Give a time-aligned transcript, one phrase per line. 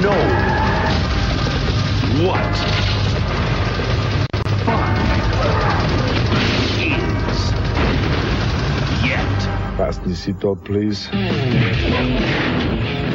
[0.00, 0.22] know
[2.24, 2.56] what
[4.64, 4.96] fun
[6.80, 7.40] is
[9.04, 9.76] yet.
[9.76, 11.08] Fasten your seatbelt, please.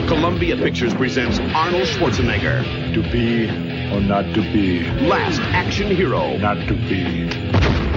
[0.08, 2.64] Columbia Pictures presents Arnold Schwarzenegger,
[2.94, 3.50] To be
[3.94, 6.38] or not to be, Last Action Hero.
[6.38, 7.24] not to be.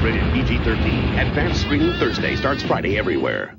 [0.03, 1.27] Rated PG-13.
[1.27, 3.57] Advanced screening Thursday starts Friday everywhere.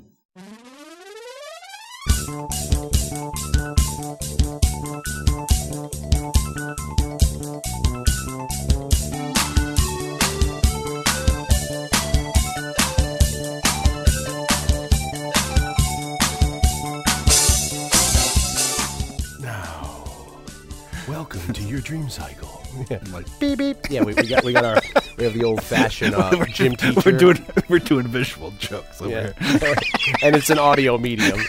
[21.88, 22.62] Dream cycle.
[22.90, 23.78] Yeah, like beep beep.
[23.90, 24.82] Yeah, we, we got we got our
[25.16, 27.00] we have the old fashioned uh, gym teacher.
[27.02, 29.32] We're doing we're doing visual jokes over yeah.
[29.40, 29.74] here.
[30.22, 31.40] and it's an audio medium.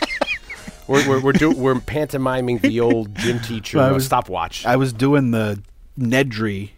[0.88, 4.78] We're we're we're, do, we're pantomiming the old gym teacher I uh, was- stopwatch I
[4.78, 5.62] was doing the
[6.00, 6.70] Nedry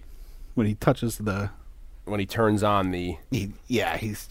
[0.56, 1.52] when he touches the
[2.12, 4.28] when he turns on the he, yeah he's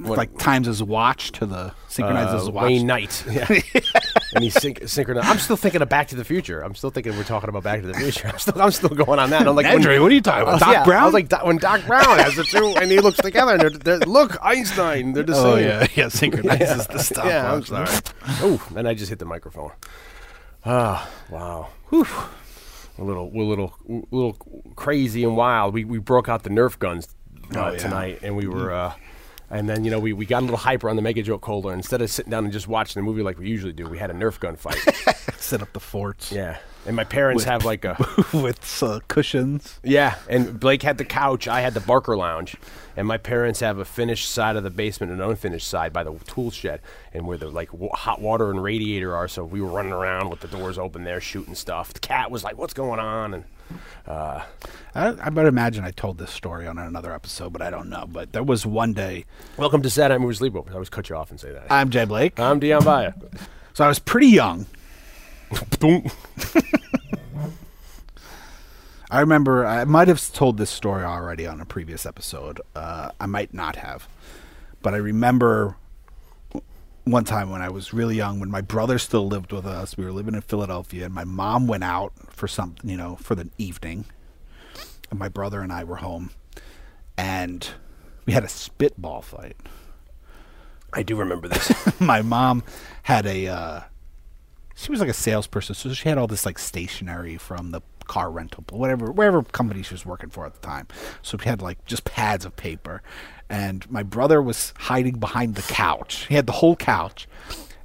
[0.00, 2.64] What- like times his watch to the synchronizes uh, his watch.
[2.64, 3.24] Wayne Knight.
[3.30, 3.46] Yeah.
[4.34, 5.26] and he's syn- synchronized.
[5.26, 6.60] I'm still thinking of Back to the Future.
[6.62, 8.28] I'm still thinking we're talking about Back to the Future.
[8.28, 9.46] I'm still I'm still going on that.
[9.48, 10.50] I'm like when- Nedry, what are you talking about?
[10.50, 11.02] I was- Doc yeah, Brown?
[11.02, 13.60] I was like Doc- when Doc Brown has the two, and he looks together, and
[13.60, 15.12] they're, they're, look Einstein.
[15.14, 15.66] They're the oh same.
[15.66, 17.32] yeah, yeah, synchronizes the stopwatch.
[17.32, 17.88] Yeah, I'm sorry.
[18.42, 19.72] oh, then I just hit the microphone.
[20.64, 21.68] Ah, wow.
[21.88, 22.06] Whew.
[22.98, 24.32] A little, we're a little, a little
[24.74, 25.72] crazy and wild.
[25.72, 27.08] We we broke out the Nerf guns
[27.54, 27.78] uh, Oh, yeah.
[27.78, 28.92] tonight, and we were, uh,
[29.50, 31.72] and then you know we, we got a little hyper on the Mega Joke Colder.
[31.72, 34.10] Instead of sitting down and just watching the movie like we usually do, we had
[34.10, 34.76] a Nerf gun fight.
[35.38, 36.32] Set up the forts.
[36.32, 36.58] yeah,
[36.88, 37.96] and my parents have like a
[38.32, 39.78] with uh, cushions.
[39.84, 41.46] yeah, and Blake had the couch.
[41.46, 42.56] I had the Barcalounger,
[42.96, 46.02] and my parents have a finished side of the basement and an unfinished side by
[46.02, 46.80] the tool shed,
[47.12, 49.28] and where the like w- hot water and radiator are.
[49.28, 51.92] So we were running around with the doors open there, shooting stuff.
[51.92, 53.44] The cat was like, "What's going on?" And
[54.06, 54.44] I,
[54.94, 58.06] I better imagine I told this story on another episode, but I don't know.
[58.10, 59.26] But there was one day.
[59.58, 60.70] welcome to Saturday Movie Sleepover.
[60.70, 61.66] I always cut you off and say that.
[61.70, 62.40] I'm Jay Blake.
[62.40, 63.12] I'm Dion Baya.
[63.74, 64.64] So I was pretty young.
[69.10, 72.60] I remember I might have told this story already on a previous episode.
[72.74, 74.06] Uh, I might not have,
[74.82, 75.76] but I remember
[77.04, 79.96] one time when I was really young, when my brother still lived with us.
[79.96, 83.34] We were living in Philadelphia, and my mom went out for something, you know, for
[83.34, 84.04] the evening,
[85.10, 86.30] and my brother and I were home,
[87.16, 87.66] and
[88.26, 89.56] we had a spitball fight.
[90.92, 91.72] I do remember this.
[92.00, 92.62] my mom
[93.04, 93.80] had a uh,
[94.78, 98.30] she was like a salesperson, so she had all this like stationery from the car
[98.30, 100.86] rental, whatever, wherever company she was working for at the time.
[101.20, 103.02] So we had like just pads of paper,
[103.50, 106.26] and my brother was hiding behind the couch.
[106.28, 107.26] He had the whole couch,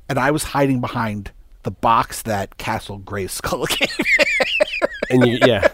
[0.07, 1.31] and I was hiding behind
[1.63, 3.97] the box that Castle Grayskull gave.
[5.09, 5.69] and you, yeah.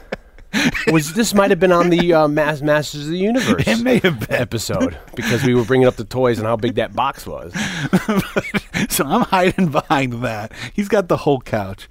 [0.92, 3.64] Was this might have been on the uh, Mas- Masters of the Universe?
[3.68, 4.32] It may have been.
[4.42, 7.54] episode because we were bringing up the toys and how big that box was.
[8.90, 10.52] so I'm hiding behind that.
[10.74, 11.88] He's got the whole couch.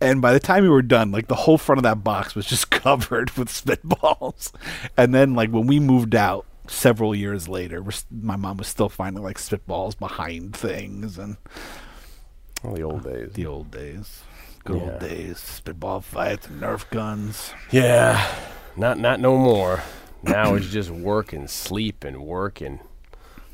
[0.00, 2.46] And by the time we were done, like the whole front of that box was
[2.46, 4.50] just covered with spitballs.
[4.96, 8.88] And then, like when we moved out several years later, we're, my mom was still
[8.88, 11.36] finding like spitballs behind things and
[12.64, 13.32] All the old days.
[13.34, 14.22] the old days,
[14.64, 14.90] good Yeah.
[14.92, 17.52] old days, spitball fights, and Nerf guns.
[17.70, 18.24] Yeah,
[18.76, 19.82] not not no more.
[20.22, 22.78] Now it's just work and sleep and work and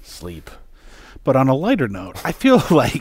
[0.03, 0.51] sleep.
[1.25, 3.01] But on a lighter note, I feel like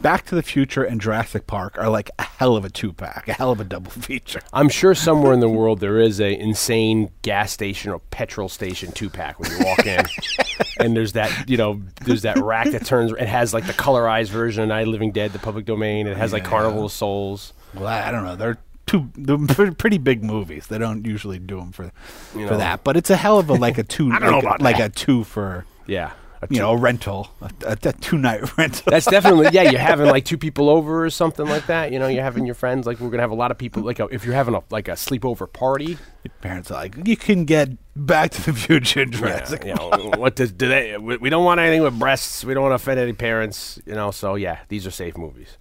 [0.00, 3.28] Back to the Future and Jurassic Park are like a hell of a two pack,
[3.28, 4.40] a hell of a double feature.
[4.52, 8.92] I'm sure somewhere in the world there is a insane gas station or petrol station
[8.92, 10.02] two pack when you walk in,
[10.80, 13.12] and there's that you know there's that rack that turns.
[13.12, 16.06] It has like the colorized version of Night Living Dead, the public domain.
[16.06, 16.48] It has like Yeah.
[16.48, 17.52] Carnival of Souls.
[17.74, 18.36] Well, I, don't know.
[18.36, 20.66] They're two they're pretty big movies.
[20.68, 21.84] They don't usually do them for
[22.34, 22.56] You for know.
[22.56, 24.10] that, but it's a hell of a like a two.
[24.12, 26.12] I don't know like, about like a two for Yeah,
[26.42, 28.90] a you two- know a rental, a, a, a two night rental.
[28.90, 29.62] That's definitely yeah.
[29.70, 31.92] You're having like two people over or something like that.
[31.92, 32.86] You know, you're having your friends.
[32.86, 33.82] Like we're gonna have a lot of people.
[33.82, 35.98] Like a, if you're having a like a sleepover party.
[36.22, 40.12] Your parents are like, you can get Back to the Future and Yeah, you know,
[40.18, 40.96] what does do they?
[40.98, 42.44] We, we don't want anything with breasts.
[42.44, 43.80] We don't want to offend any parents.
[43.86, 45.56] You know, so yeah, these are safe movies.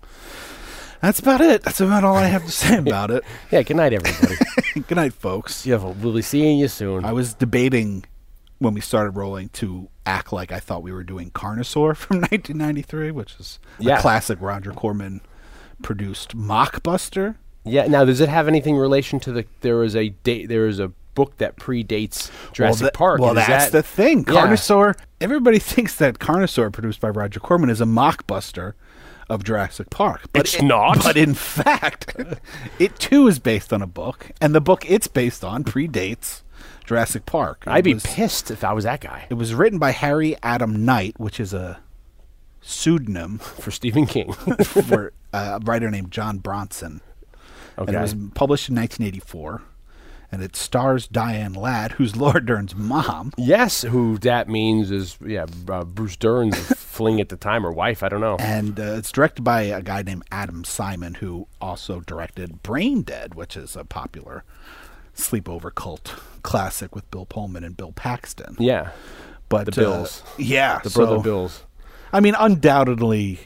[1.02, 1.64] That's about it.
[1.64, 3.24] That's about all I have to say about it.
[3.52, 3.64] Yeah.
[3.64, 4.36] Good night, everybody.
[4.88, 5.66] Good night, folks.
[5.66, 7.06] yeah, we'll be seeing you soon.
[7.06, 8.04] I was debating
[8.60, 13.12] when we started rolling to act like I thought we were doing Carnosaur from 1993,
[13.12, 13.98] which is Yeah.
[13.98, 15.22] a classic Roger Corman
[15.82, 17.36] produced mockbuster.
[17.64, 17.88] Yeah.
[17.88, 19.46] Now, does it have anything relation to the?
[19.62, 20.48] There is a date.
[20.50, 23.20] There is a book that predates Jurassic well, tha- Park.
[23.22, 24.20] Well, Is that's that- the thing.
[24.20, 24.48] Yeah.
[24.48, 24.96] Carnosaur.
[25.22, 28.74] Everybody thinks that Carnosaur, produced by Roger Corman, is a mockbuster
[29.30, 30.22] of Jurassic Park.
[30.34, 31.04] But It's it- not.
[31.04, 32.16] But in fact,
[32.80, 36.42] it too is based on a book, and the book it's based on predates
[36.90, 37.64] Jurassic Park.
[37.68, 40.36] It I'd be was- pissed if I was that guy It was written by Harry
[40.42, 41.80] Adam Knight, which is a
[42.62, 44.34] pseudonym for Stephen King.
[44.64, 47.02] for a writer named John Brosnan.
[47.78, 47.90] okay.
[47.90, 49.62] And it was published in 1984.
[50.32, 53.34] And it stars Diane Ladd, who's Laura Dern's mom.
[53.38, 58.02] yes, who that means is yeah, uh, Bruce Dern's fling at the time or wife.
[58.04, 58.38] I don't know.
[58.40, 63.34] And uh, it's directed by a guy named Adam Simon, who also directed Brain Dead,
[63.36, 64.44] which is a popular
[65.20, 68.56] sleepover cult classic with Bill Pullman and Bill Paxton.
[68.60, 68.92] Yeah,
[69.50, 70.24] But the Bills.
[70.26, 71.64] uh, yeah, the brother Bills.
[72.12, 73.40] I mean, undoubtedly,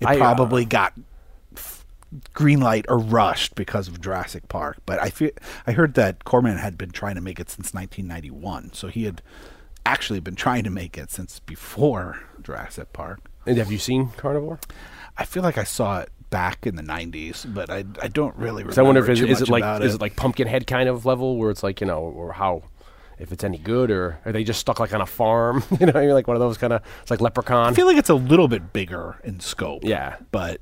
[0.00, 0.94] it I, uh, probably got
[1.56, 1.84] f-
[2.32, 4.78] green light or rushed because of Jurassic Park.
[4.86, 5.30] But I feel
[5.66, 9.22] I heard that Corman had been trying to make it since 1991, so he had
[9.84, 13.20] actually been trying to make it since before Jurassic Park.
[13.46, 14.60] And have you seen Carnivore?
[15.18, 18.62] I feel like I saw it back in the 90s, but I I don't really
[18.62, 18.72] remember.
[18.72, 21.04] So I wonder if it's, is it like about is it like Pumpkinhead kind of
[21.04, 22.62] level where it's like you know or how
[23.20, 25.62] if it's any good or are they just stuck like on a farm?
[25.80, 27.72] you know, you're like one of those kind of it's like Leprechaun.
[27.72, 29.84] I feel like it's a little bit bigger in scope.
[29.84, 30.16] Yeah.
[30.32, 30.60] But,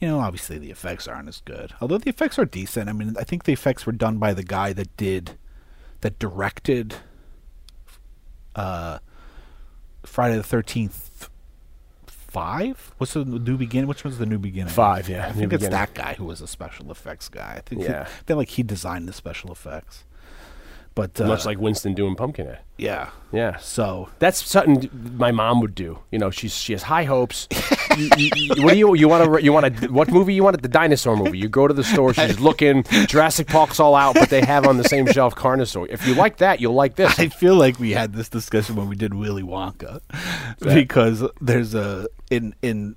[0.00, 1.72] you know, obviously the effects aren't as good.
[1.80, 2.90] Although the effects are decent.
[2.90, 5.38] I mean, I think the effects were done by the guy that did,
[6.02, 6.96] that directed
[8.54, 8.98] uh,
[10.04, 11.03] Friday the 13th
[12.34, 12.94] 5?
[12.98, 13.86] What's the new beginning?
[13.86, 14.72] Which one's the new beginning?
[14.74, 15.70] Five, yeah, I think it's Beginning.
[15.70, 17.54] that guy who was a special effects guy.
[17.58, 18.02] I think, he- Yeah.
[18.02, 20.04] I feel like he designed the special effects.
[20.96, 22.60] But, uh, much like Winston doing Pumpkinhead.
[22.78, 23.10] yeah.
[23.32, 23.56] Yeah.
[23.56, 25.98] So, That's something my mom would do.
[26.12, 27.48] You know, she's she has high hopes.
[27.98, 30.44] you, you, you- what do you you want to you want to what movie you
[30.44, 30.62] want?
[30.62, 31.38] The dinosaur movie.
[31.38, 32.14] You go to the store.
[32.14, 32.84] She's looking.
[33.08, 35.88] Jurassic Park's all out, but they have on the same shelf Carnosaur.
[35.90, 37.18] If you like that, you'll like this.
[37.18, 40.00] I feel like we had this discussion when we did Willy Wonka,
[40.60, 42.94] because there's a in in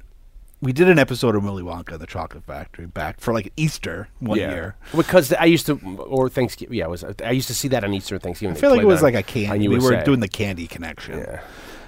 [0.62, 4.38] we did an episode of Willy Wonka, the Chocolate Factory, back for like Easter one
[4.40, 4.76] year.
[4.96, 6.78] because I used to or Thanksgiving.
[6.78, 8.56] Yeah, it was I used to see that on Easter and Thanksgiving.
[8.58, 9.68] I feel like it was like a candy.
[9.68, 11.42] We were doing the candy connection, Yeah.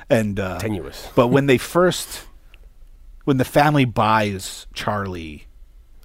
[0.09, 1.07] and uh, Tenuous.
[1.15, 2.23] But when they first,
[3.25, 5.47] when the family buys Charlie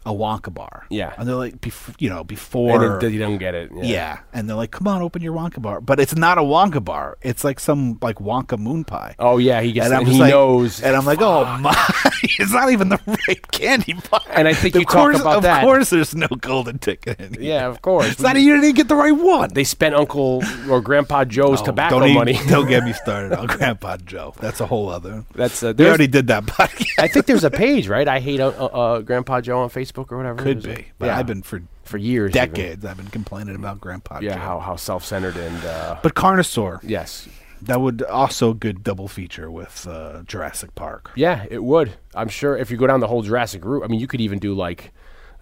[0.07, 1.15] a Wonka bar, Yeah.
[1.17, 3.71] and they're like, bef- you know, before then you don't get it.
[3.75, 3.83] Yeah.
[3.85, 4.19] Yeah.
[4.33, 5.81] And they're like, come on, open your Wonka bar.
[5.81, 7.17] But it's not a Wonka bar.
[7.23, 9.15] It's like some like Wonka moon pie.
[9.19, 10.83] Oh yeah, he gets and it, I'm he like, knows.
[10.83, 11.75] And I'm like, oh my,
[12.23, 14.21] it's not even the right candy bar.
[14.31, 15.63] And I think of you talk course, about of that.
[15.63, 17.41] Of course, there's no golden ticket.
[17.41, 18.09] Yeah, of course.
[18.13, 19.55] It's not you didn't get the right one.
[19.55, 22.39] they spent Uncle or Grandpa Joe's Oh, tobacco don't even- money.
[22.49, 24.35] don't get me started on Grandpa Joe.
[24.41, 25.25] That's a whole other.
[25.35, 26.99] That's uh, We there's- already did that podcast.
[26.99, 28.07] I think there's a page, right?
[28.07, 30.43] I hate uh, uh, Grandpa Joe on Facebook or whatever.
[30.43, 32.49] Could be, but yeah, I've been for for years, even.
[32.51, 32.85] decades.
[32.85, 34.41] I've been complaining about Grandpa Yeah, Joe.
[34.41, 37.29] how how self-centered and uh, But Carnosaur, yes,
[37.63, 41.11] that would also a good double feature with uh, Jurassic Park.
[41.15, 41.93] yeah, it would.
[42.15, 44.39] I'm sure if you go down the whole Jurassic route, I mean, you could even
[44.39, 44.93] do like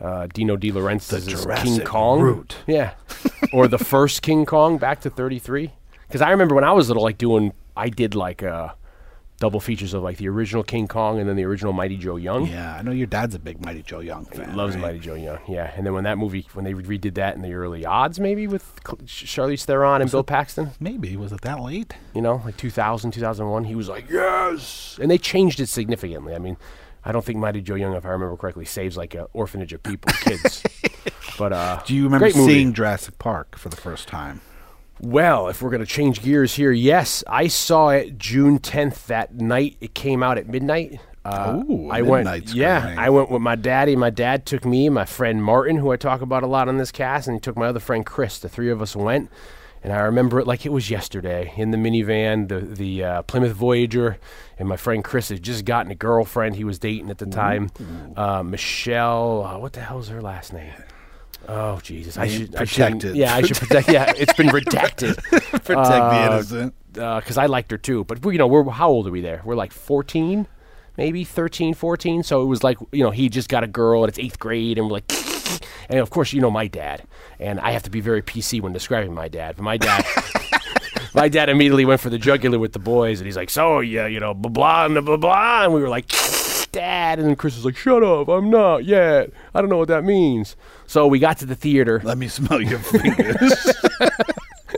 [0.00, 2.56] uh, Dino De Laurentiis' King Kong route.
[2.66, 2.94] yeah,
[3.52, 5.70] or the first King Kong back to 33.
[6.08, 8.70] Because I remember when I was little, like doing, I did like uh,
[9.42, 12.46] double features of like the original King Kong and then the original Mighty Joe Young.
[12.46, 14.54] Yeah, I know your dad's a big Mighty Joe Young fan.
[14.54, 14.82] Loves right?
[14.82, 15.72] Mighty Joe Young, yeah.
[15.76, 18.72] And then when that movie, when they redid that in the early odds, maybe with
[18.84, 21.92] Charlize Theron and Bill Paxton, Maybe was it that late?
[22.14, 24.96] you know, like 2000, 2001, he was like, yes.
[25.02, 26.36] And they changed it significantly.
[26.36, 26.56] I mean,
[27.04, 29.82] I don't think Mighty Joe Young, if I remember correctly, saves like an orphanage of
[29.82, 30.62] people, kids.
[31.36, 34.40] but uh, Do you remember seeing Jurassic Park for the first time?
[35.02, 39.34] Well, if we're going to change gears here, yes, I saw it June 10th that
[39.34, 39.76] night.
[39.80, 41.00] It came out at midnight.
[41.24, 42.54] Uh, Ooh, I went.
[42.54, 42.94] Yeah.
[42.96, 43.96] I went with my daddy.
[43.96, 46.92] My dad took me, my friend Martin, who I talk about a lot on this
[46.92, 48.38] cast, and he took my other friend Chris.
[48.38, 49.28] The three of us went,
[49.82, 53.52] and I remember it like it was yesterday in the minivan, the the uh, Plymouth
[53.52, 54.18] Voyager,
[54.58, 57.70] and my friend Chris had just gotten a girlfriend he was dating at the time,
[58.16, 59.44] uh, Michelle.
[59.44, 60.72] Uh, what the hell hell's her last name?
[61.48, 62.16] Oh Jesus!
[62.16, 63.88] I should I shouldn't- Yeah, I should protect.
[63.88, 66.74] Yeah, it's been redacted Protect the Uh, innocent.
[66.92, 68.04] because I liked her too.
[68.04, 69.42] But we- you know, we're how old are we there?
[69.44, 70.46] We're like 14,
[70.96, 72.22] maybe 13, 14.
[72.22, 74.78] So it was like you know he just got a girl and it's eighth grade,
[74.78, 75.10] and we're like,
[75.88, 77.02] and of course you know my dad,
[77.40, 79.56] and I have to be very PC when describing my dad.
[79.56, 80.04] But my dad.
[81.14, 84.06] My dad immediately went for the jugular with the boys, and he's like, "So, yeah,
[84.06, 86.06] you know, blah blah and blah blah," and we were like,
[86.72, 89.30] "Dad," and then Chris was like, "Shut up, I'm not yet.
[89.54, 92.00] I don't know what that means." So we got to the theater.
[92.04, 93.76] Let me smell your fingers.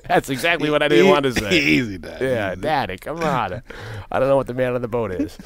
[0.07, 1.59] That's exactly what I didn't want to say.
[1.59, 2.21] Easy, Dad.
[2.21, 3.63] Yeah, daddy, come on.
[4.11, 5.37] I don't know what the man on the boat is.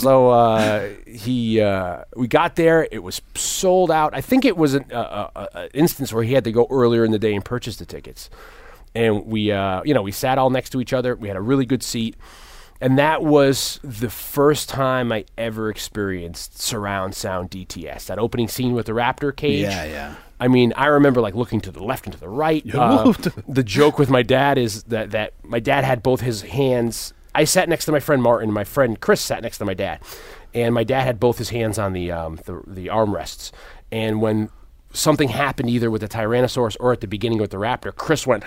[0.00, 2.86] So uh, he, uh, we got there.
[2.92, 4.14] It was sold out.
[4.14, 7.18] I think it was an uh, instance where he had to go earlier in the
[7.18, 8.30] day and purchase the tickets.
[8.94, 11.16] And we, uh, you know, we sat all next to each other.
[11.16, 12.16] We had a really good seat.
[12.80, 18.06] And that was the first time I ever experienced surround sound DTS.
[18.06, 19.62] That opening scene with the raptor cage.
[19.62, 20.14] Yeah, yeah.
[20.40, 22.64] I mean, I remember like looking to the left and to the right.
[22.72, 23.12] Uh,
[23.48, 27.12] the joke with my dad is that that my dad had both his hands.
[27.34, 28.52] I sat next to my friend Martin.
[28.52, 30.00] My friend Chris sat next to my dad,
[30.54, 33.50] and my dad had both his hands on the um, the, the armrests.
[33.90, 34.50] And when
[34.92, 38.44] something happened, either with the Tyrannosaurus or at the beginning with the Raptor, Chris went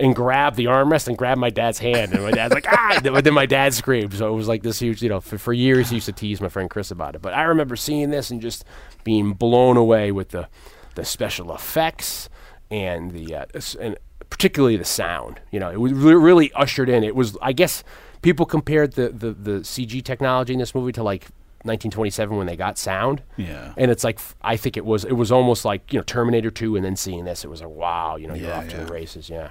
[0.00, 2.92] and grabbed the armrest and grabbed my dad's hand, and my dad's like ah.
[3.04, 4.14] And then- my dad screamed.
[4.14, 5.20] So it was like this huge, you know.
[5.20, 7.22] For, for years, he used to tease my friend Chris about it.
[7.22, 8.64] But I remember seeing this and just
[9.04, 10.48] being blown away with the
[10.96, 12.28] the special effects
[12.70, 13.44] and the uh,
[13.80, 13.96] and
[14.30, 15.40] particularly the sound.
[15.50, 17.04] You know, it was really ushered in.
[17.04, 17.84] It was, I guess,
[18.22, 21.24] people compared the, the the CG technology in this movie to like
[21.64, 23.22] 1927 when they got sound.
[23.36, 23.74] Yeah.
[23.76, 26.76] and it's like I think it was it was almost like you know Terminator 2,
[26.76, 28.86] and then seeing this, it was like wow, you know, you're Yeah, off to the
[28.92, 29.28] races.
[29.28, 29.50] Yeah.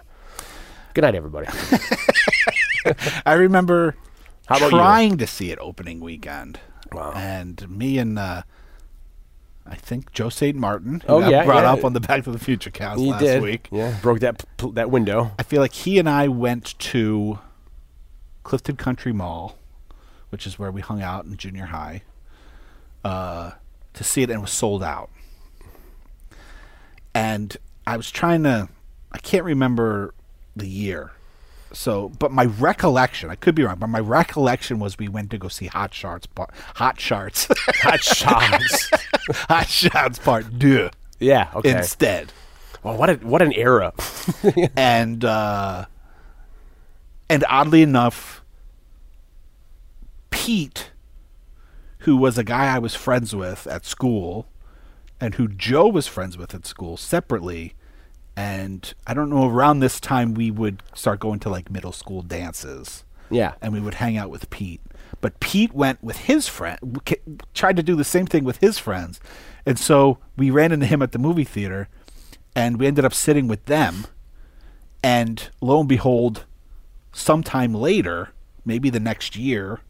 [1.00, 1.48] Good night, everybody.
[3.26, 3.96] I remember
[4.48, 4.78] How about you?
[4.80, 6.60] trying to see it opening weekend.
[6.92, 7.14] Wow.
[7.16, 8.42] And me and uh,
[9.66, 10.58] I think Joe St.
[10.58, 11.72] Martin, who Oh, got yeah, brought yeah.
[11.72, 13.42] up on the Back to the Future cast you last did.
[13.42, 13.70] week.
[13.72, 15.32] Yeah, broke that p- that window.
[15.40, 17.40] I feel like he and I went to
[18.44, 19.58] Clifton Country Mall,
[20.32, 22.02] which is where we hung out in junior high,
[23.06, 23.52] uh,
[23.94, 25.10] to see it, and it was sold out.
[27.16, 27.56] And
[27.88, 28.68] I was trying to,
[29.14, 30.14] I can't remember
[30.60, 31.12] the year.
[31.72, 35.38] So, but my recollection, I could be wrong, but my recollection was we went to
[35.38, 37.48] go see Hot Shots, Part, Hot Shots,
[37.82, 38.90] Hot shots.
[39.50, 40.90] Hot Shots Part Deux
[41.20, 41.50] yeah.
[41.54, 41.78] Okay.
[41.78, 42.32] instead.
[42.84, 43.94] oh, what a what an era.
[44.76, 45.86] and uh,
[47.30, 48.44] and oddly enough,
[50.32, 50.92] Pete,
[52.00, 54.48] who was a guy I was friends with at school,
[55.20, 57.76] and who Joe was friends with at school separately,
[58.40, 62.22] and I don't know around this time we would start going to like middle school
[62.22, 63.56] dances, yeah.
[63.62, 64.80] and we would hang out with Pete.
[65.20, 67.02] But Pete went with his friend,
[67.54, 69.20] tried to do the same thing with his friends,
[69.66, 71.90] and so we ran into him at the movie theater,
[72.56, 74.08] and we ended up sitting with them.
[75.04, 76.46] And lo and behold,
[77.12, 78.30] sometime later,
[78.64, 79.82] maybe the next year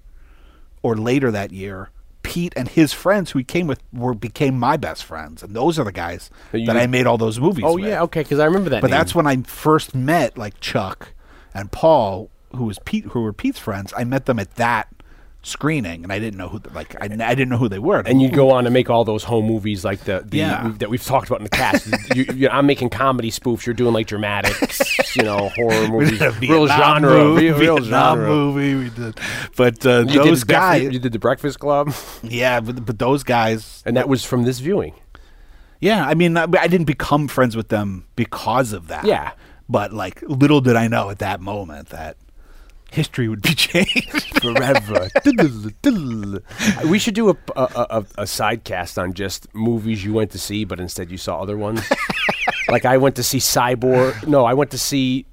[0.82, 1.92] or later that year,
[2.30, 5.80] Pete and his friends who he came with were became my best friends, and those
[5.80, 7.64] are the guys That I made all those movies.
[7.66, 7.86] Oh with.
[7.86, 8.04] yeah.
[8.04, 8.22] Okay.
[8.22, 8.82] Because I remember that.
[8.82, 9.00] But name.
[9.00, 11.14] that's when I first met like Chuck
[11.56, 13.94] and Paul, who was Pete, who were Pete's friends.
[13.98, 14.88] I met them at that
[15.42, 18.00] screening, and I didn't know who the, like I, I didn't know who they were.
[18.06, 20.74] and you go on to make all those home movies like the, the Yeah.
[20.80, 21.88] that we've talked about in the cast.
[22.16, 23.66] you, you, I'm making comedy spoofs.
[23.66, 28.28] You're doing like dramatics, you know, horror We movies, real genre, movie, real, real genre.
[28.28, 28.76] movie.
[28.76, 29.20] We did,
[29.56, 33.24] but uh, those did guys, Breakfast- you did the Breakfast Club, yeah, but, but those
[33.24, 34.94] guys, and that was from this viewing.
[35.80, 36.06] yeah.
[36.06, 39.06] I mean, I, I didn't become friends with them because of that.
[39.06, 39.32] Yeah.
[39.70, 42.18] but like little did I know at that moment that
[42.92, 44.42] history would be changed.
[44.42, 45.10] forever.
[46.88, 50.40] we should do a, a, a, a side cast on just movies you went to
[50.40, 51.82] see, but instead you saw other ones.
[52.70, 54.28] like I went to see Cyborg.
[54.28, 55.26] No, I went to see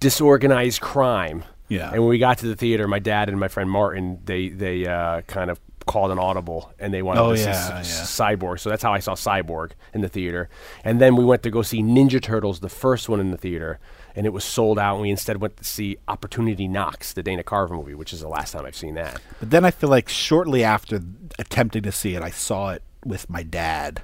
[0.00, 1.44] Disorganized Crime.
[1.68, 1.90] Yeah.
[1.90, 4.86] And when we got to the theater, my dad and my friend Martin, they they
[4.86, 8.26] uh, kind of called an audible and they wanted Oh, to see yeah, S- yeah.
[8.36, 8.58] Cyborg.
[8.60, 10.48] So that's how I saw Cyborg in the theater.
[10.82, 13.78] And then we went to go see Ninja Turtles, the first one in the theater,
[14.14, 14.94] and it was sold out.
[14.94, 18.28] And we instead went to see Opportunity Knocks, the Dana Carvey movie, which is the
[18.28, 19.20] last time I've seen that.
[19.40, 21.00] But then I feel like shortly after
[21.38, 24.02] attempting to see it, I saw it with my dad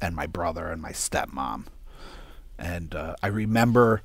[0.00, 1.66] and my brother and my stepmom.
[2.58, 4.02] And uh, I remember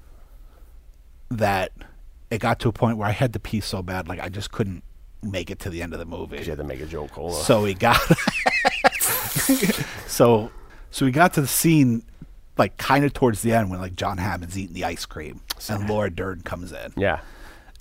[1.29, 1.71] that
[2.29, 4.51] it got to a point where I had to pee so bad, like I just
[4.51, 4.83] couldn't
[5.21, 6.37] make it to the end of the movie.
[6.37, 7.17] You had to make a joke.
[7.17, 7.31] On.
[7.31, 7.97] So we got
[10.07, 10.51] so
[10.91, 12.03] so we got to the scene
[12.57, 15.89] like kind of towards the end when like John Hammond's eating the ice cream and
[15.89, 16.93] Laura Dern comes in.
[16.97, 17.19] yeah.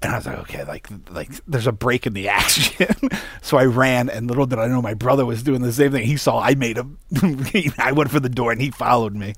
[0.02, 2.94] And I was like, okay, like like there's a break in the action.
[3.40, 6.04] so I ran, and little did I know my brother was doing the same thing.
[6.04, 6.98] He saw I made him.
[7.78, 9.32] I went for the door, and he followed me.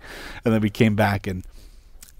[0.44, 1.44] And then we came back, and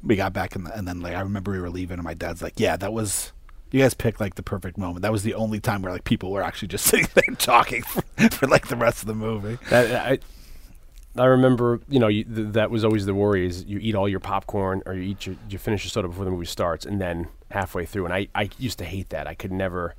[0.00, 2.40] we got back, and, and then like I remember we were leaving, and my dad's
[2.40, 3.32] like, yeah, that was.
[3.72, 5.02] You guys picked like the perfect moment.
[5.02, 8.02] That was the only time where like people were actually just sitting there talking for,
[8.30, 9.58] for like the rest of the movie.
[9.70, 10.18] That, I,
[11.18, 14.08] I remember, you know, you, th- that was always the worry: is you eat all
[14.08, 17.00] your popcorn or you eat your, you finish your soda before the movie starts, and
[17.00, 18.04] then halfway through.
[18.04, 19.26] And I, I used to hate that.
[19.26, 19.94] I could never,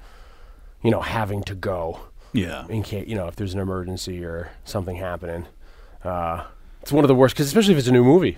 [0.84, 2.00] you know, having to go
[2.34, 2.66] Yeah.
[2.68, 5.46] in case, you know, if there's an emergency or something happening.
[6.04, 6.44] Uh,
[6.82, 8.38] it's one of the worst because especially if it's a new movie.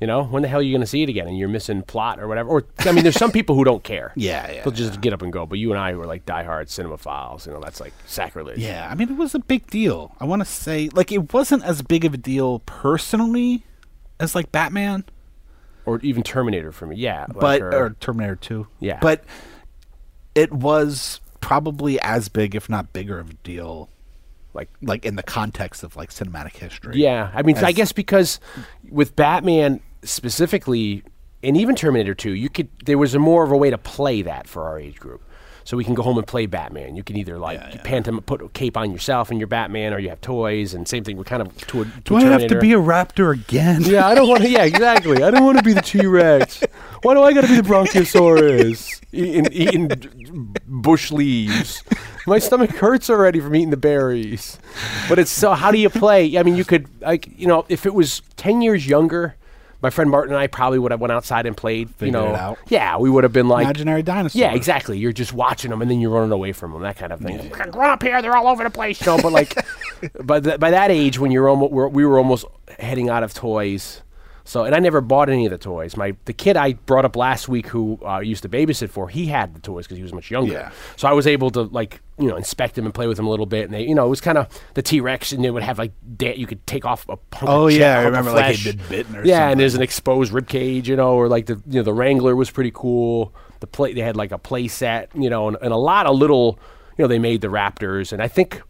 [0.00, 1.28] You know, when the hell are you going to see it again?
[1.28, 2.48] And you're missing plot or whatever.
[2.48, 4.12] Or I mean, there's some people who don't care.
[4.16, 5.44] Yeah, yeah, They'll just get up and go.
[5.44, 7.46] But you and I were like diehard cinemaphiles.
[7.46, 8.58] You know, that's like sacrilege.
[8.58, 10.16] Yeah, I mean, it was a big deal.
[10.18, 13.64] I want to say, like, it wasn't as big of a deal personally
[14.18, 15.04] as like Batman,
[15.84, 16.96] Or even Terminator for me.
[16.96, 17.26] Yeah.
[17.28, 18.68] like, but or- or Terminator Two.
[18.78, 18.98] Yeah.
[19.02, 19.22] but
[20.34, 23.88] it was probably as big, if not bigger, of a deal,
[24.54, 26.96] Like like in the context of like cinematic history.
[27.02, 28.40] Yeah, I mean, I guess because
[28.88, 31.02] with Batman specifically,
[31.42, 34.22] and even Terminator Two, you could there was a more of a way to play
[34.22, 35.22] that for our age group.
[35.62, 36.96] So we can go home and play Batman.
[36.96, 37.82] You can either like Yeah, yeah.
[37.84, 41.04] pantom put a cape on yourself and your Batman, or you have toys, and same
[41.04, 41.16] thing.
[41.16, 43.82] We're kind of to a, to Do a I have to be a raptor again?
[43.82, 44.48] Yeah, I don't want to.
[44.50, 45.22] Yeah, exactly.
[45.22, 46.62] I don't want to be the T Rex.
[47.02, 51.84] Why do I got to be the Bronchiosaurus eating, eating bush leaves?
[52.26, 54.58] My stomach hurts already from eating the berries.
[55.08, 55.52] But it's so.
[55.52, 56.36] How do you play?
[56.38, 59.36] I mean, you could like you know, if it was ten years younger,
[59.82, 61.88] my friend Martin and I probably would have went outside and played.
[62.00, 62.58] you know, it out.
[62.68, 64.34] yeah, we would have been like Imaginary dinosaurs.
[64.38, 64.98] yeah, exactly.
[64.98, 67.48] You're just watching them, and then you're running away from them, that kind of thing.
[67.70, 69.00] Grow up here; they're all over the place.
[69.00, 69.54] You know, but like,
[70.24, 72.44] by th- by that age, when you're almost, we're, we were almost
[72.78, 74.02] heading out of toys.
[74.50, 75.96] So, and I never bought any of the toys.
[75.96, 79.26] My the kid I brought up last week, who uh, used to babysit for, he
[79.26, 80.54] had the toys because he was much younger.
[80.54, 80.72] Yeah.
[80.96, 83.30] So I was able to like you know inspect them and play with them a
[83.30, 85.52] little bit, and they you know it was kind of the T Rex, and they
[85.52, 88.56] would have like da- you could take off a hunk Oh, yeah, I remember, like,
[88.56, 89.52] had been bitten or yeah, something.
[89.52, 92.34] and there's an exposed rib cage, you know, or like the you know the Wrangler
[92.34, 93.32] was pretty cool.
[93.60, 96.16] The play they had like a play set, you know, and, and a lot of
[96.16, 96.58] little,
[96.98, 98.62] you know, they made the Raptors, and I think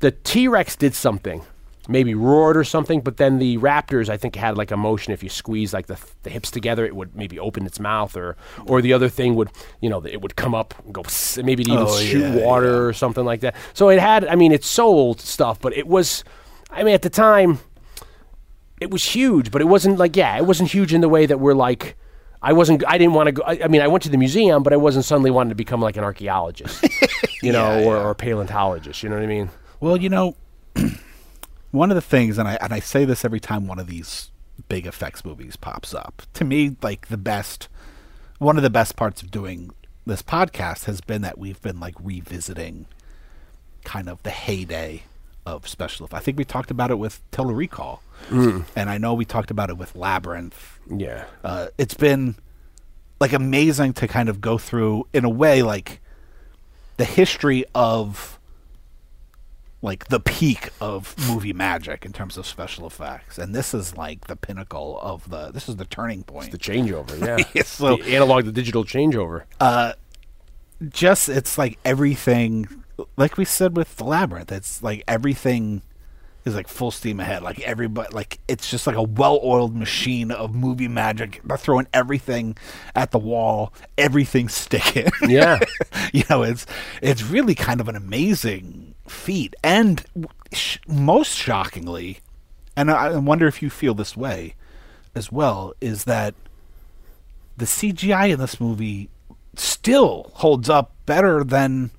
[0.00, 1.42] the T Rex did something,
[1.88, 5.12] maybe roared or something, but then the Raptors I think had like a motion.
[5.12, 8.36] If you squeeze like the, the hips together, it would maybe open its mouth, or
[8.66, 9.50] or the other thing would
[9.80, 11.02] you know it would come up and go
[11.42, 13.54] maybe it even Oh, shoot yeah, water or something like that.
[13.74, 16.24] So it had, I mean, it sold stuff, but it was,
[16.70, 17.58] I mean, at the time
[18.80, 21.38] it was huge, but it wasn't like yeah, it wasn't huge in the way that
[21.40, 21.96] we're like.
[22.46, 22.84] I wasn't.
[22.86, 23.42] I didn't want to go.
[23.42, 25.80] I, I mean, I went to the museum, but I wasn't suddenly wanting to become
[25.80, 26.82] like an archaeologist,
[27.42, 28.02] you know, Yeah, or, yeah.
[28.02, 29.02] or a paleontologist.
[29.02, 29.48] You know what I mean?
[29.80, 30.36] Well, you know,
[31.74, 34.30] one of the things, and I and I say this every time one of these
[34.68, 36.22] big effects movies pops up.
[36.34, 37.68] To me, like the best,
[38.38, 39.72] one of the best parts of doing
[40.06, 42.86] this podcast has been that we've been like revisiting
[43.82, 45.02] kind of the heyday
[45.44, 46.22] of special effects.
[46.22, 48.02] I think we talked about it with Total Recall,
[48.76, 50.78] and I know we talked about it with Labyrinth.
[50.88, 51.24] Yeah.
[51.42, 52.36] Uh, it's been
[53.18, 56.00] like amazing to kind of go through in a way like
[56.98, 58.38] the history of
[59.84, 64.26] like the peak of movie magic in terms of special effects and this is like
[64.28, 67.14] the pinnacle of the this is the turning point The changeover,
[67.54, 67.62] yeah.
[67.62, 69.42] So- the analog to digital changeover.
[69.60, 69.92] Uh,
[70.88, 72.66] just it's like everything
[73.16, 75.82] like we said with the labyrinth it's like everything
[76.44, 80.54] is like full steam ahead like everybody like it's just like a well-oiled machine of
[80.54, 82.56] movie magic they're throwing everything
[82.94, 85.58] at the wall everything's sticking Yeah.
[86.12, 86.66] you know it's
[87.00, 90.04] it's really kind of an amazing feat and
[90.52, 92.18] sh- most shockingly
[92.76, 94.54] and I, I wonder if you feel this way
[95.14, 96.34] as well is that
[97.56, 99.08] the CGI in this movie
[99.56, 101.90] still holds up better than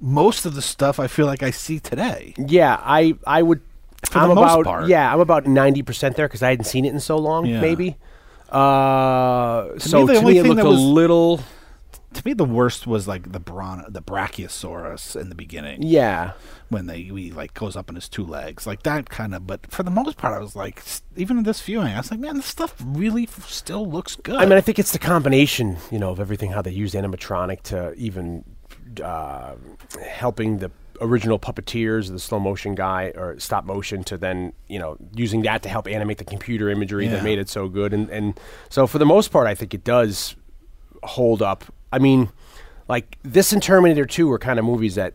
[0.00, 2.32] most of the stuff I feel like I see today.
[2.38, 3.60] Yeah, I I would.
[4.08, 4.86] For I'm the most about part.
[4.88, 7.60] yeah, I'm about ninety percent there because I hadn't seen it in so long, Yeah.
[7.60, 7.96] maybe.
[8.48, 11.40] Uh, so the to me, it looked a little.
[12.18, 16.32] To me, the worst was like the bron- the Brachiosaurus in the beginning Yeah,
[16.68, 19.46] when they he like goes up on his two legs, like that kind of.
[19.46, 20.82] But for the most part, I was like,
[21.16, 24.34] even in this viewing, I was like, man, this stuff really f- still looks good.
[24.34, 27.62] I mean, I think it's the combination, you know, of everything how they use animatronic
[27.64, 28.44] to even
[29.00, 29.54] uh,
[30.04, 34.96] helping the original puppeteers, the slow motion guy or stop motion, to then you know
[35.14, 37.12] using that to help animate the computer imagery Yeah.
[37.12, 37.94] that made it so good.
[37.94, 40.34] And and so for the most part, I think it does
[41.04, 41.64] hold up.
[41.92, 42.30] I mean,
[42.88, 45.14] like this and Terminator Two are kind of movies that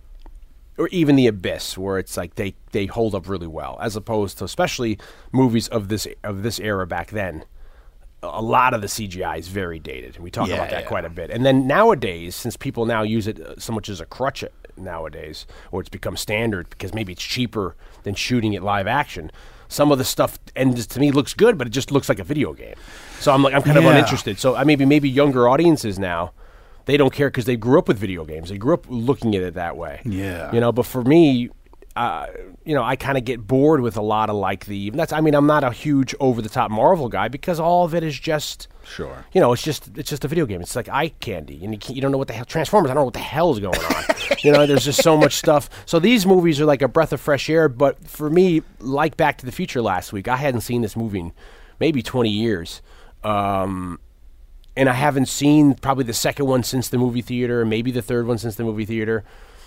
[0.78, 4.38] or even the abyss where it's like they they hold up really well as opposed
[4.40, 4.98] to especially
[5.32, 7.46] movies of this of this era back then.
[8.26, 10.88] A lot of the CGI is very dated and we talk Yeah, about that yeah.
[10.88, 11.30] quite a bit.
[11.30, 14.46] And then nowadays since people now use it so much as a crutch
[14.78, 19.32] nowadays or it's become standard because maybe it's cheaper than shooting it live action
[19.68, 22.20] some of the stuff and just to me looks good but it just looks like
[22.20, 22.76] a video game.
[23.20, 24.40] So I'm like I'm kind of uninterested.
[24.40, 26.32] So I maybe maybe younger audiences now
[26.86, 28.50] they don't care because they grew up with video games.
[28.50, 30.02] They grew up looking at it that way.
[30.06, 30.52] Yeah.
[30.54, 31.50] You know, but for me,
[31.96, 32.26] uh,
[32.66, 34.76] you know, I kind of get bored with a lot of like the.
[34.78, 35.14] Even that's.
[35.14, 38.04] I mean, I'm not a huge over the top Marvel guy because all of it
[38.04, 38.68] is just.
[38.84, 39.26] Sure.
[39.32, 40.62] You know, it's just it's just a video game.
[40.62, 42.90] It's like eye candy, and you, you don't know what the hell Transformers.
[42.90, 44.04] I don't know what the hell's going on.
[44.40, 45.70] you know, there's just so much stuff.
[45.86, 47.70] So these movies are like a breath of fresh air.
[47.70, 51.20] But for me, like Back to the Future last week, I hadn't seen this movie
[51.20, 51.32] in
[51.80, 52.82] maybe 20 years.
[53.24, 54.00] Um,
[54.76, 58.26] and I haven't seen probably the second one since the movie theater, maybe the third
[58.28, 59.24] one since the movie theater.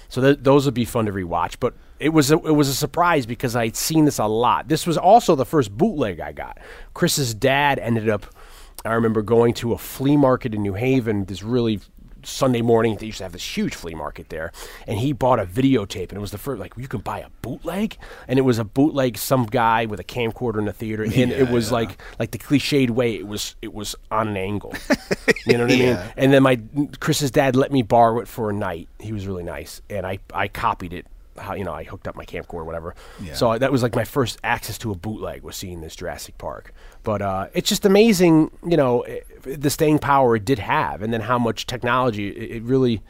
[0.08, 1.56] So th- those would be fun to rewatch.
[1.60, 4.68] But it was a, it was a surprise because I'd seen this a lot.
[4.68, 6.58] This was also the first bootleg I got.
[6.94, 8.26] Chris's dad ended up.
[8.84, 11.24] I remember going to a flea market in New Haven.
[11.24, 11.80] This really
[12.22, 12.96] Sunday morning.
[12.96, 14.52] They used to have this huge flea market there,
[14.87, 17.29] and he bought a videotape, and it was the first like you can buy a
[17.42, 17.96] bootleg,
[18.29, 19.18] and it was a bootleg.
[19.18, 22.90] Some guy with a camcorder in the theater, and it was like like the cliched
[22.90, 23.14] way.
[23.14, 24.74] It was it was on an angle.
[25.46, 25.79] you know what I mean?
[25.87, 26.11] Yeah.
[26.16, 26.61] And then my
[27.00, 28.88] Chris's dad let me borrow it for a night.
[28.98, 31.07] He was really nice, and I I copied it.
[31.38, 32.94] How you know I hooked up my camcorder, whatever.
[33.20, 33.35] Yeah.
[33.35, 36.72] So that was like my first access to a bootleg was seeing this Jurassic Park.
[37.06, 39.06] But uh, it's just amazing, you know,
[39.44, 43.00] the staying power it did have, and then how much technology it, it really.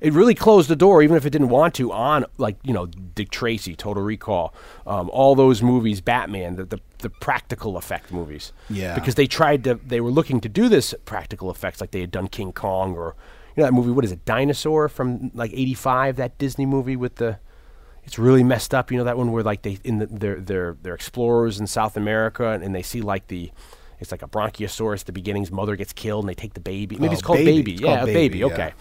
[0.00, 2.86] It really closed the door, even if it didn't want to, on like you know
[2.86, 4.52] Dick Tracy, Total Recall,
[4.84, 8.52] um, all those movies, Batman, the, the the practical effect movies.
[8.68, 8.96] Yeah.
[8.96, 12.10] Because they tried to, they were looking to do this practical effects, like they had
[12.10, 13.14] done King Kong or
[13.54, 13.92] you know that movie.
[13.92, 16.16] What is it, Dinosaur from like '85?
[16.16, 17.38] That Disney movie with the
[18.04, 18.90] it's really messed up.
[18.90, 21.96] You know that one where like they in the, they're they're they're explorers in South
[21.96, 23.50] America and, and they see like the
[23.98, 25.04] it's like a bronchiosaurus.
[25.04, 26.96] The beginning's mother gets killed and they take the baby.
[26.96, 27.52] Maybe Oh, it's called Baby.
[27.58, 27.72] baby.
[27.74, 28.38] It's yeah, called a Baby, baby.
[28.40, 28.46] yeah.
[28.46, 28.72] Okay.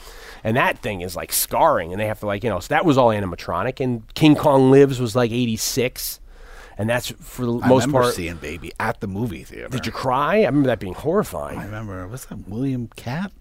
[0.43, 2.59] And that thing is like scarring, and they have to like you know.
[2.59, 3.79] So that was all animatronic.
[3.79, 6.19] And King Kong Lives was like '86,
[6.79, 8.15] and that's for the I most remember part.
[8.15, 9.67] seeing Baby at the movie theater.
[9.69, 10.37] Did you cry?
[10.41, 11.59] I remember that being horrifying.
[11.59, 12.07] I remember.
[12.07, 13.31] Was that William Katt,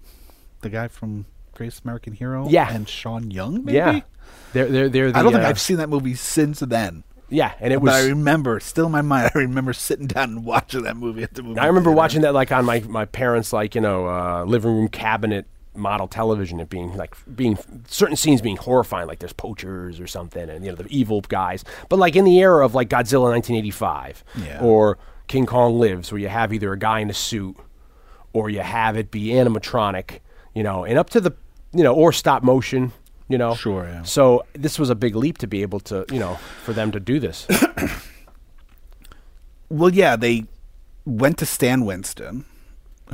[0.60, 2.46] the guy from Greatest American Hero?
[2.50, 2.70] Yeah.
[2.70, 3.64] and Sean Young.
[3.64, 3.78] Maybe.
[3.78, 4.00] Yeah.
[4.52, 7.04] They're, they're, they're the, I don't think uh, I've seen that movie since then.
[7.28, 10.44] Yeah, and it but I remember, still in my mind, I remember sitting down and
[10.44, 11.60] watching that movie at the movie.
[11.60, 11.96] I remember theater.
[11.96, 16.08] watching that like on my, my parents' like you know uh, living room cabinet model
[16.08, 16.58] television.
[16.58, 20.72] It being like being certain scenes being horrifying, like there's poachers or something, and you
[20.72, 21.64] know the evil guys.
[21.88, 24.58] But like in the era of like Godzilla 1985 Yeah.
[24.60, 27.56] or King Kong Lives, where you have either a guy in a suit
[28.32, 30.18] or you have it be animatronic,
[30.52, 31.32] you know, and up to the
[31.72, 32.90] you know or stop motion.
[33.30, 34.02] You know, Sure, yeah.
[34.02, 37.00] So this was a big leap to be able to, you know, for them to
[37.00, 37.46] do this.
[39.72, 40.46] Well, yeah, they
[41.06, 42.44] went to Stan Winston,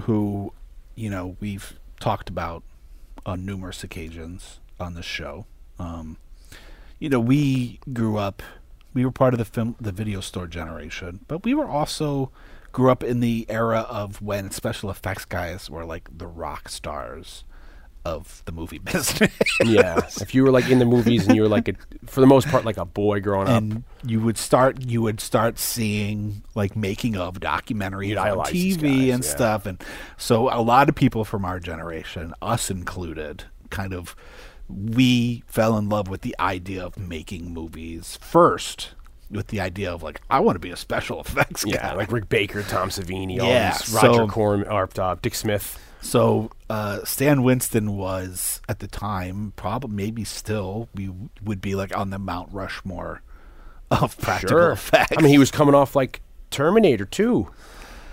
[0.04, 0.54] who,
[0.94, 2.62] you know, we've talked about
[3.26, 5.44] on numerous occasions on this show.
[5.78, 6.16] Um,
[6.98, 8.42] you know, we grew up,
[8.94, 12.30] we were part of the film, the video store generation, but we were also
[12.72, 17.44] grew up in the era of when special effects guys were like the rock stars
[18.06, 19.32] of the movie business.
[19.64, 21.74] yeah, if you were like in the movies and you were like a,
[22.06, 25.58] for the most part like a boy growing up, you would start you would start
[25.58, 29.30] seeing like making of documentaries on TV guys, and yeah.
[29.30, 29.82] stuff and
[30.16, 34.14] so a lot of people from our generation us included kind of
[34.68, 38.94] we fell in love with the idea of making movies first
[39.30, 42.12] with the idea of like I want to be a special effects guy yeah, like
[42.12, 45.82] Rick Baker, Tom Savini, all these Roger so- Corman or uh, Dick Smith.
[46.00, 51.10] So uh, Stan Winston was at the time, probably maybe still, we
[51.42, 53.22] would be like on the Mount Rushmore
[53.90, 54.72] of practical Sure.
[54.72, 55.16] effects.
[55.18, 57.50] I mean, he was coming off like Terminator too.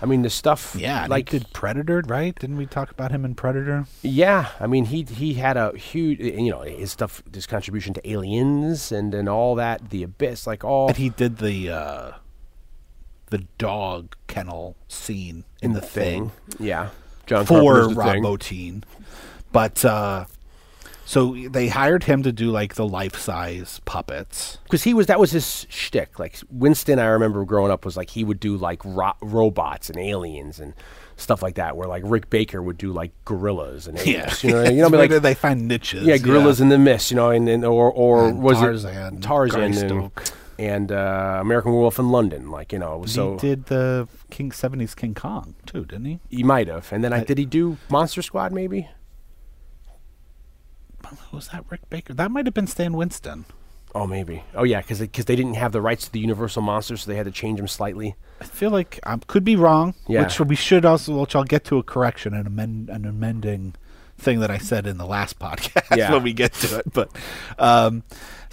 [0.02, 0.74] I mean, the stuff.
[0.76, 2.38] yeah, like did Predator, right?
[2.38, 3.86] Didn't we talk about him in Predator?
[4.02, 8.10] Yeah, I mean, he he had a huge, you know, his stuff, his contribution to
[8.10, 12.12] Aliens and and all that, The Abyss, like all And he did the uh,
[13.30, 16.90] the dog kennel scene in, the, thing, Yeah,
[17.26, 18.22] John for Carpenter's The Rob Thing.
[18.22, 18.82] Bottin.
[19.52, 20.24] But uh,
[21.04, 24.58] so they hired him to do like the life size puppets.
[24.64, 26.18] because he was that was his shtick.
[26.18, 29.98] Like Winston, I remember growing up was like he would do like ro- robots and
[29.98, 30.72] aliens and
[31.16, 31.76] stuff like that.
[31.76, 34.42] Where like Rick Baker would do like gorillas and apes.
[34.42, 34.76] You know, what I mean?
[34.78, 36.04] you know, Where like did they find niches?
[36.04, 37.10] yeah, gorillas in the mist.
[37.10, 40.24] You know, and, and or or And was Tarzan, it Tarzan and, Greystoke.
[40.58, 42.50] And uh, American Werewolf in London?
[42.50, 46.20] Like you know, so he did the King seventies King Kong too, didn't he?
[46.30, 46.92] he might have.
[46.92, 48.52] And then I, I- did he do Monster Squad?
[48.52, 48.88] Maybe.
[51.32, 52.14] Was that Rick Baker?
[52.14, 53.44] That might have been Stan Winston.
[53.94, 54.42] Oh, maybe.
[54.54, 57.16] Oh, yeah, because because they didn't have the rights to the Universal monsters, so they
[57.16, 58.16] had to change them slightly.
[58.40, 59.94] I feel like I could be wrong.
[60.08, 60.22] Yeah.
[60.22, 63.74] Which we should also, which I'll get to a correction and amend an amending
[64.16, 66.10] thing that I said in the last podcast Yeah.
[66.12, 66.92] when we get to it.
[66.92, 67.10] But
[67.58, 68.02] um,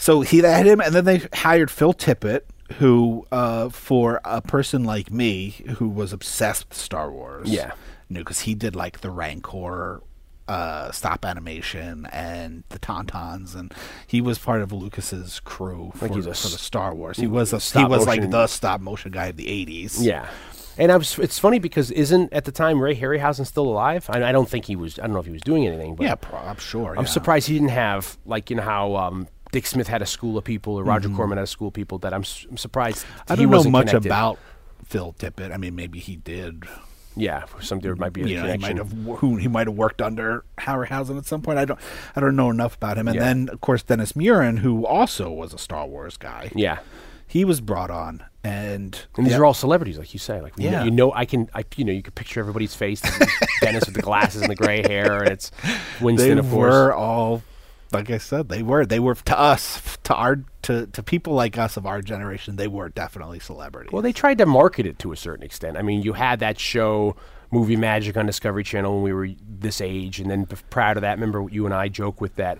[0.01, 2.41] so he had him, and then they hired Phil Tippett,
[2.79, 7.71] who uh, for a person like me who was obsessed with Star Wars, Yeah.
[8.09, 10.01] you know, because he did like the Rancor.
[10.47, 13.73] Uh, stop animation and the Tauntauns, and
[14.05, 17.15] he was part of Lucas's crew for, Like for the Star Wars.
[17.15, 19.99] He was a, he was like the stop motion guy of the '80s.
[20.01, 20.27] Yeah.
[20.77, 24.09] And I was, it's funny because isn't at the time Ray Harryhausen still alive?
[24.09, 24.99] I, I don't think he was.
[24.99, 25.95] I don't know if he was doing anything.
[25.95, 26.95] But Yeah, I'm sure.
[26.97, 27.09] I'm yeah.
[27.11, 30.43] surprised he didn't have like you know how um, Dick Smith had a school of
[30.43, 31.97] people or Roger Corman had a school of people.
[31.99, 33.05] That I'm, s- I'm surprised.
[33.05, 33.33] Mm-hmm.
[33.33, 34.07] I don't know wasn't much connected.
[34.09, 34.39] about
[34.85, 35.53] Phil Tippett.
[35.53, 36.63] I mean, maybe he did.
[37.15, 38.77] Yeah, some there might be a You know, he connection.
[38.77, 41.59] might have who he might have worked under Harryhausen at some point.
[41.59, 41.79] I don't.
[42.15, 43.07] I don't know enough about him.
[43.09, 43.23] And Yeah.
[43.23, 46.51] then, of course, Dennis Muren, who also was a Star Wars guy.
[46.55, 46.79] yeah,
[47.27, 50.39] he was brought on, and And these yeah, are all celebrities, like you say.
[50.39, 50.83] Like you know- Yeah.
[50.85, 53.01] you know, I can, I you know, you can picture everybody's face.
[53.59, 55.49] Dennis with the glasses and the gray hair, and it's
[55.99, 56.73] they Winston, of course.
[56.73, 57.43] They were all
[57.91, 61.58] like I said, they were they were to us to our to to people like
[61.58, 63.91] us of our generation, they were definitely celebrities.
[63.91, 65.77] Well, they tried to market it to a certain extent.
[65.77, 67.15] I mean, you had that show,
[67.51, 71.15] Movie Magic, on Discovery Channel when we were this age, and then prior to that,
[71.15, 72.60] remember you and I joke with that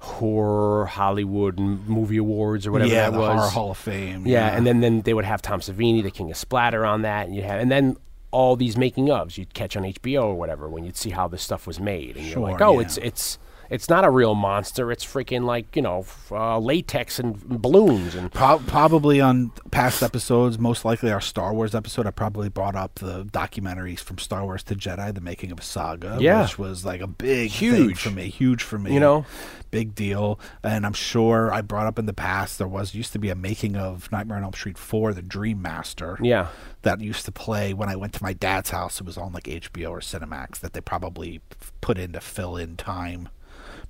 [0.00, 3.36] horror Hollywood movie awards or whatever yeah, that was.
[3.36, 4.26] Horror Hall of Fame.
[4.26, 7.26] Yeah, and then, then they would have Tom Savini, the King of Splatter, on that,
[7.26, 7.96] and you have, and then
[8.30, 11.42] all these making ofs you'd catch on HBO or whatever when you'd see how this
[11.42, 12.86] stuff was made, and you're like, oh, yeah.
[12.86, 13.38] it's it's
[13.70, 18.32] it's not a real monster, it's freaking like you know uh, latex and balloons and
[18.32, 22.96] Pro- probably on past episodes, most likely our Star Wars episode, I probably brought up
[22.96, 26.42] the documentaries from Star Wars to Jedi, the making of a saga, Yeah.
[26.42, 27.98] which was like a big thing Huge.
[27.98, 29.26] for me, huge for me, You know?
[29.70, 30.40] big deal.
[30.62, 33.34] And I'm sure I brought up in the past there was used to be a
[33.34, 36.48] making of Nightmare on Elm Street 4, the Dream Master, yeah.
[36.82, 39.00] that used to play when I went to my dad's house.
[39.00, 41.40] It was on like HBO or Cinemax that they probably
[41.82, 43.28] put in to fill in time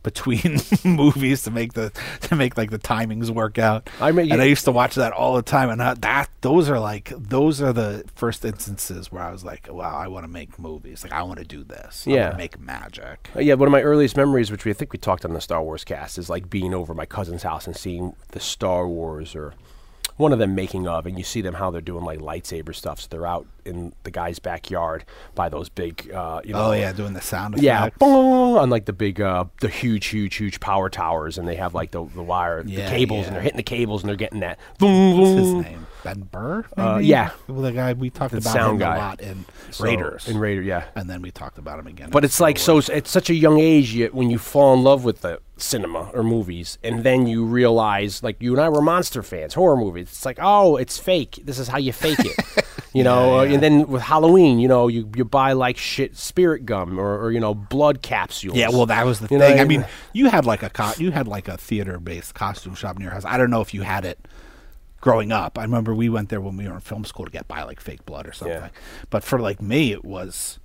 [0.02, 1.90] between movies to make the
[2.22, 3.88] to make like the timings work out.
[4.00, 4.40] I mean, and.
[4.40, 7.60] I used to watch that all the time, and that, that those are like those
[7.60, 11.02] are the first instances where I was like, wow, I want to make movies.
[11.02, 12.04] Like I want to do this.
[12.06, 12.34] I Yeah.
[12.36, 13.30] make magic.
[13.36, 15.40] Uh, Yeah, one of my earliest memories, which we I think we talked on the
[15.40, 19.34] Star Wars cast, is like being over my cousin's house and seeing the Star Wars
[19.34, 19.54] or
[20.18, 23.00] one of them making of, and you see them how they're doing like lightsaber stuff.
[23.00, 25.04] So they're out in the guy's backyard
[25.34, 27.64] by those big, uh, you know, Oh yeah, doing the sound effects.
[27.64, 31.56] yeah, boom, on like the big, uh, the huge, huge, huge power towers, and they
[31.56, 33.26] have like the the wire, the cables, yeah.
[33.28, 34.58] and they're hitting the cables, and they're getting that.
[34.78, 35.86] Boom, What's his name?
[36.04, 36.66] Ben Burtt.
[36.76, 37.30] Uh, yeah.
[37.48, 38.96] well, the guy we talked The about sound him guy.
[38.96, 40.28] a lot in So- Raiders.
[40.28, 40.84] in Raider, yeah.
[40.94, 42.10] and then we talked about him again.
[42.10, 45.04] But it's like so at such a young age you, when you fall in love
[45.04, 49.22] with the cinema or movies, and then you realize like you and I were monster
[49.22, 50.08] fans, horror movies.
[50.08, 51.40] It's like oh, it's fake.
[51.44, 53.40] This is how you fake it, you know.
[53.40, 53.54] uh, yeah.
[53.54, 57.32] And then with Halloween, you know, you you buy like shit spirit gum or, or
[57.32, 58.56] you know blood capsules.
[58.56, 59.58] Yeah, well, that was the You know, thing.
[59.60, 62.94] I mean, you had like a co- you had like a theater based costume shop
[62.96, 63.24] in your house.
[63.24, 64.18] I don't know if you had it
[65.00, 65.58] growing up.
[65.58, 67.80] I remember we went there when we were in film school to get buy like
[67.80, 68.56] fake blood or something.
[68.56, 68.68] Yeah.
[69.10, 70.58] But for like me, it was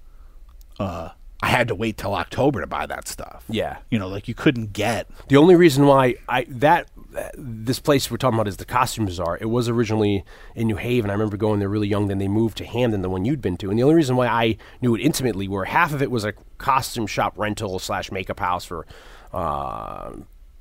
[0.79, 1.09] uh,
[1.41, 3.43] I had to wait till October to buy that stuff.
[3.49, 3.79] Yeah.
[3.89, 5.09] you know, like you couldn't get.
[5.27, 6.89] The only reason why I that
[7.35, 9.37] this place we're talking about is the costume bazaar.
[9.39, 10.23] It was originally
[10.55, 11.09] in New Haven.
[11.09, 12.07] I remember going there really young.
[12.07, 13.69] Then they moved to Hamden, the one you'd been to.
[13.69, 16.33] And the only reason why I knew it intimately were half of it was a
[16.57, 18.87] costume shop rental slash makeup house for
[19.33, 20.13] uh,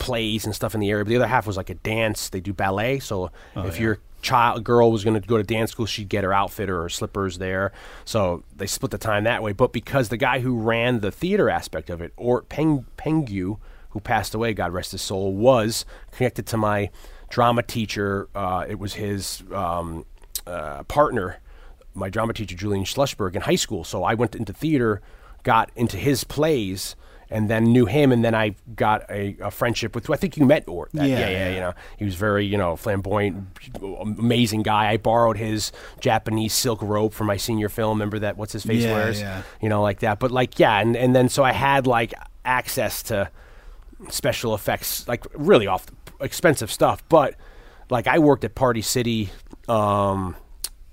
[0.02, 1.04] plays and stuff in the area.
[1.04, 2.28] But the other half was like a dance.
[2.28, 2.98] They do ballet.
[2.98, 6.32] So if your child girl was going to go to dance school, she'd get her
[6.32, 7.72] outfit or her slippers there.
[8.04, 9.52] So they split the time that way.
[9.52, 13.58] But because the guy who ran the theater aspect of it, or Peng Pengu,
[13.90, 16.90] who passed away, God rest his soul, was connected to my
[17.30, 18.28] drama teacher.
[18.34, 20.04] Uh, it was his um,
[20.46, 21.38] uh, partner,
[21.94, 23.84] my drama teacher, Julian Schlussberg, in high school.
[23.84, 25.00] So I went into theater,
[25.42, 26.96] got into his plays,
[27.32, 28.12] and then knew him.
[28.12, 30.90] And then I got a, a friendship with, I think you met Ort.
[30.92, 31.72] That, Yeah, yeah, yeah, you know.
[31.98, 33.46] He was very, you know, flamboyant,
[34.00, 34.90] amazing guy.
[34.90, 37.98] I borrowed his Japanese silk robe for my senior film.
[37.98, 38.36] Remember that?
[38.36, 39.20] What's his face Yeah, wears?
[39.20, 39.42] yeah.
[39.60, 40.18] You know, like that.
[40.20, 42.14] But like, yeah, and, and then so I had like
[42.44, 43.30] access to
[44.08, 45.86] special effects, like really off
[46.20, 47.02] expensive stuff.
[47.08, 47.34] But
[47.90, 49.30] like I worked at Party City
[49.68, 50.36] um,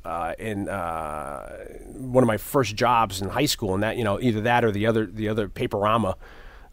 [0.06, 4.20] uh, in uh, one of my first jobs in high school, and that you know
[4.20, 6.16] either that or the other the other Paperama.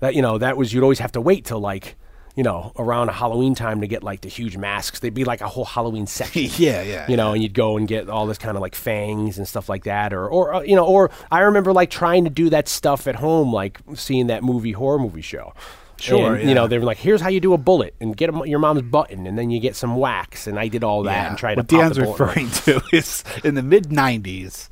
[0.01, 1.97] That you know that was you'd always have to wait till like.
[2.39, 5.01] You know, around Halloween time to get like the huge masks.
[5.01, 6.43] They'd be like a whole Halloween section.
[6.59, 9.39] Yeah, yeah, You know, and you'd go and get all this kind of like fangs
[9.39, 12.31] and stuff like that, or, or uh, you know, or I remember like trying to
[12.31, 15.55] do that stuff at home, like seeing that movie horror movie show.
[15.99, 18.29] Sure, And, You know, they were like, "Here's how you do a bullet, and get
[18.35, 21.29] a, your mom's button, and then you get some wax." And I did all that
[21.31, 24.69] and tried to what Dan's referring to is in the mid '90s.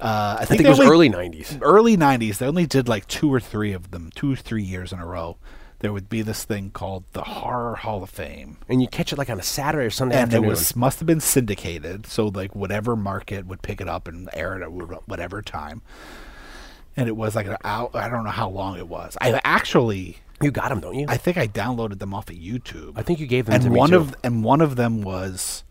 [0.00, 1.58] Uh, I I think, think it was only- early '90s.
[1.60, 4.92] early 90s they only did like two or three of them two or three years
[4.92, 5.36] in a row
[5.80, 9.18] there would be this thing called the horror hall of fame And you catch it
[9.18, 12.54] like on a Saturday or Sunday and it was must have been syndicated so like
[12.54, 14.70] whatever market would pick it up and air it at
[15.08, 15.82] whatever time
[16.96, 20.18] and it was like an hour i don't know how long it was i actually
[20.40, 21.06] you got them, don't you?
[21.08, 23.70] i think i downloaded them off of youtube I think you gave them and to
[23.70, 23.96] me one too.
[23.96, 25.64] of and one of them was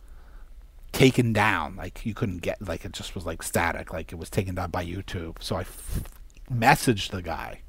[0.91, 4.29] taken down like you couldn't get like it just was like static like it was
[4.29, 6.03] taken down by youtube so i f-
[6.51, 7.61] messaged the guy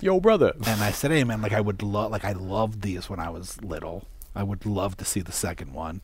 [0.00, 0.52] Yo, brother.
[0.66, 3.30] and i said hey man like i would love like i loved these when i
[3.30, 6.00] was little i would love to see the second one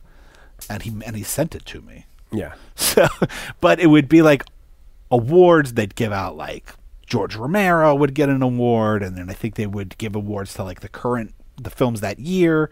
[0.69, 2.53] and he and he sent it to me Yeah.
[2.75, 3.07] so
[3.59, 4.45] but it would be like
[5.11, 6.73] awards they'd give out like
[7.11, 10.63] george romero would get an award and then i think they would give awards to
[10.63, 12.69] like the current the films that year,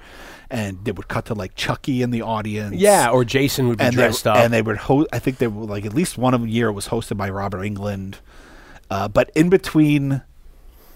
[0.50, 2.76] and they would cut to like Chucky in the audience.
[2.76, 4.38] Yeah, or Jason would be and dressed they, up.
[4.38, 5.08] and they would host.
[5.14, 7.60] I think they were like at least one of the year was hosted by Robert
[7.60, 8.16] Englund.
[8.90, 10.24] Uh, but in between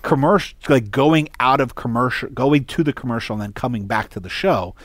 [0.01, 4.19] commercial, like going out of commercial, going to the commercial, and then coming back to
[4.19, 4.75] the show,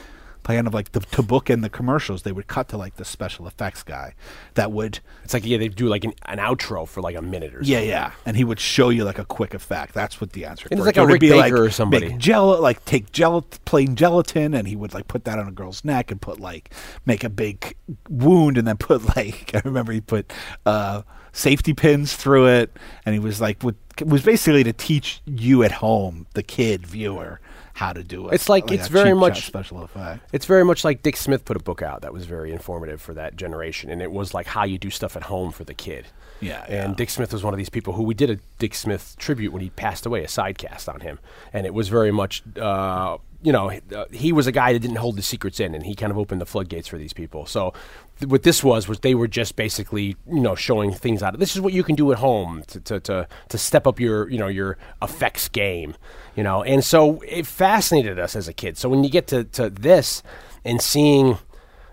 [0.54, 3.46] kind of like the, to bookend the commercials, they would cut to like the special
[3.46, 4.14] effects guy
[4.54, 7.54] that would it's like yeah, they do like an, an outro for like a minute
[7.54, 7.88] or yeah, something.
[7.88, 9.94] yeah, and he would show you like a quick effect.
[9.94, 10.68] That's what the answer.
[10.70, 12.08] And it's like a Rick Baker like, or somebody.
[12.08, 15.52] Make gel like take gel plain gelatin, and he would like put that on a
[15.52, 16.72] girl's neck and put like
[17.04, 17.76] make a big
[18.08, 20.32] wound, and then put like I remember he put
[20.64, 25.20] uh, safety pins through it, and he was like would it was basically to teach
[25.26, 27.40] you at home, the kid viewer,
[27.79, 28.35] how to do it.
[28.35, 30.21] It's like- it's very much- special effect.
[30.33, 33.14] It's very much like Dick Smith put a book out that was very informative for
[33.14, 36.07] that generation, and it was like how you do stuff at home for the kid.
[36.41, 36.95] Yeah, And yeah.
[36.97, 39.62] Dick Smith was one of these people who we did a Dick Smith tribute when
[39.62, 41.19] he passed away, a sidecast on him,
[41.53, 44.79] and it was very much, uh, you know, he- uh, he was a guy that
[44.81, 47.45] didn't hold the secrets in, and he kind of opened the floodgates for these people.
[47.47, 47.73] So
[48.21, 51.35] th- what this was was they were just basically, you know, showing things out.
[51.35, 53.99] Of this is what you can do at home to to to, to step up
[54.01, 55.95] your, you know, your effects game,
[56.38, 58.79] you know, and so it fascinated us as a kid.
[58.79, 60.22] So when you get to to this
[60.64, 61.37] and seeing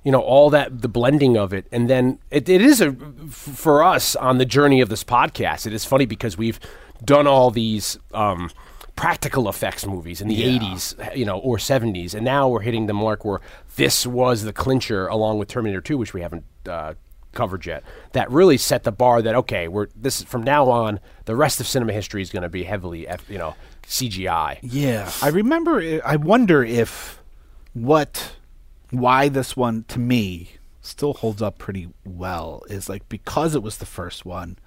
[0.04, 2.94] you know all that the blending of it and then it, it is a
[3.28, 6.60] for us on the journey of this podcast it is funny because we've
[7.04, 8.52] done all these um,
[8.96, 12.94] practical effects movies in the 80s you know or 70s and now we're hitting the
[12.94, 13.42] mark where
[13.78, 16.94] this was the clincher along with terminator 2 which we haven't uh,
[17.34, 21.36] covered yet that really set the bar that okay we're this from now on the
[21.36, 23.56] rest of cinema history is going to be heavily you know
[23.88, 25.80] cgi Yeah, I remember.
[25.80, 27.22] i- I wonder if
[27.74, 28.36] what,
[28.92, 33.78] why this one to me still holds up pretty well is like because it was
[33.78, 34.58] the first one.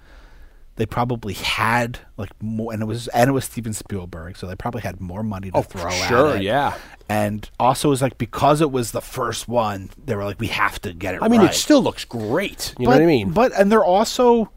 [0.75, 4.55] They probably had like more, and it was and it was Steven Spielberg, so they
[4.55, 6.43] probably had more money to Oh, throw sure, at it.
[6.43, 6.75] yeah.
[7.09, 10.47] And also, it was like because it was the first one, they were like, we
[10.47, 11.21] have to get it.
[11.21, 11.49] i mean right.
[11.49, 14.51] it still looks great you but, know what i mean But and they're also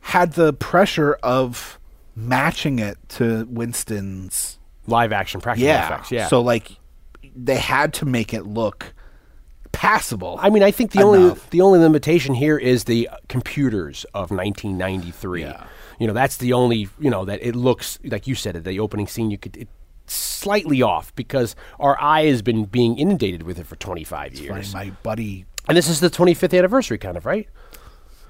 [0.00, 1.78] had the pressure of
[2.28, 5.86] matching it to Winston's live action practical yeah.
[5.86, 6.72] effects yeah So like
[7.34, 8.92] they had to make it look
[9.72, 10.38] passable.
[10.40, 15.42] I mean, I think the only the only limitation here is the computers of 1993.
[15.42, 15.64] Yeah.
[15.98, 18.80] You know, that's the only you know that it looks like you said at The
[18.80, 19.68] opening scene, you could it,
[20.06, 24.74] slightly off because our eye has been being inundated with it for 25 Funny, years,
[24.74, 27.48] my buddy and this is the 25th anniversary, kind of right.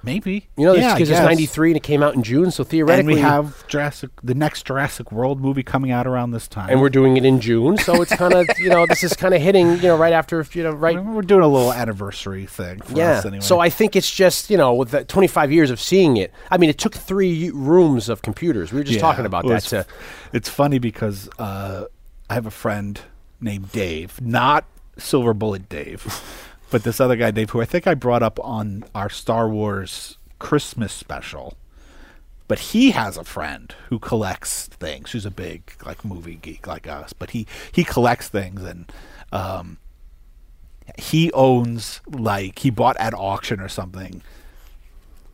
[0.02, 0.48] Maybe.
[0.56, 3.14] You know, yeah, because it's 93 and it came out in June, so And theoretically,
[3.14, 6.70] we have Jurassic the next Jurassic World movie coming out around this time.
[6.70, 9.34] and we're doing it in June, so it's kind of you know this is kind
[9.34, 12.80] of hitting you know right after you know right we're doing a little anniversary thing
[12.80, 13.18] for Yeah.
[13.18, 13.40] us anyway.
[13.44, 16.32] So I think it's just you know with the 25 years of seeing it.
[16.50, 18.72] I mean, it took three rooms of computers.
[18.72, 19.54] We were just Yeah, talking about that.
[19.58, 19.86] It's, To,
[20.32, 21.84] it's funny because uh,
[22.28, 23.00] I have a friend
[23.40, 24.64] named Dave, not
[24.98, 26.04] Silver Bullet Dave,
[26.70, 30.18] but this other guy Dave, who I think I brought up on our Star Wars
[30.38, 31.56] Christmas special.
[32.48, 35.12] But he has a friend who collects things.
[35.12, 38.90] Who's a big like movie geek like us, but he he collects things and.
[39.32, 39.78] Um,
[40.98, 44.22] he owns like he bought at auction or something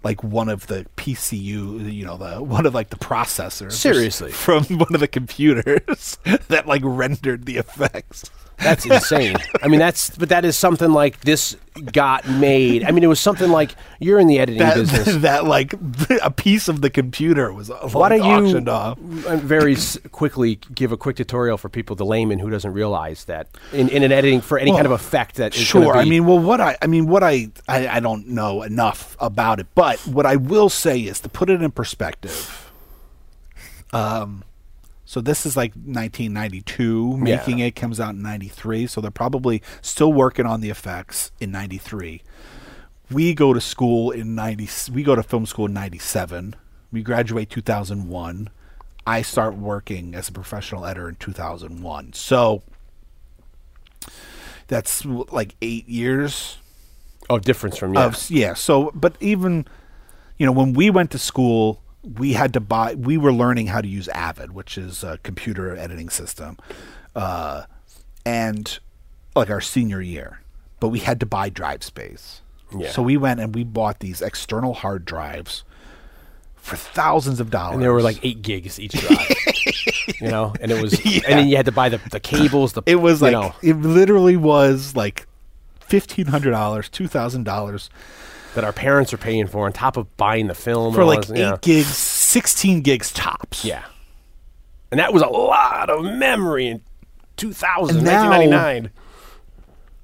[0.07, 3.73] like one of the PCU, you know, the one of like the processors.
[3.73, 4.31] Seriously?
[4.47, 6.19] from one of the computers
[6.49, 8.31] that like rendered the effects.
[8.59, 9.37] That's insane.
[9.63, 11.57] I mean, that's but that is something like this
[11.93, 12.85] got made.
[12.85, 15.17] I mean, it was something like you're in the editing That business.
[15.23, 15.75] that like
[16.23, 18.99] a piece of the computer was uh, Why don't you off.
[18.99, 23.49] very s- quickly give a quick tutorial for people, the layman who doesn't realize that
[23.73, 25.95] in, in an editing for any kind of effect that Sure.
[25.97, 29.61] I mean, well, what I, I mean, what I, I, I don't know enough about
[29.61, 32.73] it, but what I will say is to put it in perspective.
[33.93, 34.45] Um,
[35.07, 37.17] so this is like 1992.
[37.17, 41.53] Making it comes out in 93, so they're probably still working on the effects in
[41.53, 42.23] 93.
[43.11, 44.93] We go to school in 90.
[44.93, 46.57] We go to film school in 97.
[46.91, 48.51] We graduate 2001.
[49.07, 52.13] I start working as a professional editor in 2001.
[52.15, 52.65] So
[54.67, 56.59] that's like eight years
[57.31, 58.05] oh, difference from yeah.
[58.07, 58.55] of yeah.
[58.55, 59.67] So, but even
[60.37, 61.81] you know when we went to school,
[62.15, 62.95] we had to buy.
[62.95, 66.57] We were learning how to use Avid, which is a computer editing system,
[67.15, 67.65] uh,
[68.25, 68.79] and
[69.35, 70.41] like our senior year.
[70.79, 72.43] But we had to buy drive space.
[72.77, 72.91] Yeah.
[72.91, 75.65] So we went and we bought these external hard drives
[76.57, 77.75] for thousands of dollars.
[77.75, 79.31] and there were like eight gigs each drive.
[80.21, 81.21] you know, and it was, Yeah.
[81.29, 82.73] and then you had to buy the, the cables.
[82.73, 85.27] The It was like know, it literally was like
[85.81, 87.89] fifteen hundred dollars, two thousand dollars
[88.57, 91.31] that our parents are paying for on top of buying the film for like this,
[91.31, 91.59] eight you know.
[91.63, 93.65] gigs, sixteen gigs tops.
[93.65, 93.85] Yeah.
[94.91, 96.81] And that was a lot of memory in
[97.37, 98.91] 2000, And 1999.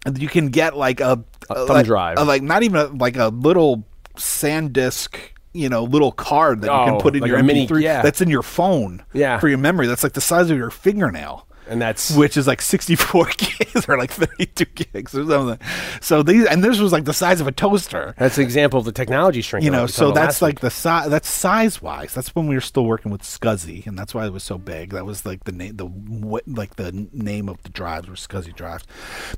[0.07, 2.19] And you can get like a, A thumb like, drive.
[2.19, 3.85] a- like not even a, like a little
[4.17, 5.17] SanDisk,
[5.53, 8.03] you know, little card that you Oh, can put in like your mini- MP3 yeah.
[8.03, 9.39] that's in your phone Yeah.
[9.39, 9.87] for your memory.
[9.87, 11.47] That's like the size of your fingernail.
[11.69, 15.59] And that's which is like 64 gigs or like 32 gigs or something.
[16.01, 18.15] So these and this was like the size of a toaster.
[18.19, 19.67] that's an example of the technology shrinking.
[19.67, 21.09] You know, so that's like the size.
[21.09, 22.15] That's size wise.
[22.15, 24.91] That's when we were still working with SCSI, and that's why it was so big.
[24.91, 28.55] That was like the name, the what, like the name of the drives were SCSI
[28.55, 28.85] drives.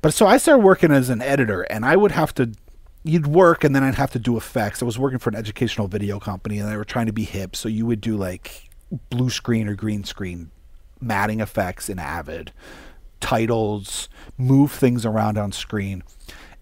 [0.01, 2.53] But so I started working as an editor, and I would have to.
[3.07, 4.83] You'd work, and then I'd have to do effects.
[4.83, 7.55] I was working for an educational video company, and they were trying to be hip.
[7.55, 8.71] So you would do like
[9.11, 10.51] blue screen or green screen
[11.05, 12.53] matting effects in Avid,
[13.21, 16.03] titles, move things around on screen.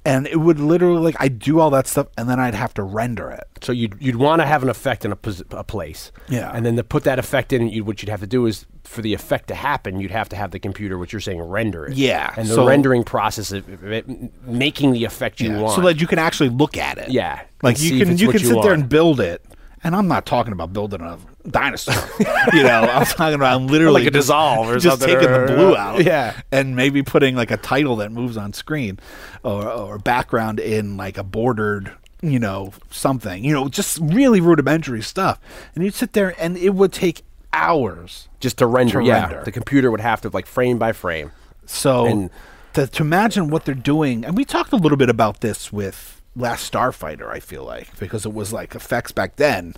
[0.05, 2.83] And it would literally like I'd do all that stuff and then I'd have to
[2.83, 3.45] render it.
[3.63, 6.51] So you'd you'd want to have an effect in a, pos- a place, Yeah.
[6.53, 9.01] and then to put that effect in, you, what you'd have to do is for
[9.01, 11.93] the effect to happen, you'd have to have the computer, what you're saying, render it.
[11.97, 14.09] Yeah, and the so- rendering process of it,
[14.45, 15.77] making the effect you want.
[15.77, 17.11] So that you can actually look at it.
[17.13, 18.81] Yeah, Like you if can it's you what can you sit there want.
[18.81, 19.45] and build it.
[19.85, 21.17] And I'm not talking about building a
[21.49, 21.95] dinosaur.
[22.53, 25.33] you know, I'm talking about I'm literally Like a just- dissolve or just something, taking
[25.33, 26.05] the blue out.
[26.05, 26.41] yeah.
[26.51, 28.99] And maybe putting like a title that moves on screen
[29.43, 31.93] or or background in like a bordered
[32.25, 35.41] you know, something, you know, just really rudimentary stuff.
[35.75, 37.23] And you'd sit there and it would take
[37.53, 38.29] hours.
[38.39, 39.01] just to render.
[39.01, 39.43] To yeah, render.
[39.45, 41.33] the computer would have to like frame by frame.
[41.67, 42.31] So And-
[42.75, 46.23] to, to imagine what they're doing, and we talked a little bit about this with
[46.37, 49.75] Last Starfighter, I feel like, because it was like effects back then,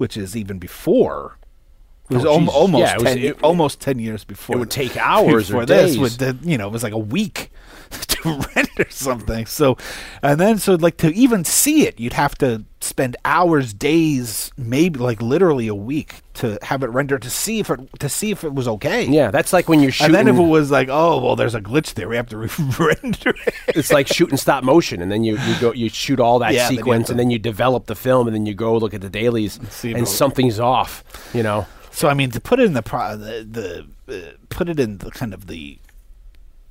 [0.00, 1.36] which is even before.
[2.08, 4.56] It was Oh, al- almost Yeah, it was- 10, it- almost ten years before.
[4.56, 5.96] It would take hours or before this.
[5.98, 7.49] With the, you know, it was like a week
[8.08, 9.46] to render something.
[9.46, 9.76] So,
[10.22, 14.98] and then so like to even see it, you'd have to spend hours, days, maybe
[14.98, 18.44] like literally a week to have it rendered to see if it to see if
[18.44, 19.04] it was okay.
[19.06, 20.14] Yeah, that's like when you're shooting.
[20.16, 22.36] And then if it was like, oh well, there's a glitch there, we have to
[22.36, 23.54] re- render it.
[23.68, 26.68] it's like shooting stop motion, and then you, you go you shoot all that Yeah,
[26.68, 28.94] then you have sequence, and then you develop the film, and then you go look
[28.94, 31.02] at the dailies, and it- something's off.
[31.34, 34.68] You know, So I mean, to put it in the pro- the, the uh, put
[34.68, 35.78] it in the kind of the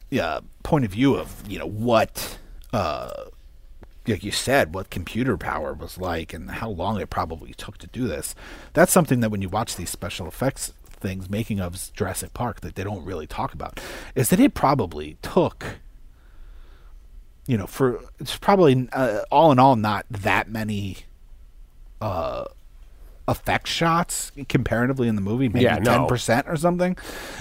[0.10, 2.38] yeah point of view of you know what
[2.74, 3.26] uh
[4.08, 7.88] like you said what computer power was like and how long it probably took to
[7.88, 8.34] do this.
[8.74, 12.76] That's something that when you watch these special effects things making of Jurassic Park that
[12.76, 13.80] they don't really talk about
[14.16, 15.80] is that it probably took
[17.48, 20.98] you know for it's probably uh, all in all not that many
[22.02, 22.46] uh
[23.30, 25.84] effect shots comparatively in the movie, maybe Yeah, no.
[26.00, 26.98] ten percent or something,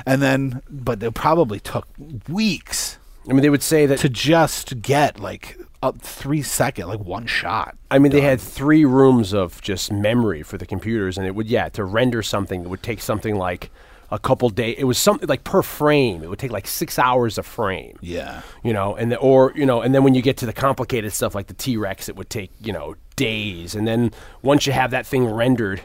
[0.06, 1.86] and then but it probably took
[2.28, 3.98] weeks I mean, they would say that.
[3.98, 7.76] to just get like a three second, like one shot.
[7.90, 11.46] I mean, they had three rooms of just memory for the computers, and it would
[11.46, 13.70] yeah to render something it would take something like
[14.10, 14.76] a couple days.
[14.78, 16.22] It was something like per frame.
[16.22, 17.98] It would take like six hours a frame.
[18.00, 20.52] Yeah, you know, and the, or you know, and then when you get to the
[20.54, 24.12] complicated stuff like the T Rex, it would take you know days, and then
[24.42, 25.82] once you have that thing rendered,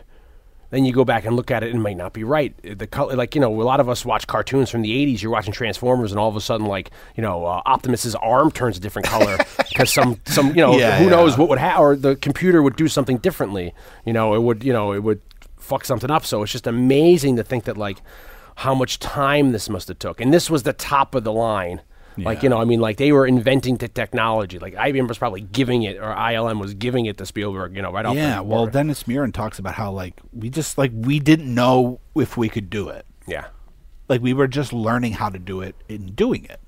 [0.69, 2.55] then you go back and look at it, and it might not be right.
[2.63, 5.21] The color, like you know, a lot of us watch cartoons from the '80s.
[5.21, 8.77] You're watching Transformers, and all of a sudden, like you know, uh, Optimus's arm turns
[8.77, 9.37] a different color
[9.69, 11.09] because some some you know Yeah, who yeah.
[11.11, 13.73] knows what would happen, or the computer would do something differently.
[14.05, 15.21] You know, it would you know it would
[15.57, 16.25] fuck something up.
[16.25, 18.01] So it's just amazing to think that like
[18.55, 21.81] how much time this must have took, and this was the top of the line.
[22.17, 24.59] Like you know, I mean, like they were inventing the technology.
[24.59, 27.75] Like IBM was probably giving it, or ILM was giving it to Spielberg.
[27.75, 28.15] You know, right off.
[28.15, 28.37] yeah.
[28.37, 28.67] the Well.
[28.67, 32.69] Dennis Muren talks about how like we just like we didn't know if we could
[32.69, 33.05] do it.
[33.27, 33.47] yeah,
[34.07, 36.59] Like we were just learning how to do it in doing it.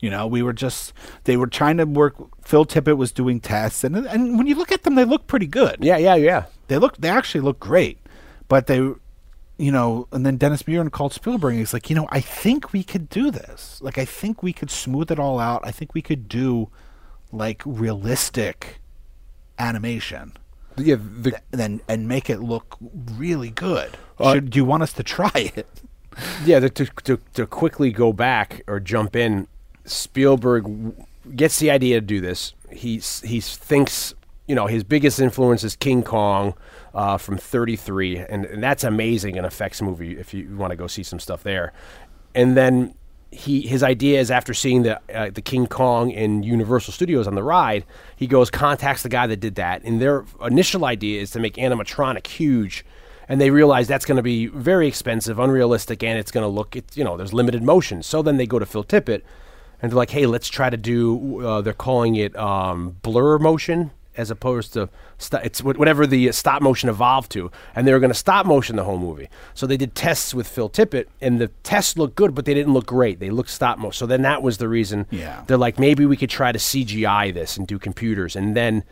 [0.00, 0.92] You know, we were just
[1.24, 2.16] they were trying to work.
[2.44, 5.46] Phil Tippett was doing tests, and and when you look at them, they look pretty
[5.46, 5.78] good.
[5.80, 6.44] yeah, yeah, yeah.
[6.68, 7.98] they look they actually look great
[8.48, 8.92] but they
[9.58, 12.72] you know and then dennis muren called spielberg and he's like you know i think
[12.72, 13.80] we could do this.
[13.82, 15.62] Like i think we could smooth it all out.
[15.64, 16.68] I think we could do
[17.32, 18.80] like realistic
[19.58, 20.32] animation.
[20.76, 22.76] Yeah, the, and then and make it look
[23.14, 23.96] really good.
[24.18, 25.66] Uh, Should, do you want us to try it?
[26.46, 26.60] Yeah.
[26.60, 29.48] To, to to quickly go back or jump in,
[29.84, 30.94] Spielberg w-
[31.34, 32.54] gets the idea to do this.
[32.70, 34.14] He he thinks
[34.46, 36.54] you know his biggest influence is King Kong
[36.96, 40.86] uh, from '33, and, and that's amazing an effects movie if you want to go
[40.86, 41.72] see some stuff there.
[42.34, 42.94] And then
[43.30, 47.34] he his idea is after seeing the uh, the King Kong in Universal Studios on
[47.34, 47.84] the ride,
[48.16, 51.54] he goes contacts the guy that did that, and their initial idea is to make
[51.56, 52.84] animatronic huge.
[53.28, 56.76] And they realize that's going to be very expensive, unrealistic, and it's going to look,
[56.76, 58.04] it's, you know, there's limited motion.
[58.04, 59.22] So then they go to Phil Tippett,
[59.82, 63.90] and they're like, "Hey, let's try to do." Uh, they're calling it um, blur motion,
[64.16, 64.88] as opposed to
[65.18, 68.76] st- it's whatever the stop motion evolved to, and they were going to stop motion
[68.76, 69.28] the whole movie.
[69.54, 72.72] So they did tests with Phil Tippett, and the tests looked good, but they didn't
[72.72, 73.20] look great.
[73.20, 73.92] They looked stop motion.
[73.92, 75.06] So then that was the reason.
[75.10, 75.42] Yeah.
[75.46, 78.84] they're like maybe we could try to CGI this and do computers, and then.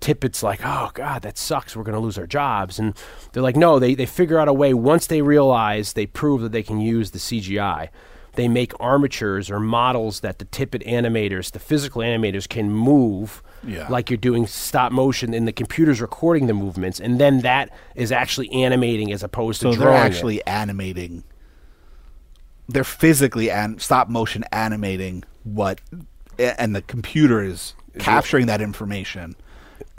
[0.00, 1.76] Tippett's like, oh God, that sucks.
[1.76, 2.80] We're going to lose our jobs.
[2.80, 2.92] And
[3.30, 4.74] they're like, no, they, they figure out a way.
[4.74, 7.88] Once they realize, they prove that they can use the CGI,
[8.32, 13.88] they make armatures or models that the Tippett animators, the physical animators, can move Yeah.
[13.88, 16.98] like you're doing stop motion and the computer's recording the movements.
[17.00, 20.02] And then that is actually animating as opposed So to they're drawing.
[20.02, 20.06] it.
[20.06, 21.24] actually animating.
[22.68, 25.80] They're physically and stop motion animating what,
[26.38, 29.34] and the computer is capturing that information,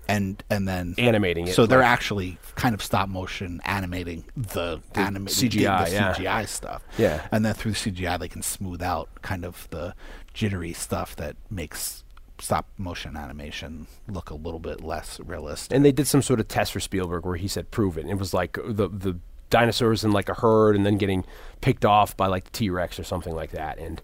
[0.08, 4.80] and and then Animating it, So they're like- actually kind of stop motion animating the,
[4.96, 6.14] anima- CGI, the yeah.
[6.14, 6.82] CGI stuff.
[6.98, 7.22] Yeah.
[7.32, 9.94] and then through the CGI they can smooth out kind of the
[10.34, 12.03] jittery stuff that makes
[12.40, 15.76] stop motion animation look a little bit less realistic.
[15.76, 18.06] and they did some sort of test for Spielberg where he said prove it.
[18.08, 19.18] It was like the the
[19.50, 21.24] dinosaurs in like a herd and then getting
[21.62, 23.78] picked off by like the T Rex or something like that.
[23.78, 24.02] And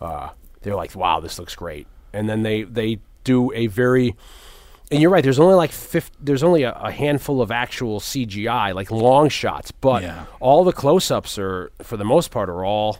[0.00, 0.28] uh,
[0.62, 1.86] they're like, wow, this looks great.
[2.12, 4.14] And then they they do a very
[4.92, 5.22] and you're right.
[5.22, 9.70] There's only like 50, there's only a, a handful of actual CGI, like long shots,
[9.70, 10.24] but Yeah.
[10.40, 12.98] all the close-ups are, for the most part, are all,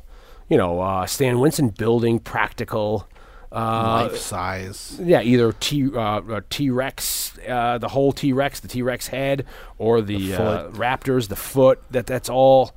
[0.48, 3.08] you know, uh, Stan Winston building practical.
[3.52, 4.96] Uh, Life size.
[5.02, 9.08] yeah, either T uh, uh, T Rex, uh, the whole T Rex, the T Rex
[9.08, 9.44] head,
[9.78, 10.68] or the, uh.
[10.70, 11.82] Raptors, the foot.
[11.90, 12.72] That that's all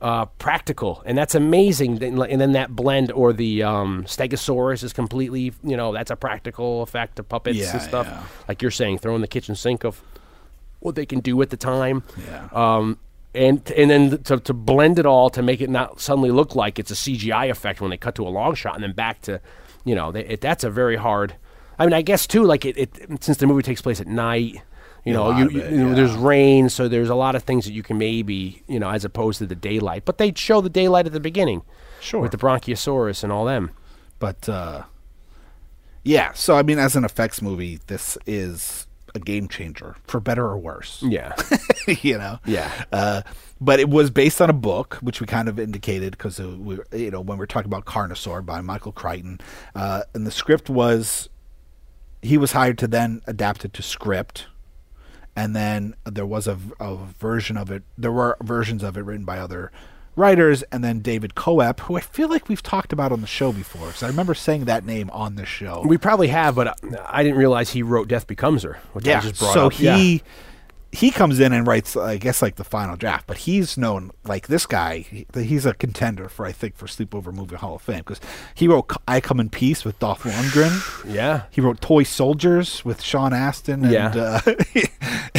[0.00, 2.02] uh, practical, and that's amazing.
[2.02, 6.82] And then that blend, or the um, Stegosaurus, is completely you know that's a practical
[6.82, 8.06] effect, of puppets Yeah, and stuff.
[8.08, 8.22] yeah.
[8.48, 10.02] Like you're saying, throwing the kitchen sink of
[10.80, 12.02] what they can do at the time.
[12.26, 12.48] Yeah.
[12.52, 12.98] Um,
[13.32, 16.78] and and then to, to blend it all to make it not suddenly look like
[16.80, 19.40] it's a CGI effect when they cut to a long shot and then back to,
[19.86, 21.36] you know, they, it, that's a very hard.
[21.78, 24.60] I mean, I guess too, like it, it since the movie takes place at night,
[25.04, 25.94] you know, you, it, you know, yeah.
[25.94, 29.04] there's rain, so there's a lot of things that you can maybe, you know, as
[29.04, 30.04] opposed to the daylight.
[30.04, 31.62] But they show the daylight at the beginning,
[32.00, 32.20] Sure.
[32.20, 33.70] with the Brachiosaurus and all them.
[34.18, 34.82] But uh,
[36.02, 38.85] yeah, so I mean, as an effects movie, this is
[39.16, 41.02] a game changer for better or worse.
[41.02, 41.34] Yeah,
[42.02, 42.38] you know.
[42.46, 42.70] Yeah.
[42.92, 43.22] Uh,
[43.60, 47.10] but it was based on a book, which we kind of indicated because we, you
[47.10, 49.40] know, when we are talking about Carnosaur by Michael Crichton,
[49.74, 51.28] uh, and the script was
[52.22, 54.46] he was hired to then adapt it to script.
[55.38, 57.82] And then there was a, a version of it.
[57.98, 59.70] There were versions of it written by other
[60.16, 63.52] writers, and then David Koepp, who I feel like we've talked about on the show
[63.52, 65.82] before, because I remember saying that name on the show.
[65.86, 69.20] we probably have, but I didn't realize he wrote Death Becomes Her, which I yeah,
[69.20, 69.72] just brought so up.
[69.74, 70.18] he Yeah.
[70.92, 73.26] he comes in and writes, I guess, like the final draft.
[73.26, 75.04] But he's known like this guy.
[75.34, 78.20] He's a contender for I think for Sleepover Movie Hall of Fame because
[78.54, 81.04] he wrote "I Come in Peace" with Dolph Lundgren.
[81.12, 84.40] yeah, He wrote Toy Soldiers with Sean Astin and Yeah.
[84.46, 84.52] uh,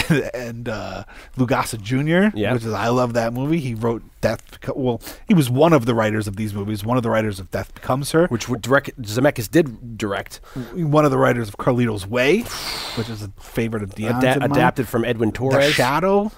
[0.09, 1.03] and, and uh,
[1.37, 2.37] Lugasa Jr.
[2.37, 2.53] Yeah.
[2.53, 3.59] which is I love that movie.
[3.59, 4.59] He wrote Death.
[4.59, 6.83] Beco- well, he was one of the writers of these movies.
[6.83, 8.27] One of the writers of Death Becomes Her.
[8.27, 10.39] which would direct Zemeckis did direct,
[10.73, 12.41] one of the writers of Carlito's Way,
[12.95, 14.23] which is a favorite of Dion's.
[14.23, 15.65] Ada- adapted from Edwin Torres.
[15.67, 15.71] The.
[15.71, 16.31] Shadow.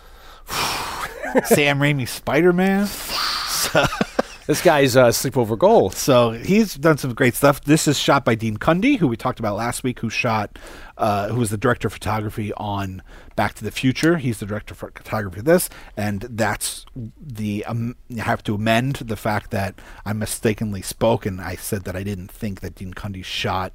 [1.46, 2.88] Sam Raimi's Spider Man.
[4.50, 5.92] This guy's uh, Sleepover goal.
[5.92, 7.62] So he's done some great stuff.
[7.66, 10.58] This is shot by Dean Cundey, who we talked about last week, who shot,
[10.98, 13.04] uh, who was the director of photography on
[13.36, 14.18] Back to the Future.
[14.18, 17.64] He's the director of photography of this, and that's the.
[17.66, 21.96] Um, I have to amend the fact that I mistakenly spoke and I said that
[21.96, 23.72] I didn't think that Dean Cundey shot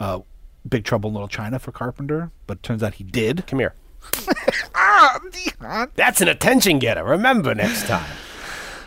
[0.00, 0.22] uh,
[0.68, 3.46] Big Trouble in Little China for Carpenter, but it turns out he did.
[3.46, 3.74] Come here.
[5.62, 7.04] Ah, That's an attention getter.
[7.04, 8.10] Remember next time.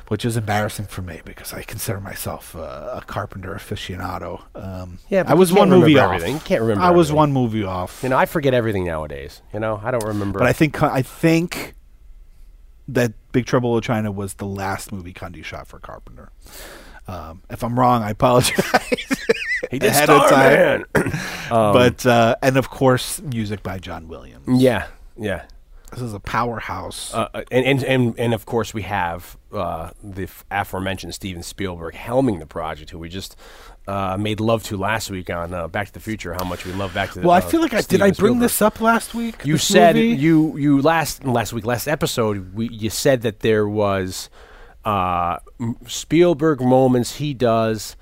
[0.10, 4.42] Which is embarrassing for me because I consider myself uh, a Carpenter aficionado.
[4.54, 6.06] Um, Yeah, but I you was can't one movie off.
[6.14, 6.34] everything.
[6.36, 7.16] You can't remember I was everything.
[7.18, 8.02] one movie off.
[8.04, 9.42] You know, I forget everything nowadays.
[9.54, 10.40] You know, I don't remember.
[10.40, 11.74] but I think I think
[12.90, 16.32] that Big Trouble in China was the last movie Cundey shot for Carpenter.
[17.08, 18.60] Um, if I'm wrong, I apologize.
[19.72, 20.86] he did ahead of Starman.
[21.50, 24.62] but uh, and of course, music by John Williams.
[24.62, 24.88] yeah,
[25.18, 25.44] yeah.
[25.94, 27.14] This is a powerhouse.
[27.14, 31.44] Uh, uh, and, and and and of course we have uh, the f- aforementioned Steven
[31.44, 33.36] Spielberg helming the project, who we just
[33.88, 36.34] uh, made love to last week on uh, Back to the Future.
[36.34, 37.22] How much we love Back to the.
[37.22, 37.28] Future.
[37.28, 38.02] Well, I uh, feel like I did.
[38.02, 38.42] I bring Spielberg.
[38.42, 39.46] this up last week.
[39.46, 40.08] You said movie?
[40.10, 44.30] you you last last week last episode we, you said that there was
[44.86, 45.38] uh,
[45.88, 47.96] Spielberg moments he does.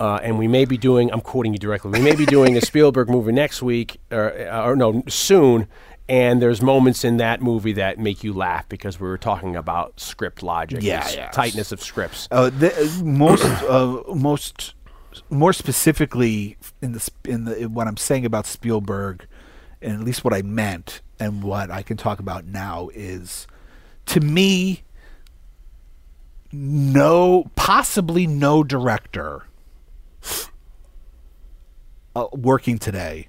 [0.00, 1.10] Uh, and we may be doing.
[1.12, 1.92] I'm quoting you directly.
[1.92, 5.68] We may be doing a Spielberg movie next week, or, or no, soon.
[6.08, 9.98] And there's moments in that movie that make you laugh because we were talking about
[9.98, 11.30] script logic, and Yeah, s- yeah.
[11.30, 12.28] tightness of scripts.
[12.30, 14.74] Uh, the, uh, most, uh, most,
[15.30, 19.26] more specifically in the in the in what I'm saying about Spielberg
[19.80, 23.46] and at least what I meant and what I can talk about now is
[24.06, 24.82] to me
[26.52, 29.44] no possibly no director
[32.16, 33.28] uh, working today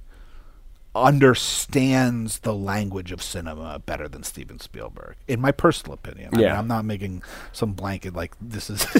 [0.96, 6.30] understands the language of cinema better than Steven Spielberg, in my personal opinion.
[6.34, 6.58] I mean, Yeah.
[6.58, 7.22] I'm not making
[7.52, 8.86] some blanket like this is.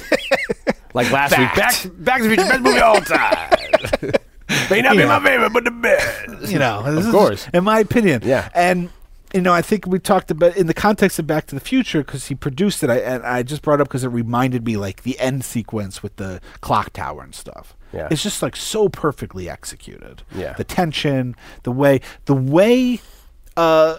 [0.94, 3.50] Like last week, back Back to the Future, best movie of all time.
[4.70, 6.50] May not be my favorite, but the best.
[6.50, 7.46] you know, is- course.
[7.52, 8.22] in my opinion.
[8.24, 8.48] Yeah.
[8.54, 8.88] and
[9.34, 12.02] you know, I think we talked about in the context of Back to the Future
[12.02, 12.90] because he produced it.
[12.90, 16.02] I and I just brought it up because it reminded me like the end sequence
[16.02, 17.76] with the clock tower and stuff.
[17.92, 18.08] Yeah.
[18.10, 20.22] it's just like so perfectly executed.
[20.34, 20.52] Yeah.
[20.54, 23.00] the tension, the way, the way.
[23.56, 23.98] Uh,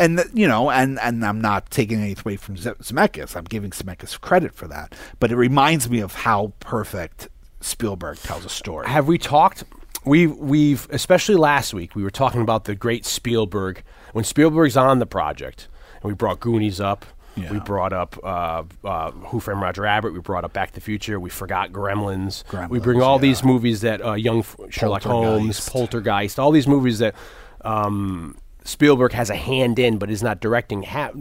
[0.00, 3.36] and the, you know, and and I'm not taking anything away from Ze- Zemeckis.
[3.36, 4.94] I'm giving Zemeckis credit for that.
[5.18, 7.28] But it reminds me of how perfect
[7.60, 8.86] Spielberg tells a story.
[8.88, 9.64] Have we talked?
[10.04, 13.82] We've we've especially last week we were talking about the great Spielberg
[14.18, 15.68] when Spielberg's on the project,
[16.02, 17.06] and we brought Goonies up.
[17.36, 17.52] Yeah.
[17.52, 20.12] We brought up uh, uh, Who Framed Roger Rabbit.
[20.12, 21.20] We brought up Back to the Future.
[21.20, 22.42] We forgot Gremlins.
[22.68, 23.22] we bring all yeah.
[23.22, 26.40] these movies that uh, young Sherlock Holmes, Poltergeist.
[26.40, 27.14] All these movies that
[27.60, 30.82] um, Spielberg has a hand in, but is not directing.
[30.82, 31.14] Have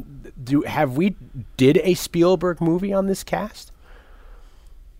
[0.44, 1.16] do have we
[1.56, 3.72] did a Spielberg movie on this cast?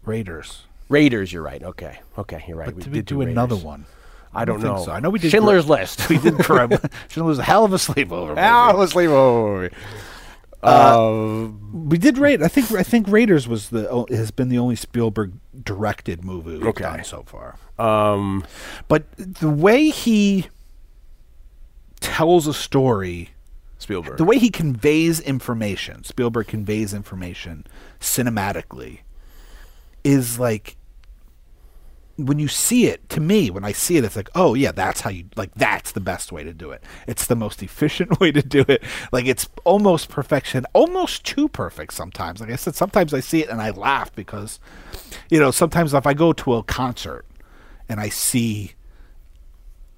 [0.06, 0.66] Raiders.
[0.88, 1.34] Raiders.
[1.34, 1.64] You're right.
[1.64, 2.00] Okay.
[2.16, 2.44] Okay.
[2.48, 2.68] You're right.
[2.68, 3.88] But we did we do another one?
[4.38, 4.84] I don't, know.
[4.84, 4.92] so.
[4.92, 6.08] I know we did Schindler's Gra- List.
[6.10, 6.92] We did Gremlins.
[7.10, 8.30] Schindler's a hell of a sleepover.
[8.30, 8.42] movie.
[8.42, 9.70] Ah, let's leave over.
[11.74, 12.42] we did Raid.
[12.42, 15.34] I think I think Raiders was the o- has been the only Spielberg
[15.64, 16.84] directed movie we've Okay.
[16.84, 17.56] done so far.
[17.80, 18.44] um,
[18.88, 20.48] But the way he
[22.00, 23.32] tells a story,
[23.80, 24.18] Spielberg.
[24.18, 27.66] the way he conveys information, Spielberg conveys information
[28.00, 29.00] cinematically,
[30.04, 30.77] is like
[32.18, 35.02] when you see it to me when i see it it's like oh yeah that's
[35.02, 36.84] how you like that's the best way to do it.
[37.08, 38.84] It's the most efficient way to do it.
[39.12, 42.40] Like it's almost perfection almost too perfect sometimes.
[42.40, 44.60] Like i said sometimes i see it and i laugh because
[45.30, 47.26] you know sometimes if i go to a concert
[47.90, 48.74] and i see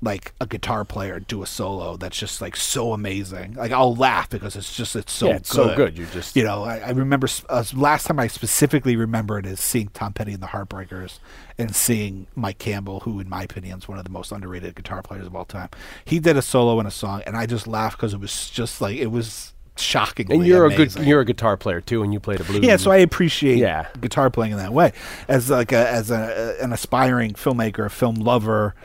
[0.02, 4.30] like a guitar player do a solo that's just like so amazing like i'll laugh
[4.30, 5.98] because it's just it's so Yeah, it's good so good.
[5.98, 9.60] You just- you know, I, I remember uh, last time I specifically remember it is
[9.60, 11.20] seeing Tom Petty and the Heartbreakers
[11.58, 15.02] and seeing Mike Campbell, who in my opinion is one of the most underrated guitar
[15.02, 15.68] players of all time.
[16.06, 18.80] He did a solo in a song, and I just laughed because it was just
[18.80, 20.32] like it was shocking.
[20.32, 22.64] and you're a good you're a guitar player too, and you played a blues.
[22.64, 23.88] yeah, so I appreciate Yeah.
[24.00, 24.94] guitar playing in that way
[25.28, 28.76] as like a, as a, an aspiring filmmaker, a film lover,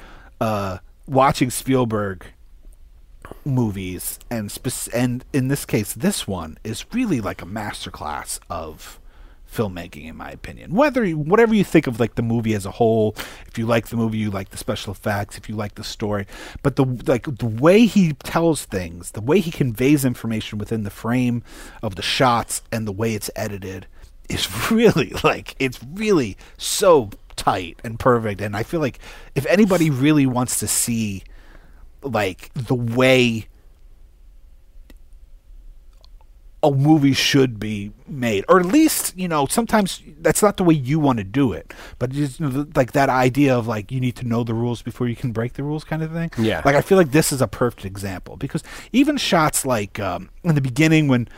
[0.40, 2.26] uh, watching Spielberg
[3.44, 4.56] movies and
[4.92, 9.00] and in this case, this one is really like a masterclass of
[9.50, 10.74] filmmaking, in my opinion.
[10.74, 13.14] Whether you- whatever you think of like the movie as a whole,
[13.46, 16.26] if you like the movie, you like the special effects, if you like the story,
[16.62, 20.90] but the like the way he tells things, the way he conveys information within the
[20.90, 21.42] frame
[21.82, 23.86] of the shots, and the way it's edited
[24.28, 28.40] is really like it's really so tight and perfect.
[28.40, 28.98] And I feel like
[29.34, 31.24] if anybody really wants to see
[32.02, 33.46] like the way
[36.62, 40.74] a movie should be made, or at least you know sometimes that's not the way
[40.74, 44.00] you want to do it, but just you know, like that idea of like you
[44.00, 46.30] need to know the rules before you can break the rules kind of thing.
[46.38, 46.62] Yeah.
[46.64, 48.62] like I feel like this is a perfect example because
[48.92, 51.28] even shots like um, in the beginning when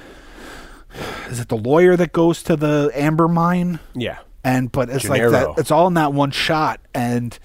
[1.29, 3.81] is it the lawyer that goes to the amber mine?
[3.95, 4.19] yeah.
[4.47, 5.55] And but it's like that.
[5.59, 7.37] It's all in that one shot, and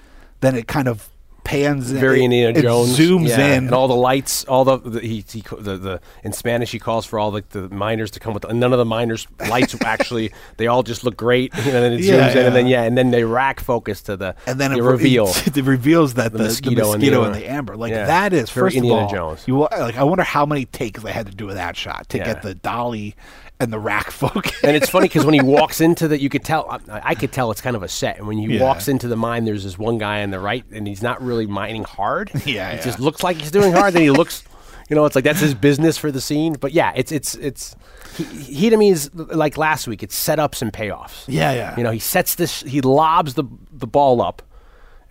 [0.41, 1.09] then it kind of
[1.43, 1.91] pans.
[1.91, 2.95] In very it, Indiana it Jones.
[2.95, 3.55] zooms yeah.
[3.55, 3.65] in.
[3.65, 7.07] and all the lights, all the the, he, he the the in Spanish he calls
[7.07, 8.45] for all the, the miners to come with.
[8.45, 10.31] and none of the miners' lights actually.
[10.57, 11.55] They all just look great.
[11.57, 12.81] You know, and then it Yeah, zooms in, and then yeah.
[12.81, 15.27] yeah, and then they rack focus to the and then the it reveal.
[15.27, 17.75] It, it reveals that the, the mosquito, mosquito and, and the, amber.
[17.75, 18.05] Like yeah.
[18.05, 19.11] that is first Indiana of all.
[19.11, 19.43] Jones.
[19.47, 22.19] You like I wonder how many takes they had to do with that shot to
[22.19, 22.25] Yeah.
[22.25, 23.15] get the dolly
[23.61, 24.47] and the rack folk.
[24.63, 26.67] and it's funny because when he walks into the, you could tell.
[26.89, 28.17] I, I could tell it's kind of a set.
[28.17, 28.61] And when he Yeah.
[28.63, 31.45] walks into the mine, there's this one guy on the right, and he's not really
[31.47, 32.31] mining hard.
[32.45, 32.81] Yeah, he yeah.
[32.81, 33.93] just looks like he's doing hard.
[33.93, 34.43] then he looks,
[34.89, 36.53] you know, it's like that's his business for the scene.
[36.59, 37.75] But yeah, it's it's it's
[38.17, 40.03] he, he to me is like last week.
[40.03, 41.23] It's setups and payoffs.
[41.27, 41.77] Yeah, yeah.
[41.77, 44.41] You know, he sets this, he lobs the the ball up,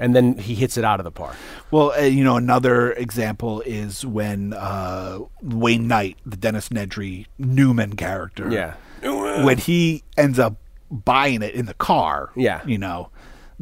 [0.00, 1.36] and then he hits it out of the park.
[1.70, 7.94] Well, uh, you know, another example is when uh, Wayne Knight, the Dennis Nedry Newman
[7.94, 8.74] character, Yeah.
[9.44, 10.56] when he ends up
[10.90, 12.62] buying it in the car, Yeah.
[12.66, 13.10] you know,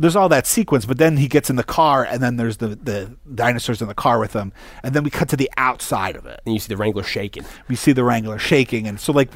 [0.01, 2.69] there's all that sequence, but then he gets in the car, and then there's the
[2.69, 4.53] the dinosaurs in the car with him,
[4.85, 6.41] and then we cut to the outside of it.
[6.47, 7.45] And you see the Wrangler shaking.
[7.67, 9.31] We see the Wrangler shaking, and so like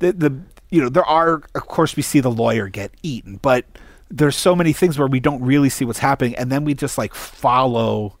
[0.00, 0.36] the the
[0.70, 3.64] you know there are of course we see the lawyer get eaten, but
[4.10, 6.98] there's so many things where we don't really see what's happening, and then we just
[6.98, 8.18] like follow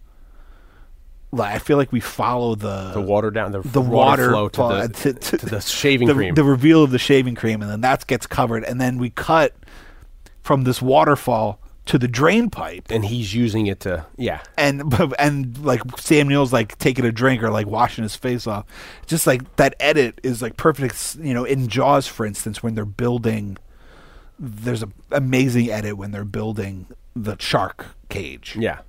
[1.30, 4.88] like, I feel like we follow the The water down the, the water, flow to
[4.88, 6.34] the, to, the shaving the, cream.
[6.34, 9.54] the reveal of the shaving cream, and then that gets covered, and then we cut
[10.42, 14.40] from this waterfall to the drain pipe, and he's using it to yeah.
[14.56, 18.64] and and like Sam Neill's like taking a drink or like washing his face off.
[19.06, 21.16] Just like that edit is like perfect.
[21.20, 23.58] You know, in Jaws, for instance, when they're building,
[24.38, 26.86] there's a amazing edit when they're building
[27.16, 28.80] the shark cage Yeah.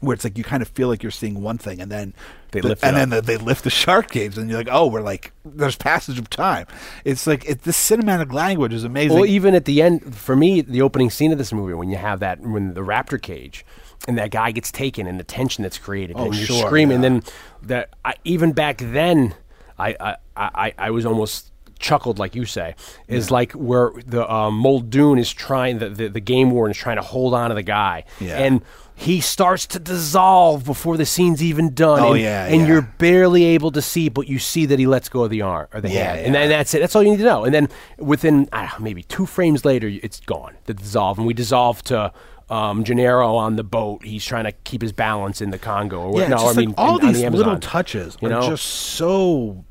[0.00, 2.14] where it's like you kind of feel like you're seeing one thing, and then
[2.52, 4.68] They the- lift it and then the, they lift the shark cage, and you're like,
[4.70, 6.66] oh, we're like, there's passage of time.
[7.04, 9.14] It's like it, this cinematic language is amazing.
[9.16, 11.96] Well, even at the end, for me, the opening scene of this movie, when you
[11.96, 13.64] have that, when the raptor cage,
[14.08, 17.02] and that guy gets taken, and the tension that's created, Oh, and you're sure, screaming,
[17.02, 17.08] yeah.
[17.08, 17.22] then
[17.62, 19.34] that I, even back then,
[19.78, 21.50] I, I, I, I was almost
[21.80, 22.74] chuckled, like you say,
[23.08, 26.96] is like where the um, Muldoon is trying, the, the the game warden is trying
[26.96, 28.38] to hold on to the guy, Yeah.
[28.38, 28.62] and.
[28.96, 32.00] He starts to dissolve before the scene's even done.
[32.00, 32.66] Oh, and, yeah, and yeah.
[32.66, 35.68] you're barely able to see, but you see that he lets go of the arm
[35.72, 36.80] or the Yeah, hand, and then that's it.
[36.80, 37.44] That's all you need to know.
[37.46, 40.54] And then within know, maybe two frames later, it's gone.
[40.66, 42.12] The dissolve, and we dissolve to
[42.50, 44.04] um, Gennaro on the boat.
[44.04, 46.00] He's trying to keep his balance in the Congo.
[46.10, 48.32] Or, yeah, no, just I like mean all in- these the little touches you are
[48.32, 48.42] know?
[48.50, 49.64] just so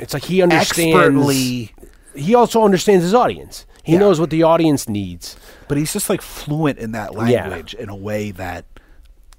[0.00, 0.96] It's like he understands.
[0.96, 1.74] expertly.
[2.14, 3.66] He also understands his audience.
[3.84, 3.98] He Yeah.
[4.00, 5.36] knows what the audience needs.
[5.68, 7.46] But he's just like fluent in that Yeah.
[7.48, 8.64] language in a way that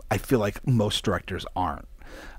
[0.10, 1.88] I feel like most directors aren't.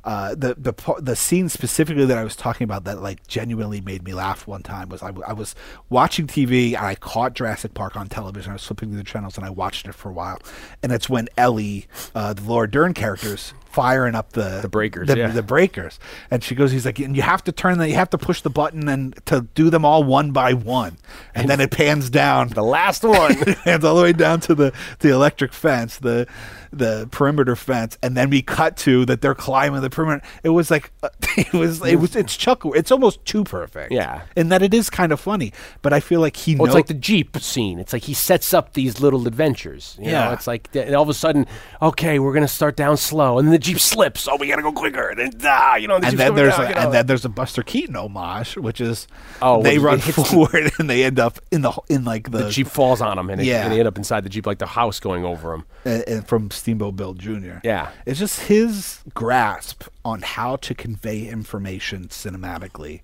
[0.05, 4.03] Uh, the the the scene specifically that I was talking about that like genuinely made
[4.03, 5.55] me laugh one time was I, w- I was
[5.91, 8.51] watching TV and I caught Jurassic Park on television.
[8.51, 10.39] I was flipping through the channels and I watched it for a while,
[10.83, 15.16] and it's when Ellie, uh, the Laura Dern characters, firing up the The breakers, the,
[15.16, 15.29] yeah.
[15.29, 15.99] the breakers,
[16.31, 18.43] and she goes, he's like, and you have to turn the, you have to push
[18.43, 20.99] the button and to do them all one by one,
[21.35, 23.35] and then it pans down The last one.
[23.64, 26.27] pans all the way down to the the electric fence, the
[26.75, 30.25] the perimeter fence, and then we cut to that they're climbing the perimeter.
[30.43, 32.73] It was like uh, it was it was it's chuckle.
[32.75, 33.93] It's almost too perfect.
[33.93, 34.23] Yeah.
[34.37, 35.53] in that it is kind of funny,
[35.83, 37.79] but I feel like he Well, it's like the Jeep scene.
[37.79, 39.97] It's like he sets up these little adventures.
[40.01, 40.25] You Yeah.
[40.27, 41.47] know, it's like and all of a sudden,
[41.83, 44.29] okay, we're gonna start down slow, and then the Jeep slips.
[44.29, 45.09] Oh, we gotta go quicker.
[45.09, 46.81] And then, ah, you know, the and Jeep's then there's down, a, you know.
[46.83, 49.07] and then there's a Buster Keaton homage, which is
[49.41, 52.39] Oh, they run hits the- forward and they end up in the in like the,
[52.45, 53.65] the Jeep falls on him, and, it, Yeah.
[53.65, 55.65] and they end up inside the Jeep like the house going over him.
[55.85, 57.59] And, uh, from Steamboat Bill Jr.
[57.65, 57.91] Yeah.
[58.07, 63.01] It's just his grasp on how to convey information cinematically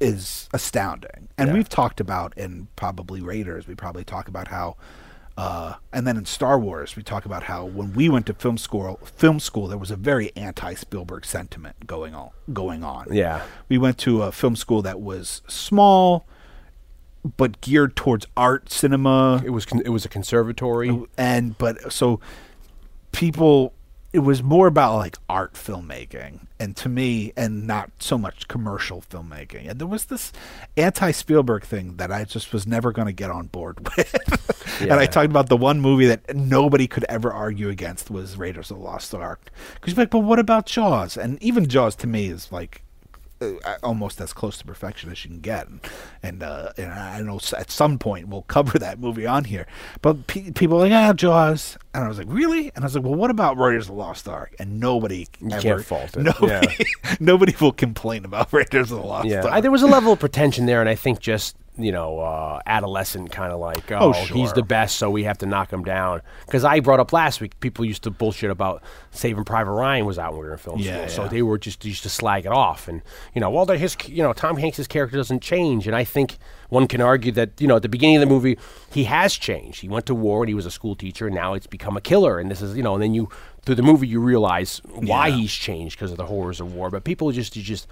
[0.00, 1.28] is astounding.
[1.36, 1.54] And Yeah.
[1.54, 4.76] we've talked about in probably Raiders, we probably talk about how
[5.38, 8.58] uh, and then in Star Wars, we talk about how when we went to film
[8.58, 12.30] school, film school, there was a very anti-Spielberg sentiment going on.
[12.52, 13.06] Going on.
[13.12, 13.42] Yeah.
[13.68, 16.26] we went to a film school that was small,
[17.36, 21.04] but geared towards art cinema It was con- it was a conservatory.
[21.16, 22.18] and but so
[23.12, 23.74] people
[24.12, 29.02] it was more about like art filmmaking and to me and not so much commercial
[29.02, 29.68] filmmaking.
[29.68, 30.32] And there was this
[30.76, 34.80] anti-spielberg thing that i just was never going to get on board with.
[34.80, 38.70] And i talked about the one movie that nobody could ever argue against was raiders
[38.70, 39.50] of the lost ark.
[39.74, 41.16] Because you're like but what about jaws?
[41.16, 42.82] And even jaws to me is like
[43.82, 45.80] almost as close to perfection as you can get, and
[46.22, 49.66] and, uh, and I know at some point we'll cover that movie on here.
[50.02, 52.72] But pe- people are like, ah, Jaws, and I was like, really?
[52.74, 54.54] And I was like, well, what about Raiders of the Lost Ark?
[54.58, 56.22] And nobody ever, can't fault it.
[56.22, 56.86] Nobody,
[57.20, 59.52] nobody will complain about Raiders of the Lost Yeah, Ark.
[59.52, 62.60] I, there was a level of pretension there, and I think just you know, uh,
[62.66, 65.84] adolescent kind of like, oh, Oh, he's the best, so we have to knock him
[65.84, 66.22] down.
[66.44, 70.18] Because I brought up last week, people used to bullshit about Saving Private Ryan was
[70.18, 72.46] out when we were in film Yeah, school, so they were just used to slag
[72.46, 73.02] it off, and
[73.34, 76.86] you know, well, his, you know, Tom Hanks's character doesn't change, and I think one
[76.88, 78.58] can argue that you know, at the beginning of the movie,
[78.92, 79.80] he has changed.
[79.80, 82.00] He went to war and he was a school teacher, and now it's become a
[82.00, 83.28] killer, and this is, you know, and then you
[83.68, 85.36] through the movie you realize why Yeah.
[85.36, 86.88] he's changed because of the horrors of war.
[86.90, 87.86] But people just just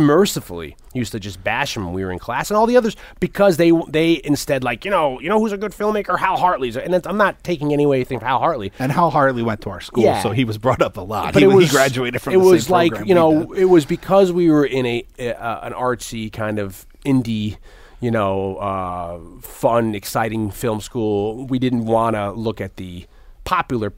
[0.00, 2.96] unmercifully used to just bash him when we were in class, and all the others
[3.20, 6.76] because they they instead like you know you know who's a good filmmaker Hal Hartley's,
[6.76, 8.72] and I'm not taking any anything from Hal Hartley.
[8.78, 10.22] and Hal Hartley went to our school, Yeah.
[10.22, 11.32] so he was brought up a lot.
[11.32, 14.32] But he, it was he graduated from It was like you know it was because
[14.32, 17.56] we were in a uh, an artsy kind of indie.
[18.02, 21.46] You know, uh, fun, exciting film school.
[21.46, 23.04] We didn't want to look at the
[23.44, 23.92] popular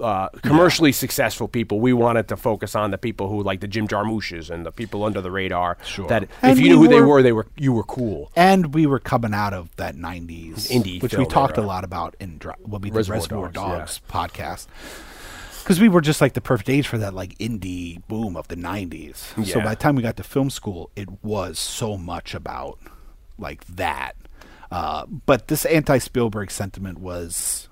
[0.00, 1.80] uh, commercially successful people.
[1.80, 5.04] We wanted to focus on the people who like the Jim Jarmusch's and the people
[5.04, 5.78] under the radar.
[5.84, 6.06] Sure.
[6.08, 8.30] That And if you knew who they were- were, they were you were cool.
[8.36, 11.66] And we were coming out of that '90s Indie which we talked era.
[11.66, 14.66] a lot about in Dra- what we did Reservoir Reservoir, Dogs, Dogs, podcast.
[15.62, 18.54] Because we were just like the perfect age for that like indie boom of the
[18.56, 19.16] '90s.
[19.46, 22.78] So by the time we got to film school, it was so much about
[23.38, 24.12] like that.
[24.70, 27.68] Uh, but this anti-Spielberg sentiment was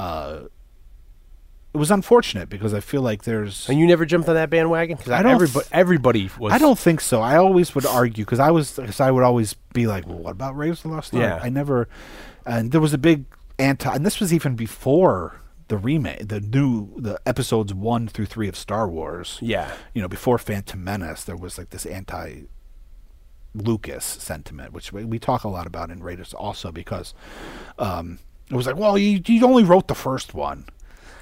[0.00, 0.40] uh,
[1.74, 4.96] it was unfortunate because I feel like there's And you never jumped on that bandwagon
[4.96, 6.52] because I don't Everybody, everybody was.
[6.52, 7.22] I don't think so.
[7.22, 10.32] I always would argue because I was because I would always be like, well, what
[10.32, 11.22] about Raves of the Lost Ark?
[11.22, 11.40] Yeah.
[11.42, 11.88] I never,
[12.44, 13.24] and there was a big
[13.58, 18.48] anti, and this was even before the remake, the new the episodes one through three
[18.48, 19.38] of Star Wars.
[19.40, 19.72] Yeah.
[19.94, 22.42] you know, before Phantom Menace, there was like this anti
[23.54, 27.14] Lucas sentiment, which we, we talk a lot about in Raiders also because
[27.78, 28.18] um,
[28.50, 30.66] it was like, well, you, you only wrote the first one.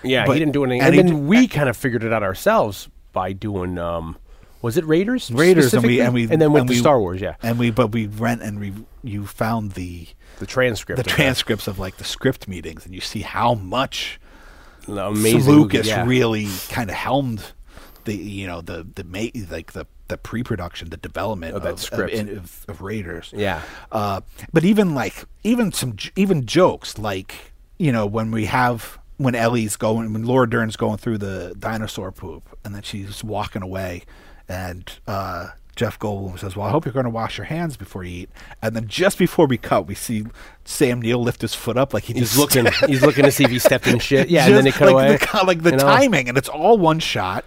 [0.03, 0.83] Yeah, but- he didn't do anything.
[0.83, 3.79] and And, then we kind of figured it out ourselves by doing.
[3.79, 4.17] um
[4.63, 5.31] Was it Raiders?
[5.31, 7.21] Raiders and we and we and then went and to we- Star Wars.
[7.21, 8.73] Yeah, and we but we rent and we
[9.03, 10.07] you found the
[10.39, 10.97] the transcript.
[10.97, 11.15] the of that.
[11.15, 14.21] transcripts of like the script meetings and you see how much
[14.89, 15.53] Amazing.
[15.55, 16.05] Lucas yeah.
[16.07, 17.53] really kind of helmed
[18.05, 22.15] the you know the the ma- like the the pre-production the development Of that script.
[22.15, 23.61] of, of, of Raiders Yeah.
[23.93, 24.23] uh,
[24.53, 29.35] but even like even some j- even jokes like you know when we have when
[29.35, 34.03] Ellie's going when Laura Dern's going through the dinosaur poop and then she's walking away
[34.49, 38.03] and uh, Jeff Goldblum says, "Well, I hope you're going to wash your hands before
[38.03, 38.31] you eat."
[38.63, 40.25] And then just before we cut, we see
[40.65, 42.67] Sam Neill lift his foot up like he He's looking.
[42.87, 44.29] he's looking to see if he stepped in shit.
[44.31, 45.17] Yeah, and then they just cut like away.
[45.17, 45.83] The, like the you know?
[45.85, 47.45] timing, and it's all one shot.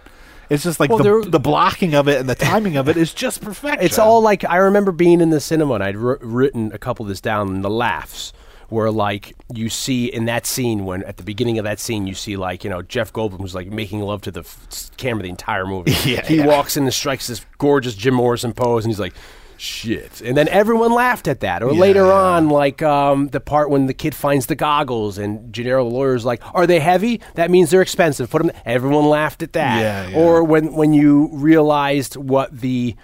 [0.50, 2.96] It's just like Well, the, there- the blocking of it and the timing of it
[2.96, 3.84] is just perfection.
[3.84, 7.04] It's all like I remember being in the cinema and I'd wr- written a couple
[7.04, 7.48] of this down.
[7.48, 8.32] And the laughs
[8.68, 12.14] where like you see in that scene when at the beginning of that scene you
[12.14, 15.28] see like you know Jeff Goldblum was like making love to the f- camera the
[15.30, 15.92] entire movie.
[16.04, 16.46] Yeah, he yeah.
[16.46, 19.14] walks in and strikes this gorgeous Jim Morrison pose and he's like.
[19.56, 21.62] Shit, and then everyone laughed at that.
[21.62, 25.52] Or Yeah, later on, like um, the part when the kid finds the goggles, and
[25.54, 27.20] Gennaro the lawyer's like, "Are they heavy?
[27.36, 28.28] That means they're expensive.
[28.28, 30.12] Put them." Everyone laughed at that.
[30.16, 32.96] Or when when you realized what the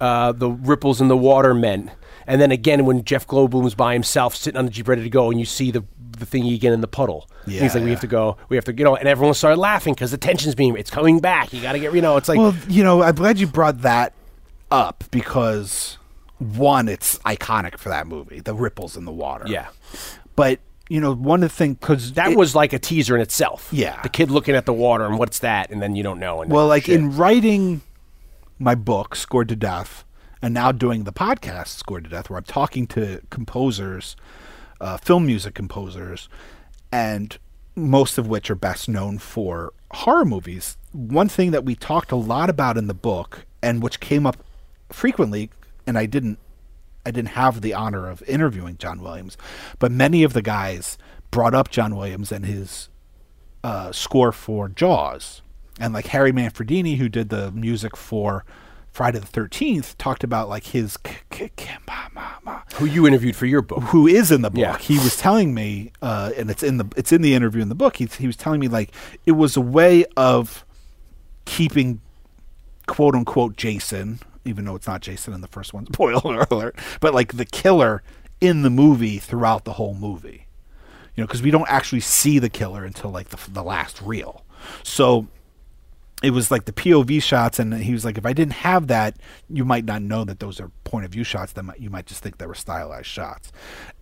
[0.00, 1.90] uh, the ripples in the water meant,
[2.26, 5.30] and then again when Jeff Goldblum's by himself sitting on the jeep ready to go,
[5.30, 5.84] and you see the
[6.18, 7.28] the thingy again in the puddle.
[7.46, 8.36] Yeah, he's like, "We have to go.
[8.48, 10.76] We have to, you know." And everyone started laughing because the tension's being.
[10.76, 11.52] It's coming back.
[11.52, 12.16] You got to get, you know.
[12.16, 14.12] It's like, well, you know, I'm glad you brought that
[14.70, 15.98] up because
[16.38, 19.44] one, it's iconic for that movie, the ripples in the water.
[19.46, 19.68] yeah,
[20.34, 23.68] but you know, one of the things because that was like a teaser in itself.
[23.72, 24.00] Yeah.
[24.02, 26.42] the kid looking at the water and what's that, and then you don't know.
[26.42, 26.96] And well, like shit.
[26.96, 27.82] in writing
[28.58, 30.04] my book, Scored to Death,
[30.42, 34.16] and now doing the podcast, Scored to Death, where I'm talking to composers,
[34.80, 36.28] uh, film music composers,
[36.92, 37.36] and
[37.74, 40.76] most of which are best known for horror movies.
[40.92, 44.36] One thing that we talked a lot about in the book, and which came up
[44.90, 45.50] frequently,
[45.86, 46.38] and I didn't
[47.04, 49.36] I didn't have the honor of interviewing John Williams,
[49.78, 50.98] but many of the guys
[51.30, 52.88] brought up John Williams and his
[53.62, 55.40] uh, score for Jaws,
[55.78, 58.44] and like Harry Manfredini, who did the music for
[58.96, 61.50] Friday the Thirteenth, talked about like his k- k-
[62.76, 63.82] who you interviewed for your book.
[63.82, 64.58] who is in the book.
[64.58, 64.78] Yeah.
[64.78, 67.74] He was telling me, uh, and it's in the it's in the interview in the
[67.74, 67.98] book.
[67.98, 68.92] He he was telling me like
[69.26, 70.64] it was a way of
[71.44, 72.00] keeping
[72.86, 75.84] quote unquote Jason, even though it's not Jason in the first one.
[75.92, 76.78] Spoiler alert!
[77.00, 78.02] But like the killer
[78.40, 80.46] in the movie throughout the whole movie,
[81.14, 84.46] you know, because we don't actually see the killer until like the the last reel.
[84.82, 85.26] So
[86.26, 89.16] it was like the POV shots, and he was like, if I didn't have that,
[89.48, 91.52] you might not know that those are point of view shots.
[91.52, 93.52] That might, you might just think they were stylized shots.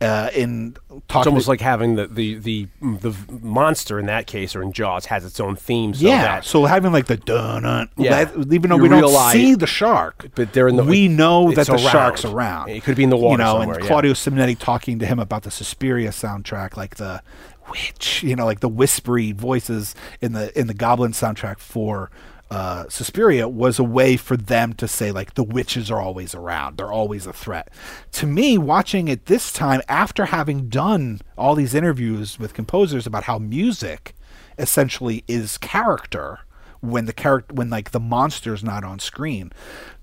[0.00, 0.72] Uh, in
[1.08, 4.62] talking, It's almost to- like having the, the, the, the monster in that case or
[4.62, 5.92] in Jaws has its own theme.
[5.92, 6.22] So yeah.
[6.22, 8.30] that, so having like the dun dun, Yeah.
[8.50, 11.72] even though we don't see the shark, but they're in the- we know that the
[11.74, 11.80] around.
[11.90, 12.70] shark's around.
[12.70, 13.58] It could be in the water you know.
[13.58, 13.88] somewhere, and yeah.
[13.88, 17.22] Claudio Simonetti talking to him about the Suspiria soundtrack, like the
[17.70, 22.10] witch, you know, like the whispery voices in the in the Goblin soundtrack for.
[22.50, 26.76] Uh, Suspiria was a way for them to say like the witches are always around;
[26.76, 27.72] they're always a threat.
[28.12, 33.24] To me, watching it this time after having done all these interviews with composers about
[33.24, 34.14] how music
[34.58, 36.40] essentially is character
[36.80, 39.50] when the character when like the monster's not on screen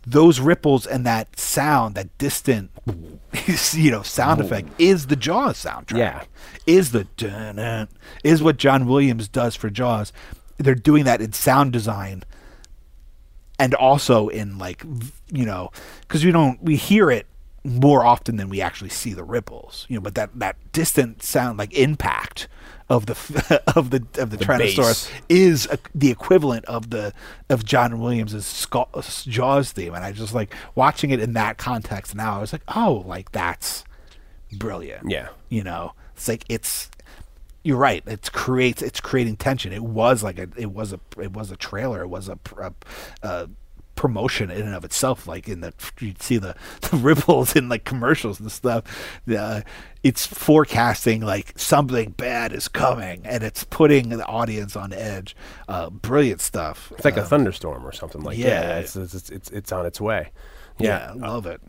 [0.05, 2.71] those ripples and that sound that distant
[3.73, 5.97] you know sound effect is the jaws soundtrack.
[5.97, 6.23] Yeah.
[6.65, 7.87] is the
[8.23, 10.11] is what john williams does for jaws.
[10.57, 12.23] They're doing that in sound design
[13.59, 14.83] and also in like
[15.31, 15.71] you know
[16.01, 17.27] because we don't we hear it
[17.63, 21.59] more often than we actually see the ripples you know but that that distant sound
[21.59, 22.47] like impact
[22.91, 25.11] of the of the of the, Tyrannosaurus bass.
[25.29, 27.13] is a, the equivalent of the
[27.49, 28.89] of John Williams's Skull,
[29.27, 29.93] Jaws theme.
[29.93, 33.31] And I just like watching it in that context now I was like oh like
[33.31, 33.85] that's
[34.51, 35.09] brilliant.
[35.09, 35.29] Yeah.
[35.47, 36.91] you know it's like it's
[37.63, 38.03] you're right.
[38.07, 39.71] It's creates it's creating tension.
[39.71, 42.01] It was like a it was a it was a trailer.
[42.01, 42.73] It was a, a,
[43.23, 43.49] a
[44.01, 45.27] promotion in and of itself.
[45.27, 46.55] Like in the you'd see the,
[46.89, 48.83] the ripples in like commercials and stuff.
[49.31, 49.61] Uh,
[50.01, 55.35] it's forecasting like something bad is coming, and it's putting the audience on edge.
[55.67, 56.91] Uh, brilliant stuff.
[56.95, 58.61] It's like Uh, a thunderstorm or something like yeah.
[58.61, 58.83] that.
[58.83, 60.31] It's, it's, it's, it's on its way.
[60.79, 61.61] yeah, love it.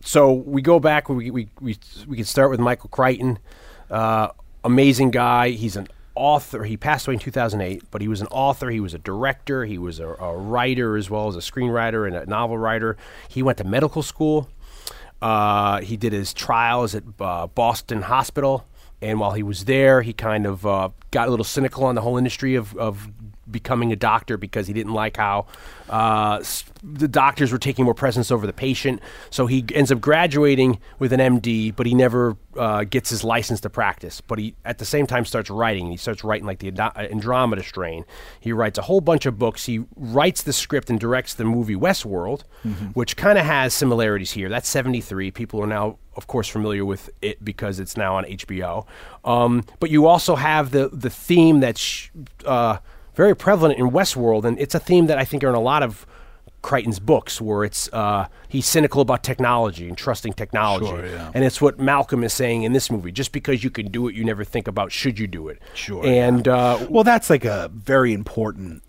[0.00, 1.10] so we go back.
[1.10, 1.76] We we we
[2.08, 3.38] we can start with Michael Crichton,
[3.90, 4.28] uh,
[4.64, 5.50] amazing guy.
[5.50, 6.64] He's an author.
[6.64, 8.70] He passed away in 2008, but he was an author.
[8.70, 9.64] He was a director.
[9.64, 12.96] He was a, a writer as well as a screenwriter and a novel writer.
[13.28, 14.48] He went to medical school.
[15.20, 18.66] Uh, he did his trials at uh, Boston Hospital,
[19.00, 22.02] and while he was there, he kind of uh, got a little cynical on the
[22.02, 23.08] whole industry of, of
[23.50, 25.46] becoming a doctor because he didn't like how
[25.88, 26.42] uh,
[26.82, 29.00] the doctors were taking more presence over the patient.
[29.30, 33.60] So he ends up graduating with an MD, but he never uh, gets his license
[33.60, 34.20] to practice.
[34.20, 35.90] But he, at the same time, starts writing.
[35.90, 38.04] He starts writing like the Andromeda Strain.
[38.40, 39.66] He writes a whole bunch of books.
[39.66, 42.42] He writes the script and directs the movie Westworld,
[42.94, 44.48] which kind of has similarities here.
[44.48, 45.30] That's 73.
[45.30, 48.86] People are now, of course, familiar with it because it's now on HBO.
[49.24, 52.10] Um, but you also have the, the theme that's
[52.44, 52.78] uh,
[53.14, 55.82] very prevalent in Westworld, and it's a theme that I think are in a lot
[55.82, 56.06] of
[56.62, 61.30] Crichton's books, where it's uh, he's cynical about technology and trusting technology, Sure, yeah.
[61.34, 63.12] and it's what Malcolm is saying in this movie.
[63.12, 65.60] Just because you can do it, you never think about should you do it.
[65.74, 68.82] Sure, And uh, Well, that's like a very important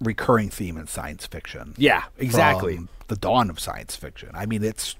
[0.00, 1.74] recurring theme in science fiction.
[1.76, 2.76] yeah, exactly.
[2.76, 4.30] from the dawn of science fiction.
[4.34, 4.96] I mean, it's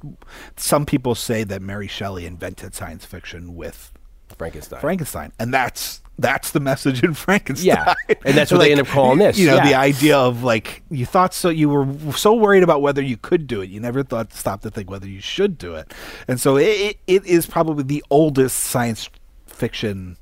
[0.57, 3.93] some people say that Mary Shelley invented science fiction with
[4.39, 4.81] Frankenstein.
[4.81, 7.67] Frankenstein, and that's that's the message in Frankenstein.
[7.67, 7.95] Yeah,
[8.25, 11.07] and that's what they end up calling this, You know, the idea of like you
[11.07, 14.31] thought so you were so worried about whether you could do it, you never thought
[14.31, 15.93] to stop to think whether you should do it,
[16.29, 19.09] and so it, it, is probably the oldest science
[19.47, 20.17] fiction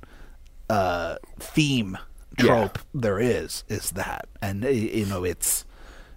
[0.71, 1.99] uh, theme
[2.39, 2.47] Yeah.
[2.47, 3.65] trope there is.
[3.69, 5.65] Is that, and you know, it's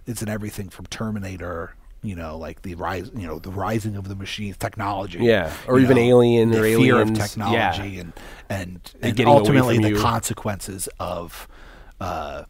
[0.08, 1.76] it's in everything from Terminator.
[2.06, 5.20] You know, like the rise, you know, the rising of the machines, technology.
[5.20, 7.28] Yeah, or even Alien the or fear Aliens, of yeah.
[7.72, 8.14] technology, and
[8.50, 10.00] and, and ultimately the you.
[10.00, 11.48] consequences of
[12.00, 12.44] uh,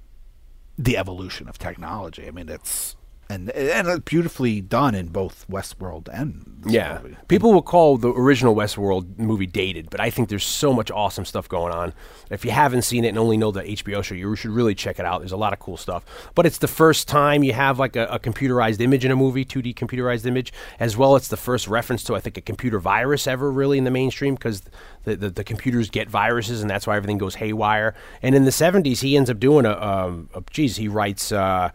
[0.78, 2.28] the evolution of technology.
[2.28, 2.96] I mean, it's
[3.30, 7.00] and and it's beautifully done in both Westworld and Yeah.
[7.02, 7.18] movie.
[7.28, 11.26] People will call the original Westworld movie dated, but I think there's so much awesome
[11.26, 11.94] stuff going on.
[12.30, 15.00] If you haven't seen it and only know the HBO show, you should really check
[15.00, 15.20] it out.
[15.22, 16.06] There's a lot of cool stuff.
[16.36, 19.44] But it's the first time you have like a, a computerized image in a movie,
[19.46, 21.16] 2D computerized image, as well.
[21.16, 24.36] It's the first reference to, I think, a computer virus ever really in the mainstream
[24.36, 24.62] because
[25.04, 27.96] the, the, the computers get viruses and that's why everything goes haywire.
[28.22, 31.32] And in the 70s, he ends up doing a, um, a geez, he writes.
[31.32, 31.72] Uh,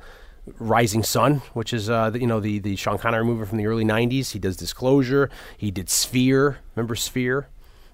[0.59, 3.67] Rising Sun, which is uh, the, you know the the Sean Connery movie from the
[3.67, 4.33] early '90s.
[4.33, 5.31] He does Disclosure.
[5.57, 6.59] He did Sphere.
[6.75, 7.49] Remember Sphere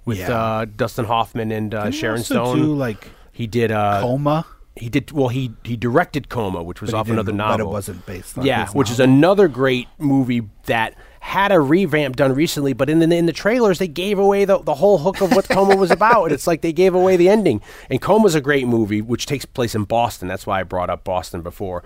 [0.05, 0.31] with Yeah.
[0.39, 2.59] uh, Dustin Hoffman and uh, Sharon Stone.
[2.59, 4.47] do, like, he did uh, Coma.
[4.77, 5.29] He did well.
[5.29, 7.59] He he directed Coma, which was But off another novel.
[7.67, 12.15] but it wasn't based on Yeah, which is another great movie that had a revamp
[12.15, 12.75] done recently.
[12.75, 15.49] But in the in the trailers, they gave away the the whole hook of what
[15.49, 16.25] Coma was about.
[16.25, 17.63] And it's like they gave away the ending.
[17.89, 20.29] And Coma's a great movie, which takes place in Boston.
[20.29, 21.83] That's why I brought up Boston before.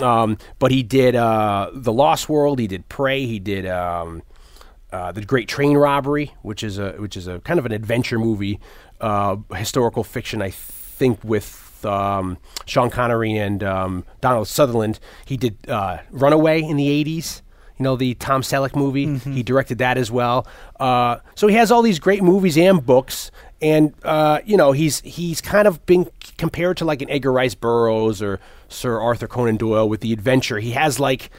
[0.00, 2.58] Um, but he did uh, the Lost World.
[2.58, 3.26] He did Prey.
[3.26, 3.66] He did.
[3.66, 4.22] Um,
[4.92, 8.18] uh, the Great Train Robbery, which is a which is a kind of an adventure
[8.18, 8.60] movie,
[9.00, 10.40] uh, historical fiction.
[10.40, 14.98] I think with um, Sean Connery and um, Donald Sutherland.
[15.26, 17.42] He did uh, Runaway in the '80s.
[17.78, 19.18] You know the Tom Selleck movie.
[19.18, 20.46] He directed that as well.
[20.78, 23.30] Uh, so he has all these great movies and books.
[23.60, 27.54] And uh, you know he's he's kind of been compared to like an Edgar Rice
[27.54, 30.58] Burroughs or Sir Arthur Conan Doyle with the adventure.
[30.58, 31.30] He has like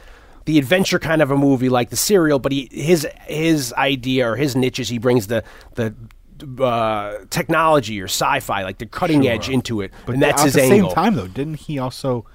[0.44, 4.36] the adventure kind of a movie like the serial, but he his his idea or
[4.36, 5.42] his niche is he brings the
[5.74, 5.94] the
[6.62, 10.76] uh, technology or sci-fi, like the cutting edge into it, and that's his angle.
[10.76, 12.26] at the same time, though, didn't he also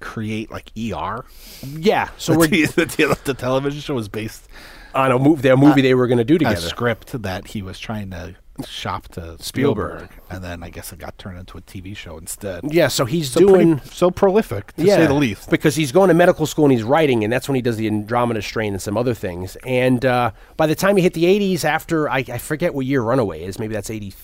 [0.00, 1.24] create like ER?
[1.62, 2.08] yeah.
[2.16, 4.48] So the, the, the television show was based
[4.94, 6.60] on a movie, their movie they were going to do a together.
[6.60, 8.36] script that he was trying to
[8.66, 10.00] shop to Spielberg.
[10.00, 12.72] Spielberg, and then I guess it got turned into a TV show instead.
[12.72, 15.50] Yeah, so he's so doing pretty, so prolific to say the least.
[15.50, 17.86] Because he's going to medical school and he's writing, and that's when he does the
[17.86, 19.56] Andromeda Strain and some other things.
[19.64, 23.02] And uh, by the time he hit the 80s, after I, I forget what year
[23.02, 24.14] Runaway is, maybe that's 80,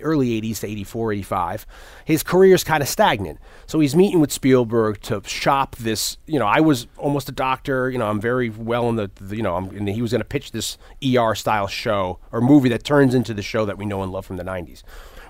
[0.00, 1.66] early 80s to 84, 85,
[2.04, 3.38] his career's kind of stagnant.
[3.66, 6.16] So he's meeting with Spielberg to shop this.
[6.26, 7.90] You know, I was almost a doctor.
[7.90, 10.20] You know, I'm very well in the, the you know, I'm, and he was going
[10.20, 13.86] to pitch this ER style show or movie that turns into the show that we
[13.86, 14.82] know and love from the 90s.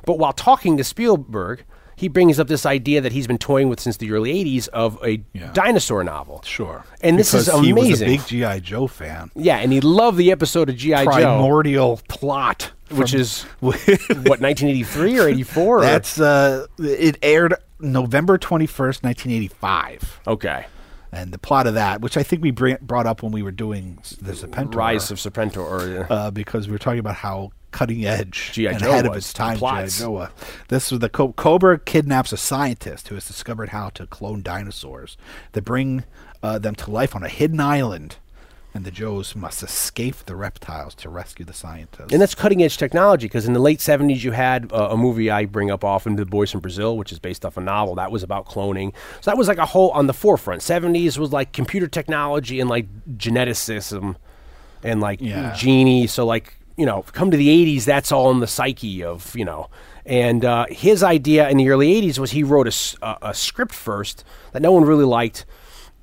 [0.05, 1.65] But while talking to Spielberg,
[1.97, 4.99] he brings up this idea that he's been toying with since the early 80s of
[5.03, 5.51] a Yeah.
[5.55, 6.43] dinosaur novel.
[6.45, 8.09] Sure, And this is Because He was a amazing.
[8.09, 9.31] big GI Joe fan.
[9.35, 11.05] Yeah, and he loved the episode of G.I.
[11.07, 13.77] Joe, Primordial plot, which is, what,
[14.41, 15.81] 1983 or 84?
[15.81, 20.21] that's uh, it aired November twenty first, nineteen eighty five.
[20.27, 20.67] Okay.
[21.13, 23.51] And the plot of that, which I think we bring, brought up when we were
[23.53, 25.59] doing the Serpentor, Rise of Serpentor.
[25.59, 28.71] Or, uh, uh, because we were talking about how cutting edge G.I.
[28.73, 29.59] and Joe ahead of was, its time G.I.
[29.59, 29.99] plots.
[29.99, 30.31] Joe was.
[30.69, 35.17] This was the Co- Cobra kidnaps a scientist who has discovered how to clone dinosaurs.
[35.53, 36.05] They bring
[36.43, 38.17] uh, them to life on a hidden island,
[38.73, 42.13] and the Joes must escape the reptiles to rescue the scientist.
[42.13, 45.31] And that's cutting edge technology because in the late 70s, you had uh, a movie
[45.31, 47.95] I bring up often, The Boys from Brazil, which is based off a novel.
[47.97, 48.93] That was about cloning.
[49.21, 50.63] So that was like a whole on the forefront.
[50.63, 54.17] 70s was like computer technology and like geneticism
[54.83, 55.55] and like Yeah.
[55.55, 56.07] genie.
[56.07, 59.45] So, like, you know, come to the 80s, that's all in the psyche of, you
[59.45, 59.69] know.
[60.05, 64.63] And uh, his idea in the early 80s was he wrote a script first that
[64.63, 65.47] no one really liked.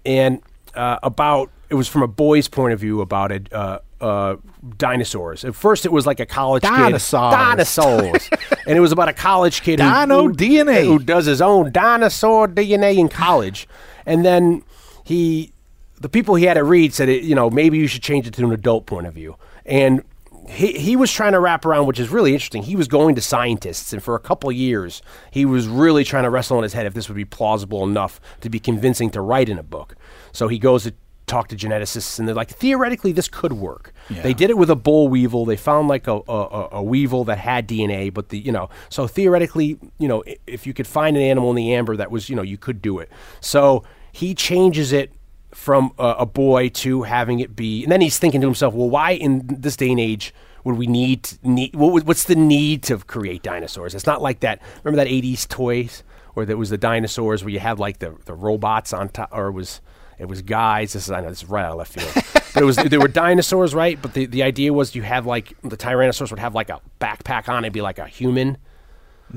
[0.05, 0.41] And
[0.75, 3.51] uh, about, it was from a boy's point of view about it.
[3.53, 4.35] Uh, uh,
[4.77, 5.45] dinosaurs.
[5.45, 7.31] At first, it was like a college Dinosaurs.
[7.31, 7.37] kid.
[7.37, 8.29] Dinosaurs.
[8.67, 10.83] and it was about a college kid who, Dino who- DNA.
[10.85, 13.65] who does his own dinosaur DNA in college.
[14.05, 14.63] And then
[15.05, 15.53] he,
[16.01, 18.33] the people he had to read said, it, you know, maybe you should change it
[18.33, 19.37] to an adult point of view.
[19.65, 20.03] And
[20.49, 22.63] he, he was trying to wrap around, which is really interesting.
[22.63, 26.23] He was going to scientists, and for a couple of years, he was really trying
[26.23, 29.21] to wrestle in his head if this would be plausible enough to be convincing to
[29.21, 29.95] write in a book.
[30.31, 30.93] So he goes to
[31.25, 33.93] talk to geneticists, and they're like, theoretically, this could work.
[34.09, 35.45] They did it with a boll weevil.
[35.45, 39.07] They found like a, a- a weevil that had DNA, but the you know, so
[39.07, 42.35] theoretically, you know, if you could find an animal in the amber that was, you
[42.35, 43.09] know, you could do it.
[43.39, 45.11] So he changes it
[45.53, 48.89] from a, a boy to having it be, and then he's thinking to himself, well,
[48.89, 50.33] why in this day and age
[50.63, 53.95] would we need need what, what's the need to create dinosaurs?
[53.95, 54.61] It's not like that.
[54.83, 58.33] Remember that '80s toys where there was the dinosaurs where you had like the the
[58.33, 59.81] robots on top, or it was
[60.17, 60.93] it was guys.
[60.93, 62.99] This is I know this is right out of left field, but it was there
[62.99, 64.01] were dinosaurs, right?
[64.01, 67.49] But the the idea was you have like the Tyrannosaurus would have like a backpack
[67.49, 68.57] on, it'd be like a human.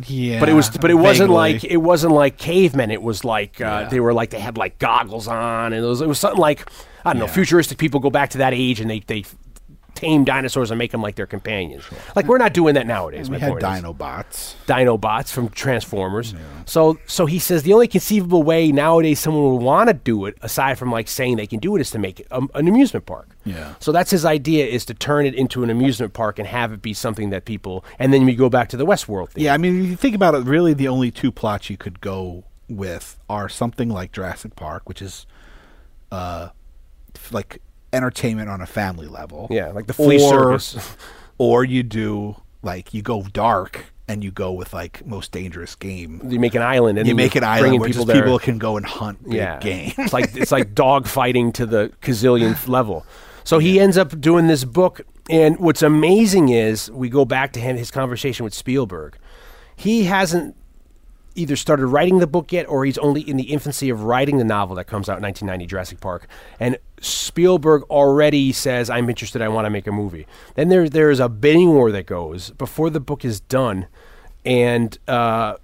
[0.04, 1.34] Yeah, But it was, but it wasn't vaguely.
[1.54, 2.90] like it wasn't like cavemen.
[2.90, 6.00] It was like uh, they were like they had like goggles on, and it was
[6.00, 6.68] it was something like
[7.04, 7.28] I don't know.
[7.28, 9.24] Futuristic people go back to that age and they they
[9.96, 11.84] tame dinosaurs and make them like their companions.
[12.14, 13.28] Like we're not doing that nowadays.
[13.28, 13.52] we had.
[13.54, 14.54] Dinobots.
[14.66, 16.34] Dinobots from Transformers.
[16.66, 20.36] So so he says the only conceivable way nowadays someone would want to do it,
[20.42, 23.06] aside from like saying they can do it, is to make it um, an amusement
[23.06, 23.36] park.
[23.44, 23.74] Yeah.
[23.80, 26.82] So that's his idea is to turn it into an amusement park and have it
[26.82, 27.84] be something that people.
[27.98, 29.44] And then we go back to the Westworld thing.
[29.44, 32.00] Yeah, I mean, if you think about it, really the only two plots you could
[32.00, 35.26] go with are something like Jurassic Park, which is
[36.10, 36.48] uh,
[37.30, 37.62] like
[37.96, 39.48] entertainment on a family level.
[39.50, 40.96] Yeah, like the flea or, circus.
[41.38, 46.20] or you do like you go dark and you go with like most dangerous game.
[46.24, 48.76] You make an island and You make an island where people just people can go
[48.76, 49.92] and hunt big yeah, game.
[49.98, 53.04] it's like it's like dog fighting to the gazillionth level.
[53.44, 57.60] So he ends up doing this book, and what's amazing is we go back to
[57.60, 59.16] him his conversation with Spielberg.
[59.76, 60.56] He hasn't
[61.36, 64.44] either started writing the book yet, or he's only in the infancy of writing the
[64.44, 66.26] novel that comes out in 1990, Jurassic Park.
[66.58, 69.42] And Spielberg already says, "I'm interested.
[69.42, 72.50] I want to make a movie." Then there there is a bidding war that goes
[72.50, 73.86] before the book is done,
[74.44, 74.98] and.
[75.06, 75.56] Uh,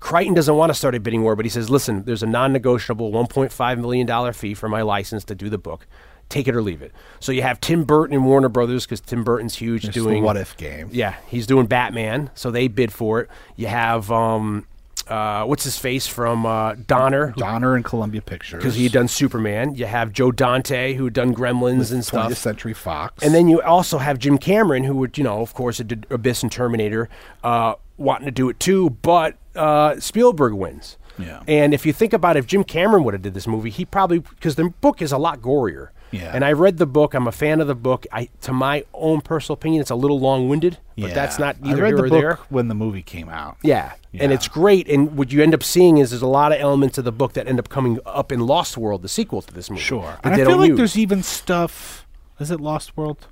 [0.00, 3.10] Crichton doesn't want to start a bidding war, but he says, "Listen, there's a non-negotiable
[3.10, 5.86] 1.5 million dollar fee for my license to do the book.
[6.28, 9.24] Take it or leave it." So you have Tim Burton and Warner Brothers because Tim
[9.24, 10.88] Burton's huge It's doing what if game.
[10.92, 13.28] Yeah, he's doing Batman, so they bid for it.
[13.56, 14.66] You have um,
[15.08, 19.08] uh, what's his face from uh, Donner Donner and Columbia Pictures because he had done
[19.08, 19.74] Superman.
[19.74, 22.34] You have Joe Dante who had done Gremlins and 20th stuff.
[22.34, 25.78] Century Fox, And then you also have Jim Cameron, who would, you know, of course,
[25.78, 27.08] did Abyss and Terminator,
[27.42, 30.96] uh, wanting to do it too, but uh, Spielberg wins.
[31.18, 31.42] Yeah.
[31.48, 33.84] And if you think about it, if Jim Cameron would have did this movie, he
[33.84, 35.88] probably because the book is a lot gorier.
[36.10, 36.32] Yeah.
[36.34, 37.14] And I read the book.
[37.14, 38.06] I'm a fan of the book.
[38.12, 41.82] I, to my own personal opinion, it's a little long-winded, but that's not I either
[41.82, 42.38] read here the or book there.
[42.48, 43.58] when the movie came out.
[43.62, 43.92] Yeah.
[44.14, 44.88] and it's great.
[44.88, 47.34] And what you end up seeing is there's a lot of elements of the book
[47.34, 49.82] that end up coming up in Lost World, the sequel to this movie.
[49.82, 50.18] Sure.
[50.24, 50.78] And I feel like use.
[50.78, 52.06] there's even stuff.
[52.40, 53.26] Is it Lost World?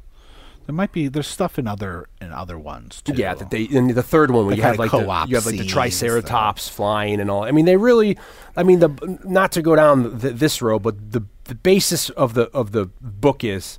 [0.67, 1.07] There might be.
[1.07, 3.13] There's stuff in other in other ones too.
[3.15, 5.59] Yeah, that they and the third one where you have like the, you have like
[5.59, 7.45] the triceratops flying and all.
[7.45, 8.19] I mean, they really.
[8.57, 12.35] I mean, the not to go down th- this road, but the the basis of
[12.35, 13.79] the of the book is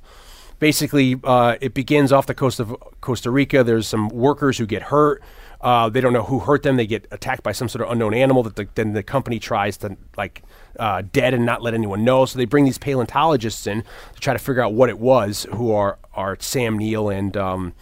[0.58, 3.62] basically uh, it begins off the coast of Costa Rica.
[3.64, 5.22] There's some workers who get hurt.
[5.60, 6.76] Uh, they don't know who hurt them.
[6.76, 9.76] They get attacked by some sort of unknown animal that the, then the company tries
[9.78, 10.42] to like
[10.78, 12.26] uh, dead and not let anyone know.
[12.26, 13.82] So they bring these paleontologists in
[14.14, 15.46] to try to figure out what it was.
[15.54, 17.74] Who are are Sam Neill and um,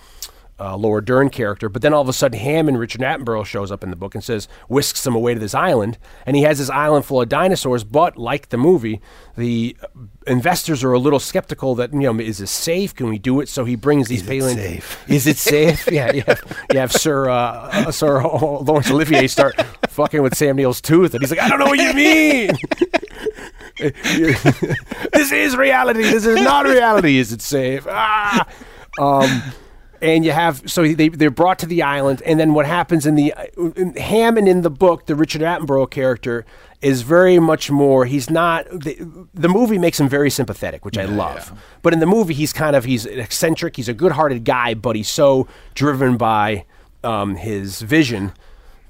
[0.59, 1.69] uh, Laura Dern character.
[1.69, 4.25] But then all of a sudden, Hammond, Richard Attenborough, shows up in the book and
[4.25, 5.99] says, whisks them away to this island.
[6.25, 7.85] And he has this island full of dinosaurs.
[7.85, 9.01] But like the movie,
[9.37, 9.77] the
[10.27, 12.95] investors are a little skeptical that, you know, is this safe?
[12.95, 13.49] Can we do it?
[13.49, 15.05] So he brings these Is it safe?
[15.11, 15.89] Is it safe?
[15.93, 20.57] yeah, you have, you have Sir, uh, uh, Sir Laurence Olivier start fucking with Sam
[20.57, 21.13] Neill's tooth.
[21.15, 22.51] And he's like, I don't know what you mean.
[25.13, 26.03] this is reality.
[26.03, 27.19] This is not reality.
[27.19, 27.87] Is it safe?
[27.87, 28.49] Ah.
[28.99, 29.43] Um,
[30.01, 33.15] and you have so they they're brought to the island, and then what happens in
[33.15, 33.33] the
[33.77, 36.45] in Hammond in the book, the Richard Attenborough character
[36.83, 38.05] is very much more.
[38.05, 41.53] He's not the, the movie makes him very sympathetic, which I love.
[41.83, 43.77] But in the movie, he's kind of he's eccentric.
[43.77, 46.67] He's a good-hearted guy, but he's so driven by
[47.03, 48.33] um, his vision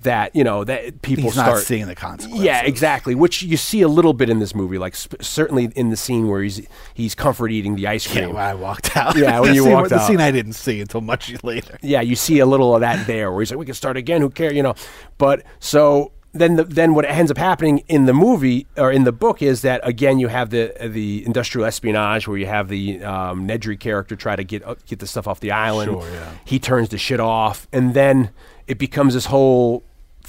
[0.06, 2.44] that you know that people He's start not seeing the consequences.
[2.44, 3.14] yeah, exactly.
[3.14, 6.26] Which you see a little bit in this movie, like sp- certainly in the scene
[6.28, 8.34] where he's he's comfort eating the ice Yeah, cream.
[8.34, 9.16] when I walked out.
[9.16, 10.06] Yeah, when The you scene- walked the out.
[10.08, 11.78] scene I didn't see until much later.
[11.82, 14.20] yeah, you see a little of that there, where he's like, "We can start again.
[14.22, 14.74] Who cares?" You know.
[15.18, 19.12] But so then, the, then what ends up happening in the movie or in the
[19.12, 23.48] book is that again you have the the industrial espionage, where you have the um,
[23.48, 25.90] Nedry character try to get uh, get the stuff off the island.
[25.92, 26.32] Sure, yeah.
[26.44, 28.30] He turns the shit off, and then
[28.66, 29.82] it becomes this whole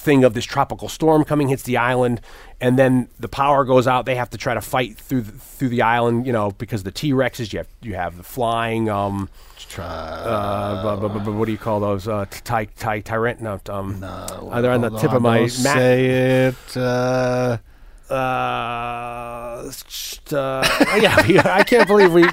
[0.08, 2.22] thing of this tropical storm coming hits the island
[2.62, 5.68] and then the power goes out they have to try to fight through the, through
[5.68, 9.30] the island you know because the T-Rexes you have you have the flying um
[9.78, 12.08] uh, what do you call those?
[12.08, 13.42] Uh, ty, ty, tyrant?
[13.42, 15.78] No, um, uh, they're on the tip of my don't map.
[15.78, 16.06] Say
[16.48, 16.78] it.
[18.10, 19.72] Uh,
[20.32, 22.28] Uh, uh, yeah, I can't believe we.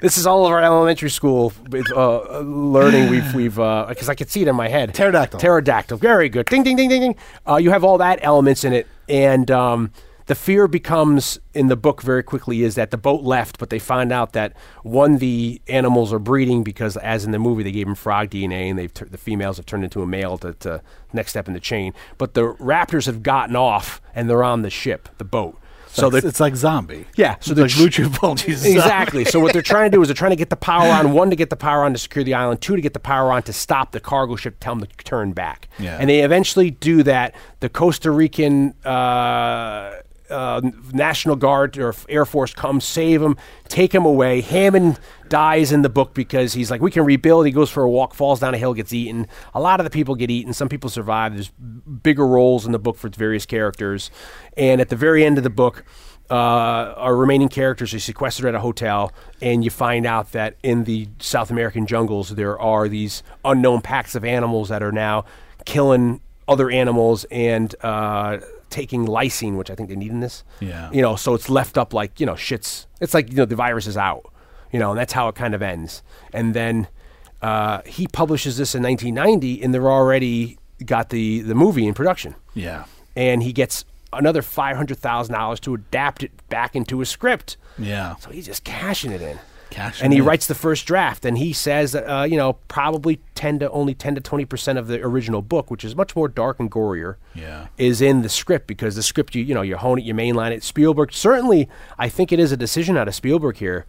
[0.00, 1.52] This is all of our elementary school
[1.94, 3.10] uh, learning.
[3.10, 4.94] We've we've because I could see it in my head.
[4.94, 5.40] Pterodactyl.
[5.40, 5.98] Pterodactyl.
[5.98, 6.46] Very good.
[6.46, 7.16] Ding ding ding ding ding.
[7.46, 9.92] Uh, you have all that elements in it, and um,
[10.28, 13.78] the fear becomes in the book very quickly is that the boat left, but they
[13.78, 14.52] find out that
[14.82, 18.68] one the animals are breeding because, as in the movie, they gave them frog DNA,
[18.68, 20.82] and they've the females have turned into a male to, to
[21.14, 21.94] next step in the chain.
[22.18, 25.58] But the raptors have gotten off, and they're on the ship, the boat.
[25.88, 27.06] So they're it's like zombie.
[27.16, 27.80] yeah, so they're like tr-.
[28.66, 29.24] Exactly.
[29.24, 31.30] So what they're trying to do is they're trying to get the power on one
[31.30, 33.42] to get the power on to secure the island, two to get the power on
[33.44, 35.68] to stop the cargo ship, tell them to turn back.
[35.78, 35.96] Yeah.
[35.98, 37.34] And they eventually do that.
[37.60, 39.92] The Costa Rican uh,
[40.30, 40.60] uh,
[40.92, 43.36] National Guard or Air Force comes, save him,
[43.68, 44.40] take him away.
[44.40, 44.98] Hammond
[45.28, 47.46] dies in the book because he's like, we can rebuild.
[47.46, 49.26] He goes for a walk, falls down a hill, gets eaten.
[49.54, 50.52] A lot of the people get eaten.
[50.52, 51.34] Some people survive.
[51.34, 54.10] There's bigger roles in the book for various characters.
[54.56, 55.84] And at the very end of the book,
[56.30, 60.84] uh, our remaining characters are sequestered at a hotel, and you find out that in
[60.84, 65.24] the South American jungles there are these unknown packs of animals that are now
[65.64, 68.38] killing other animals and uh,
[68.70, 70.44] taking lysine, which I think they need in this.
[70.60, 70.90] Yeah.
[70.92, 72.86] You know, so it's left up like you know shits.
[73.00, 74.32] It's like you know the virus is out.
[74.72, 76.02] You know, and that's how it kind of ends.
[76.32, 76.88] And then
[77.40, 82.34] uh, he publishes this in 1990, and they're already got the the movie in production
[82.54, 82.84] Yeah.
[83.16, 87.56] and he gets another five hundred thousand dollars to adapt it back into a script.
[87.78, 88.14] Yeah.
[88.16, 89.38] So he's just cashing it in.
[89.70, 93.20] Cashing and he writes the first draft, and he says, that, uh, you know, probably
[93.34, 96.26] ten to only ten to twenty percent of the original book, which is much more
[96.28, 97.66] dark and gorier, Yeah.
[97.76, 100.52] is in the script because the script you you know you hone it, you mainline
[100.52, 100.62] it.
[100.62, 101.68] Spielberg certainly,
[101.98, 103.84] I think it is a decision out of Spielberg here.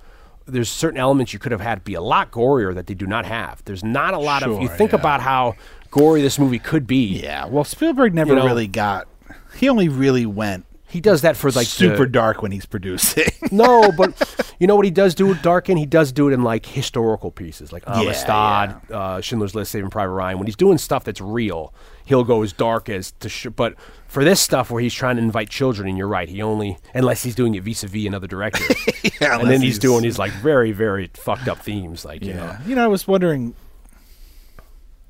[0.46, 3.26] There's certain elements you could have had be a lot gorier that they do not
[3.26, 3.64] have.
[3.66, 4.62] There's not a lot of.
[4.62, 5.00] You think yeah.
[5.00, 5.56] about how
[5.92, 7.06] gory this movie could be.
[7.22, 7.46] Yeah.
[7.46, 9.08] Well, Spielberg never You know- really got.
[9.56, 13.26] He only really went He does that for like super the, dark when he's producing.
[13.52, 14.14] No, but
[14.60, 15.76] you know what he does do with Darkin?
[15.76, 20.12] He does do it in like historical pieces, like Amistad, Uh, Schindler's List, Saving Private
[20.14, 20.38] Ryan.
[20.38, 21.74] When he's doing stuff that's real,
[22.06, 23.30] he'll go as dark as to.
[23.30, 23.74] Sh- but
[24.08, 27.24] for this stuff where he's trying to invite children, and you're right, he only unless
[27.24, 28.64] he's doing it vis-a-vis another director,
[29.20, 32.36] Yeah, and then he's, he's- doing these like very very fucked up themes, like you
[32.36, 32.56] know.
[32.68, 33.56] You know, I was wondering.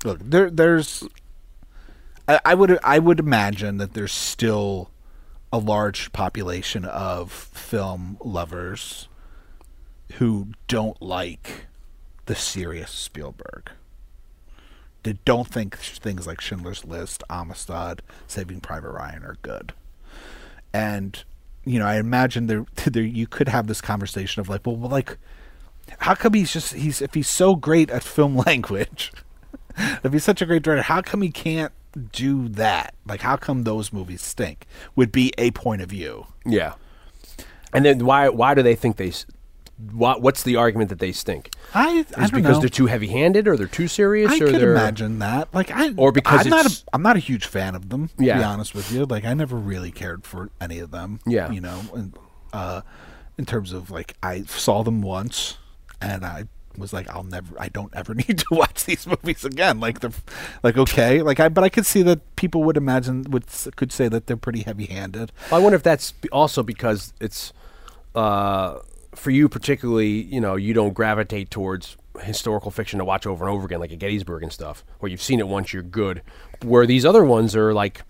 [0.04, 1.06] Look, there, there's.
[2.26, 4.89] I, I would, I would imagine that there's still
[5.52, 9.08] a large population of film lovers
[10.14, 11.66] who don't like
[12.26, 13.70] the serious Spielberg.
[15.02, 19.72] They don't think things like Schindler's List, Amistad, Saving Private Ryan are good.
[20.72, 21.22] And
[21.64, 25.18] you know, I imagine there, there you could have this conversation of like, well, like,
[25.98, 29.12] how come he's just he's if he's so great at film language,
[29.76, 31.72] if he's such a great director, how come he can't
[32.12, 32.94] do that?
[33.06, 34.66] Like, how come those movies stink?
[34.96, 36.26] Would be a point of view.
[36.44, 36.74] Yeah.
[37.72, 39.12] And then why why do they think they?
[39.92, 41.50] what's the argument that they stink?
[41.74, 42.60] I, I Is because know.
[42.60, 45.52] they're too heavy-handed, or they're too serious, I or could they're imagine that.
[45.54, 46.66] Like I, Or because I'm not.
[46.66, 48.08] A, I'm not a huge fan of them.
[48.18, 48.38] To Yeah.
[48.38, 51.20] be honest with you, like I never really cared for any of them.
[51.26, 51.50] Yeah.
[51.50, 52.14] you know, and,
[52.52, 52.82] uh,
[53.38, 55.56] in terms of like I saw them once,
[56.00, 56.44] and I
[56.80, 57.54] was like, I'll never.
[57.58, 59.80] I don't ever need to watch these movies again.
[59.80, 60.10] Like they're,
[60.62, 61.48] like okay, like I.
[61.48, 63.44] But I could see that people would imagine would
[63.76, 65.32] could say that they're pretty heavy-handed.
[65.52, 67.52] I wonder if that's also because it's
[68.14, 68.78] uh,
[69.14, 70.22] for you particularly.
[70.22, 73.92] You know, you don't gravitate towards historical fiction to watch over and over again, like
[73.92, 76.22] a Gettysburg and stuff, where you've seen it once, you're good.
[76.62, 78.02] Where these other ones are like,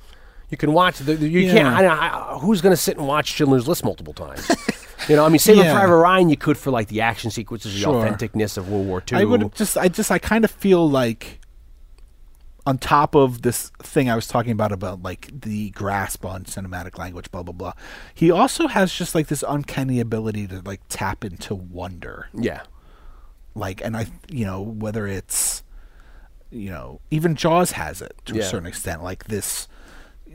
[0.51, 0.99] You can watch.
[0.99, 1.53] The, you Yeah.
[1.53, 1.87] can't.
[1.87, 4.51] I, I, who's going to sit and watch Schindler's List multiple times?
[5.09, 5.75] you know, I mean, Saving Yeah.
[5.75, 8.05] Private Ryan, you could for like the action sequences, the Sure.
[8.05, 9.19] authenticness of World War II.
[9.19, 11.39] I would just, I just, I kind of feel like,
[12.67, 16.99] on top of this thing I was talking about about like the grasp on cinematic
[16.99, 17.73] language, blah blah blah.
[18.15, 22.29] He also has just like this uncanny ability to like tap into wonder.
[22.35, 22.63] yeah,
[23.55, 25.63] like and i you know whether it's
[26.51, 29.67] you know even jaws has it to a certain extent like this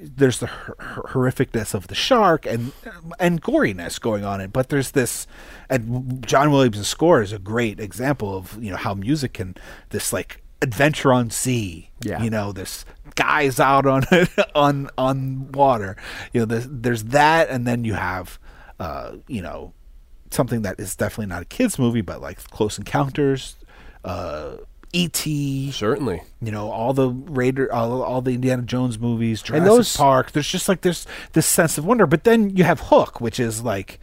[0.01, 2.71] there's the hor- hor- horrificness of the shark and
[3.19, 5.25] and goriness going on it but there's this
[5.69, 9.55] and john williams' score is a great example of you know how music can
[9.89, 12.21] this like adventure on sea Yeah.
[12.21, 12.85] you know this
[13.15, 14.03] guys out on
[14.55, 15.95] on on water
[16.33, 18.37] you know there's, there's that and then you have
[18.79, 19.73] uh you know
[20.31, 23.55] something that is definitely not a kids movie, but like Close Encounters,
[24.03, 24.55] uh,
[24.95, 25.71] E.T.
[25.71, 26.21] certainly.
[26.41, 30.31] You know all the Raider, all, all the Indiana Jones movies, Jurassic those- Park.
[30.31, 32.07] There's just like this this sense of wonder.
[32.07, 33.99] But then you have Hook, which is like.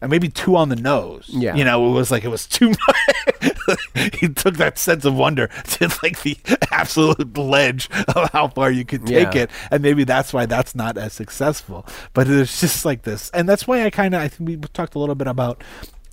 [0.00, 1.30] And maybe too on the nose.
[1.32, 1.54] Yeah.
[1.54, 3.78] You know, it was like it was too much.
[4.20, 6.36] he took that sense of wonder to like the
[6.70, 9.42] absolute ledge of how far you could take Yeah.
[9.44, 11.86] it and maybe that's why that's not as successful.
[12.12, 14.94] But it's just like this, and that's why I kind of I think we talked
[14.94, 15.64] a little bit about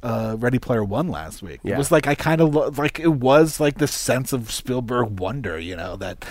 [0.03, 1.59] uh, Ready Player One last week.
[1.63, 1.75] Yeah.
[1.75, 5.19] It was like I kind of lo- like it was like the sense of Spielberg
[5.19, 6.25] wonder, you know, that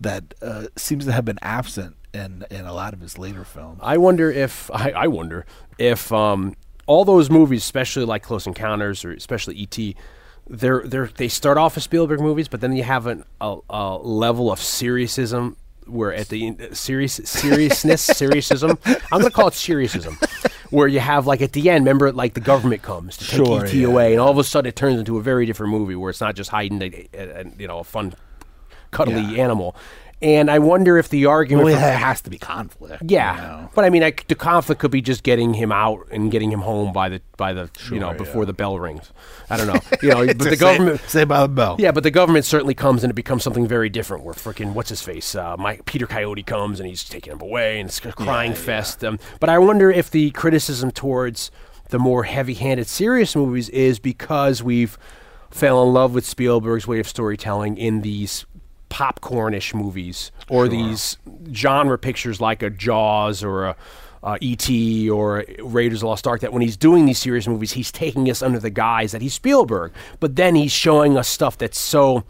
[0.00, 3.80] that uh, seems to have been absent in in a lot of his later films.
[3.82, 5.46] I wonder if I, I wonder
[5.78, 6.54] if um,
[6.86, 9.96] all those movies, especially like Close Encounters or especially E.T.,
[10.48, 13.96] they're they're they start off as Spielberg movies, but then you have an, a, a
[13.98, 18.78] level of seriousism where at the in- serious seriousness seriesism
[19.12, 20.18] I'm gonna call it seriousism
[20.76, 23.64] where you have like at the end remember like the government comes to take Sure,
[23.64, 25.94] ET yeah, away and all of a sudden it turns into a very different movie
[25.94, 28.12] where it's not just hiding a, a, a- you know a fun
[28.90, 29.42] cuddly Yeah.
[29.44, 29.74] animal
[30.22, 33.02] and I wonder if the argument Well, for- has to be conflict.
[33.06, 33.70] yeah, you know?
[33.74, 36.60] but I mean, like, the conflict could be just getting him out and getting him
[36.60, 38.46] home by the by the you know before yeah.
[38.46, 39.12] the bell rings.
[39.50, 41.00] I don't know, you know, but the government.
[41.06, 41.76] say about the bell.
[41.78, 44.24] Yeah, but the government certainly comes and it becomes something very different.
[44.24, 47.78] Where freaking what's his face, uh, Mike Peter Coyote comes and he's taking him away
[47.78, 49.04] and it's a crying fest.
[49.04, 51.50] Um, but I wonder if the criticism towards
[51.90, 54.98] the more heavy-handed, serious movies is because we've
[55.50, 58.44] fell in love with Spielberg's way of storytelling in these
[58.96, 61.18] popcornish movies or these
[61.52, 63.76] genre pictures like a Jaws or a
[64.22, 65.08] uh, E.T.
[65.10, 66.40] or Raiders of the Lost Ark.
[66.40, 69.34] That when he's doing these serious movies, he's taking us under the guise that he's
[69.34, 72.24] Spielberg, but then he's showing us stuff that's so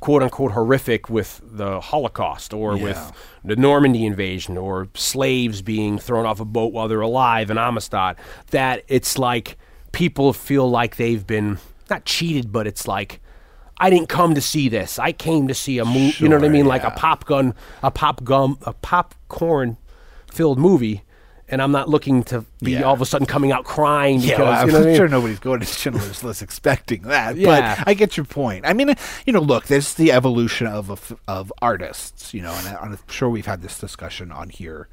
[0.00, 2.82] quote unquote horrific with the Holocaust or Yeah.
[2.84, 3.12] with
[3.44, 8.16] the Normandy invasion or slaves being thrown off a boat while they're alive in Amistad
[8.50, 9.56] that it's like
[9.92, 13.20] people feel like they've been not cheated, but it's like
[13.78, 14.98] I didn't come to see this.
[14.98, 16.14] I came to see a movie.
[16.18, 16.66] you know what I Sure, mean?
[16.66, 19.76] Like a pop gun, a pop gum, a popcorn
[20.30, 21.02] filled movie.
[21.48, 22.82] And I'm not looking to be Yeah.
[22.82, 24.90] all of a sudden coming out crying because Yeah, well, I'm you know what I
[24.90, 24.96] mean?
[24.96, 27.36] sure nobody's going to Schindler's List expecting that.
[27.36, 27.76] Yeah.
[27.76, 28.66] But I get your point.
[28.66, 28.92] I mean,
[29.26, 33.46] you know, look, there's the evolution of of artists, you know, and I'm sure we've
[33.46, 34.88] had this discussion on here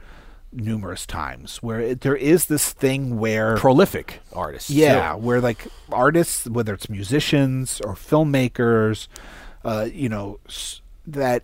[0.55, 4.69] numerous times where it, there is this thing where prolific artists.
[4.69, 5.17] yeah, too.
[5.19, 9.07] where like artists, whether it's musicians or filmmakers,
[9.65, 11.43] uh, you know, s- that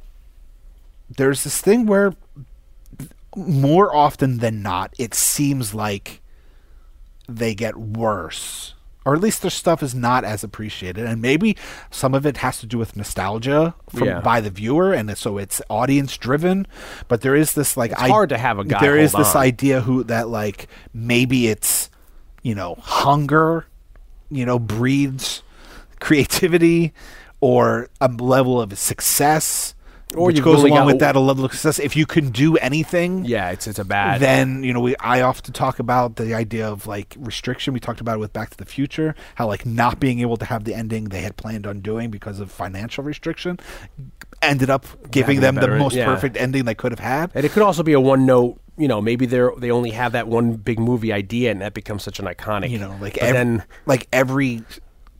[1.10, 2.14] there's this thing where
[3.36, 6.22] more often than not, it seems like
[7.28, 8.74] they get worse.
[9.06, 11.56] Or at least their stuff is not as appreciated, and maybe
[11.90, 14.20] some of it has to do with nostalgia from Yeah.
[14.20, 16.68] by the viewer, and so it's audience driven.
[17.08, 19.42] But there is this like It's hard to have a guy There is this on.
[19.42, 21.90] idea who that like maybe it's
[22.44, 23.66] you know hunger,
[24.30, 25.44] you know breeds
[26.00, 26.94] creativity,
[27.42, 29.74] or a level of success,
[30.16, 31.78] Or which goes along with that a level of success.
[31.78, 34.20] If you can do anything, yeah, it's it's a bad.
[34.20, 37.74] then you know we I often talk about the idea of like restriction.
[37.74, 40.46] We talked about it with Back to the Future, how like not being able to
[40.46, 43.60] have the ending they had planned on doing because of financial restriction
[44.42, 46.06] ended up giving a them the most yeah.
[46.06, 47.32] perfect ending they could have had.
[47.34, 48.60] And it could also be a one note.
[48.78, 52.02] You know, maybe they're they only have that one big movie idea, and that becomes
[52.04, 52.70] such an iconic.
[52.70, 54.64] You know, like ev- then like every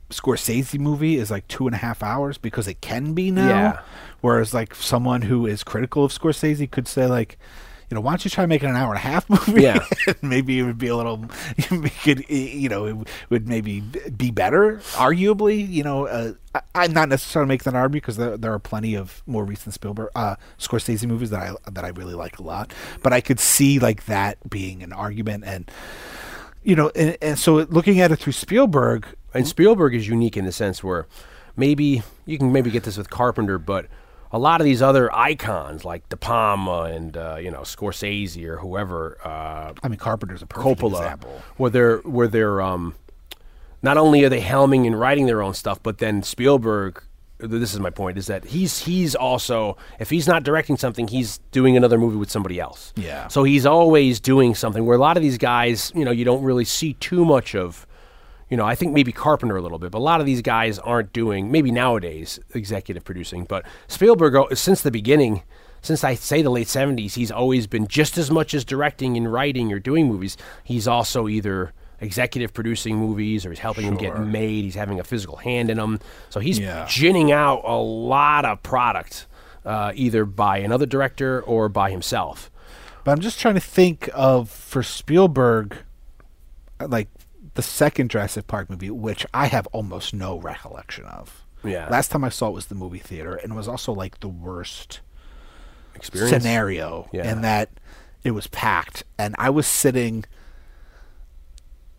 [0.10, 3.50] Scorsese movie is like two and a half hours because it can be now.
[3.50, 3.80] Yeah.
[4.22, 7.38] Whereas like someone who is critical of Scorsese could say like,
[7.90, 9.64] you know, why don't you try making an hour and a half movie?
[9.64, 9.84] Yeah.
[10.22, 11.26] maybe it would be a little,
[11.58, 12.96] it could, you know, it
[13.30, 15.68] would maybe be better, arguably.
[15.68, 18.96] You know, uh, I, I'm not necessarily making that argument because there, there are plenty
[18.96, 22.74] of more recent Spielberg, uh, Scorsese movies that I that I really like a lot.
[23.02, 25.70] But I could see like that being an argument and.
[26.62, 30.44] You know, and, and so looking at it through Spielberg, and Spielberg is unique in
[30.44, 31.08] the sense where
[31.56, 33.86] maybe you can maybe get this with Carpenter, but
[34.32, 38.58] a lot of these other icons like De Palma and uh, you know Scorsese or
[38.58, 41.42] whoever, uh, I mean, Carpenter's a perfect Coppola, example.
[41.58, 42.96] where they're where they're um,
[43.82, 47.04] not only are they helming and writing their own stuff, but then Spielberg.
[47.42, 51.40] This is my point: is that he's he's also if he's not directing something, he's
[51.52, 52.92] doing another movie with somebody else.
[52.98, 53.30] Yeah.
[53.30, 54.86] So he's always doing something.
[54.86, 57.88] Where a lot of these guys, you know, you don't really see too much of.
[58.50, 60.80] You know, I think maybe Carpenter a little bit, but a lot of these guys
[60.80, 63.44] aren't doing maybe nowadays executive producing.
[63.46, 65.44] But Spielberg, oh, since the beginning,
[65.82, 69.32] since I say the late seventies, he's always been just as much as directing and
[69.32, 70.36] writing or doing movies.
[70.64, 74.64] He's also either executive producing movies or he's helping them get made.
[74.64, 76.00] He's having a physical hand in them,
[76.30, 76.86] so he's Yeah.
[76.90, 79.28] ginning out a lot of product,
[79.66, 82.50] uh, either by another director or by himself.
[83.04, 85.76] But I'm just trying to think of for Spielberg,
[86.80, 87.10] like
[87.60, 91.44] the second Jurassic Park movie, which I have almost no recollection of.
[91.62, 91.90] Yeah.
[91.90, 94.30] Last time I saw it was the movie theater, and it was also like the
[94.30, 95.02] worst
[95.94, 97.30] Experience scenario Yeah.
[97.30, 97.70] in that
[98.24, 100.24] it was packed, and I was sitting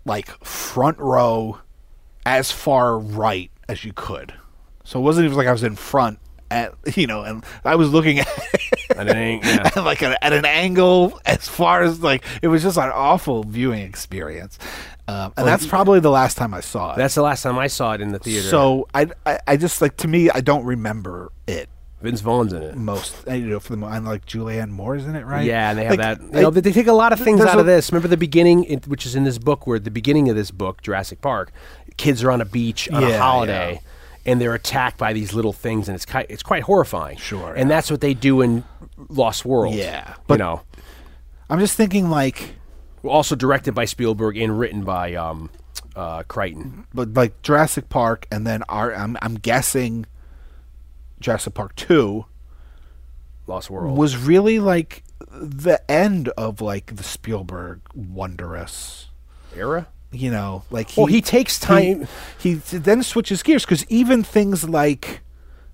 [0.07, 1.59] like front row,
[2.24, 4.32] as far right as you could.
[4.82, 6.20] So it wasn't even like I was in front.
[6.51, 8.28] At, you know, and I was looking at
[8.90, 9.70] it ain't, yeah.
[9.74, 13.44] at like a, at an angle as far as like it was just an awful
[13.44, 14.59] viewing experience,
[15.06, 16.97] um, and that's probably the last time I saw it.
[16.97, 18.48] That's the last time I saw it in the theater.
[18.48, 21.68] so I, I I just like to me I don't remember it
[22.02, 22.77] Vince Vaughn's in it.
[22.77, 25.85] most you know for the and like Julianne Moore's in it right Yeah, and they
[25.85, 26.20] have Like, that.
[26.35, 27.93] You know, they, they take a lot of things out a- of this.
[27.93, 30.82] Remember the beginning, which is in this book, where at the beginning of this book,
[30.82, 31.52] Jurassic Park,
[31.98, 33.81] kids are on a beach on a Yeah, holiday,
[34.26, 37.16] and they're attacked by these little things, and it's quite, it's quite horrifying.
[37.16, 37.76] Sure, and yeah.
[37.76, 38.64] that's what they do in
[39.09, 39.74] Lost World.
[39.74, 40.62] Yeah, you but- know,
[41.48, 42.55] I'm just thinking like
[43.02, 45.51] also directed by Spielberg and written by um,
[45.97, 46.86] uh, Crichton.
[46.92, 50.06] but like Jurassic Park and then our I'm I'm guessing
[51.18, 52.26] Jurassic Park two
[53.47, 53.97] Lost World.
[53.97, 59.09] was really like the end of like the Spielberg wondrous
[59.56, 59.88] era.
[60.12, 62.07] You know like he, Well, he takes time.
[62.39, 65.20] he, he then switches gears because even things like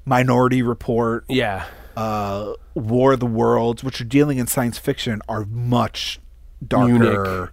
[0.05, 1.65] Minority Report, Yeah.
[1.97, 6.21] uh, War of the Worlds, which are dealing in science fiction, are much
[6.67, 7.53] darker.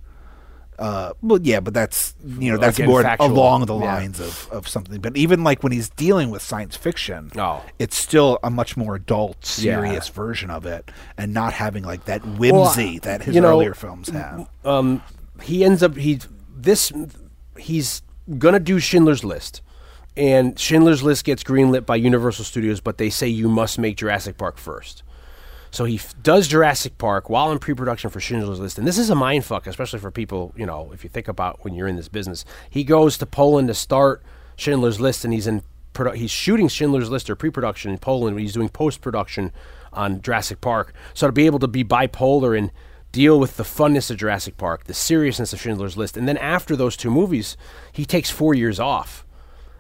[0.80, 3.28] Uh, well, yeah, but that's you know that's Again, more factual.
[3.32, 3.94] along the Yeah.
[3.94, 5.00] lines of, of something.
[5.02, 7.62] But even like when he's dealing with science fiction, Oh.
[7.78, 9.76] it's still a much more adult, Yeah.
[9.76, 13.76] serious version of it, and not having like that whimsy that his you know, earlier
[13.76, 14.48] films have.
[14.66, 15.02] um,
[15.44, 16.20] he ends up he
[16.64, 16.92] this
[17.58, 18.02] he's
[18.38, 19.62] gonna do Schindler's List,
[20.16, 24.38] and Schindler's List gets greenlit by Universal Studios, but they say you must make Jurassic
[24.38, 25.04] Park first.
[25.72, 29.10] So he f- does Jurassic Park while in pre-production for Schindler's List, and this is
[29.10, 30.54] a mind fuck, especially for people.
[30.56, 33.68] You know, if you think about when you're in this business, he goes to Poland
[33.70, 34.22] to start
[34.56, 35.64] Schindler's List, and he's in
[35.94, 38.40] produ- he's shooting Schindler's List or pre-production in Poland.
[38.40, 39.52] He's doing post-production
[39.92, 40.94] on Jurassic Park.
[41.14, 42.72] So to be able to be bipolar and
[43.14, 46.76] deal with the funness of Jurassic Park, the seriousness of Schindler's List, and then after
[46.76, 47.56] those two movies,
[47.94, 49.26] he takes four years off,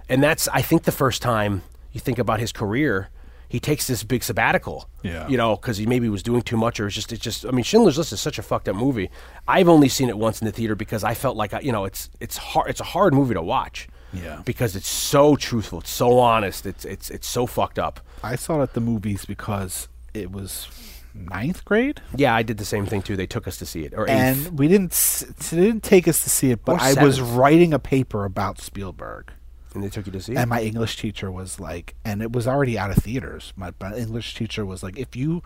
[0.07, 3.09] and that's I think the first time you think about his career.
[3.49, 5.27] He takes this big sabbatical, Yeah.
[5.27, 7.45] you know, because he maybe was doing too much, or it's just, it's just.
[7.45, 9.11] I mean, Schindler's List is such a fucked up movie.
[9.47, 11.85] I've only seen it once in the theater because I felt like, I, you know,
[11.85, 12.67] it's it's hard.
[12.71, 13.87] It's a hard movie to watch.
[14.11, 14.41] Yeah.
[14.43, 17.99] Because it's so truthful, it's so honest, it's it's it's so fucked up.
[18.23, 20.67] I saw it at the movies because it was
[21.13, 22.01] ninth grade.
[22.15, 23.15] Yeah, I did the same thing too.
[23.15, 24.09] They took us to see it, or eighth.
[24.49, 27.15] and we didn't s- they didn't take us to see it, but Or I was
[27.17, 27.35] seventh.
[27.37, 29.31] writing a paper about Spielberg,
[29.73, 30.37] and they took you to see it.
[30.37, 33.53] and my English teacher was like, and it was already out of theaters.
[33.55, 35.41] My, my English teacher was like, if you,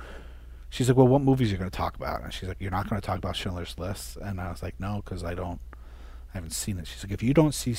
[0.70, 2.24] she's like, well, what movies are you going to talk about?
[2.24, 4.80] And she's like, you're not going to talk about Schindler's List, and I was like,
[4.80, 5.60] no, because I don't,
[6.38, 6.86] I haven't seen it.
[6.86, 7.76] She's like, if you don't see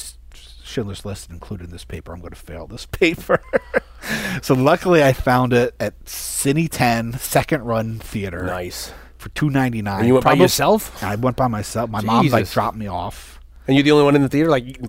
[0.65, 3.41] Schindler's List included in this paper, I'm going to fail this paper.
[4.43, 8.43] so luckily, I found it at Cine 10 second run theater.
[8.43, 8.93] nice.
[9.17, 10.07] For two ninety nine.
[10.07, 11.03] You went by yourself?
[11.03, 11.89] I went by myself.
[11.91, 13.41] My mom like dropped me off.
[13.67, 14.65] And you're the only one in the theater, like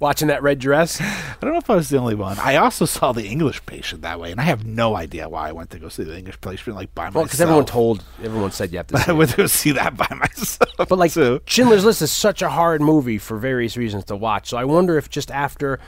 [0.00, 1.00] watching that red dress.
[1.00, 2.38] I don't know if I was the only one.
[2.40, 5.52] I also saw the English patient that way, and I have no idea why I
[5.52, 7.26] went to go see the English patient like by Well, myself.
[7.28, 8.98] because everyone told, everyone said you have to.
[9.04, 10.70] See I went to go see that by myself.
[10.76, 11.40] But like too.
[11.46, 14.48] Schindler's List is such a hard movie for various reasons to watch.
[14.48, 15.78] So I wonder if just after,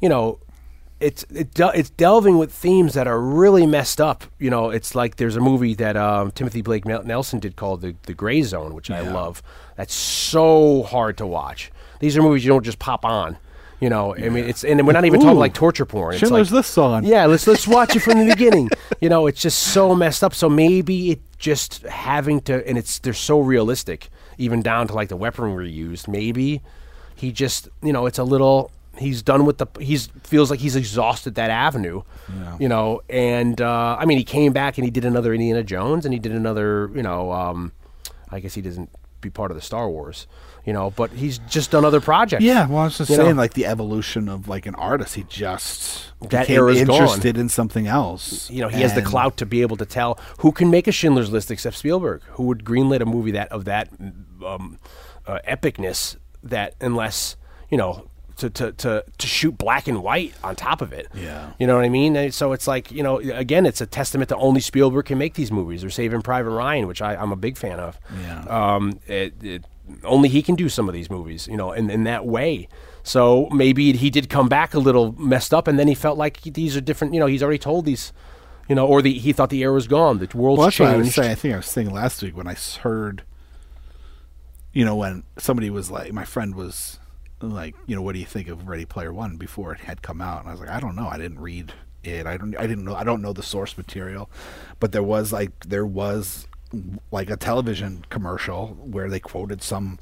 [0.00, 0.38] you know,
[0.98, 4.24] it's it del- it's delving with themes that are really messed up.
[4.38, 7.94] You know, it's like there's a movie that um, Timothy Blake Nelson did called The
[8.04, 9.42] The Gray Zone, which I love.
[9.76, 11.70] That's so hard to watch.
[12.00, 13.36] These are movies you don't just pop on.
[13.80, 16.14] You know, I mean, it's and we're not even talking like torture porn.
[16.14, 17.04] It's Schindler's like, List song.
[17.04, 18.70] yeah, let's let's watch it from the beginning.
[19.00, 20.34] You know, it's just so messed up.
[20.34, 24.08] So maybe it just having to, and it's they're so realistic,
[24.38, 26.08] even down to like the weaponry used.
[26.08, 26.62] Maybe
[27.14, 29.66] he just, you know, it's a little He's done with the.
[29.78, 32.02] He's feels like he's exhausted that avenue.
[32.32, 32.56] yeah.
[32.58, 36.04] You know, and uh, I mean, he came back and he did another Indiana Jones,
[36.04, 36.90] and he did another.
[36.94, 37.72] You know, um,
[38.30, 38.90] I guess he doesn't
[39.20, 40.26] be part of the Star Wars.
[40.66, 42.42] You know, but he's just done other projects.
[42.42, 43.42] Yeah, well, I was just You saying, know?
[43.42, 45.14] like the evolution of like an artist.
[45.14, 46.90] He just That era's gone.
[46.96, 48.50] interested in something else.
[48.50, 50.92] you know, he has the clout to be able to tell who can make a
[50.92, 53.88] Schindler's List except Spielberg, who would greenlit a movie that of that
[54.44, 54.78] um,
[55.26, 57.36] uh, epicness that unless
[57.70, 61.06] you know to, to to to shoot black and white on top of it.
[61.14, 61.50] Yeah.
[61.60, 62.16] you know what I mean.
[62.16, 65.34] And so it's like you know, again, it's a testament to only Spielberg can make
[65.34, 67.98] these movies, or Saving Private Ryan, which I, I'm a big fan of.
[68.20, 68.40] Yeah.
[68.48, 69.64] Um, it, it,
[70.04, 72.68] only he can do some of these movies, you know, in, in that way.
[73.02, 76.38] So maybe he did come back a little messed up, and then he felt like
[76.38, 77.14] he- these are different.
[77.14, 78.12] You know, he's already told these,
[78.68, 80.96] you know, or the he thought the era was gone, the world's Well, what I
[80.96, 81.14] was changed.
[81.14, 81.30] saying.
[81.30, 83.22] I think I was saying last week when I heard,
[84.72, 86.98] you know, when somebody was like, my friend was
[87.40, 90.20] like, you know, what do you think of Ready Player One before it had come
[90.20, 90.40] out?
[90.40, 91.06] And I was like, I don't know.
[91.08, 91.72] I didn't read
[92.02, 92.26] it.
[92.26, 92.56] I don't.
[92.56, 92.94] I didn't know.
[92.94, 94.30] I don't know the source material,
[94.80, 96.46] but there was like there was
[97.10, 99.98] like a television commercial where they quoted some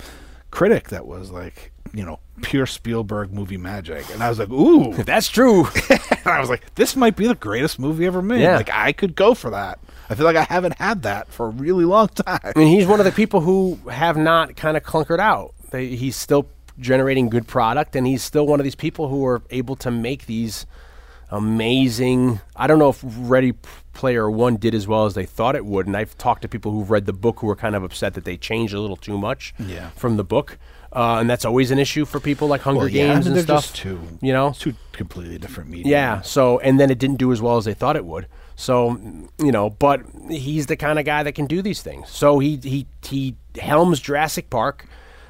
[0.51, 4.95] critic that was like, you know, pure Spielberg movie magic, and I was like, ooh.
[5.05, 5.67] That's true.
[5.91, 8.43] and I was like, this might be the greatest movie ever made.
[8.43, 8.57] Yeah.
[8.57, 9.79] Like I could go for that.
[10.09, 12.41] I feel like I haven't had that for a really long time.
[12.45, 15.55] I mean, he's one of the people who have not kind of clunkered out.
[15.71, 16.47] They, he's still
[16.79, 20.27] generating good product, and he's still one of these people who are able to make
[20.27, 20.67] these
[21.31, 22.41] amazing.
[22.55, 23.55] I don't know if Ready
[23.95, 26.73] Player One did as well as they thought it would, and I've talked to people
[26.73, 29.17] who've read the book who are kind of upset that they changed a little too
[29.17, 29.91] much Yeah.
[29.97, 30.59] from the book,
[30.93, 33.39] uh, and that's always an issue for people like Hunger Well, yeah, Games I mean,
[33.39, 33.73] and stuff.
[33.73, 35.91] two, you know, two completely different media.
[35.91, 36.21] yeah.
[36.21, 38.27] So, and then it didn't do as well as they thought it would.
[38.57, 39.01] So,
[39.39, 42.09] you know, but he's the kind of guy that can do these things.
[42.11, 44.87] So he he he helms Jurassic Park.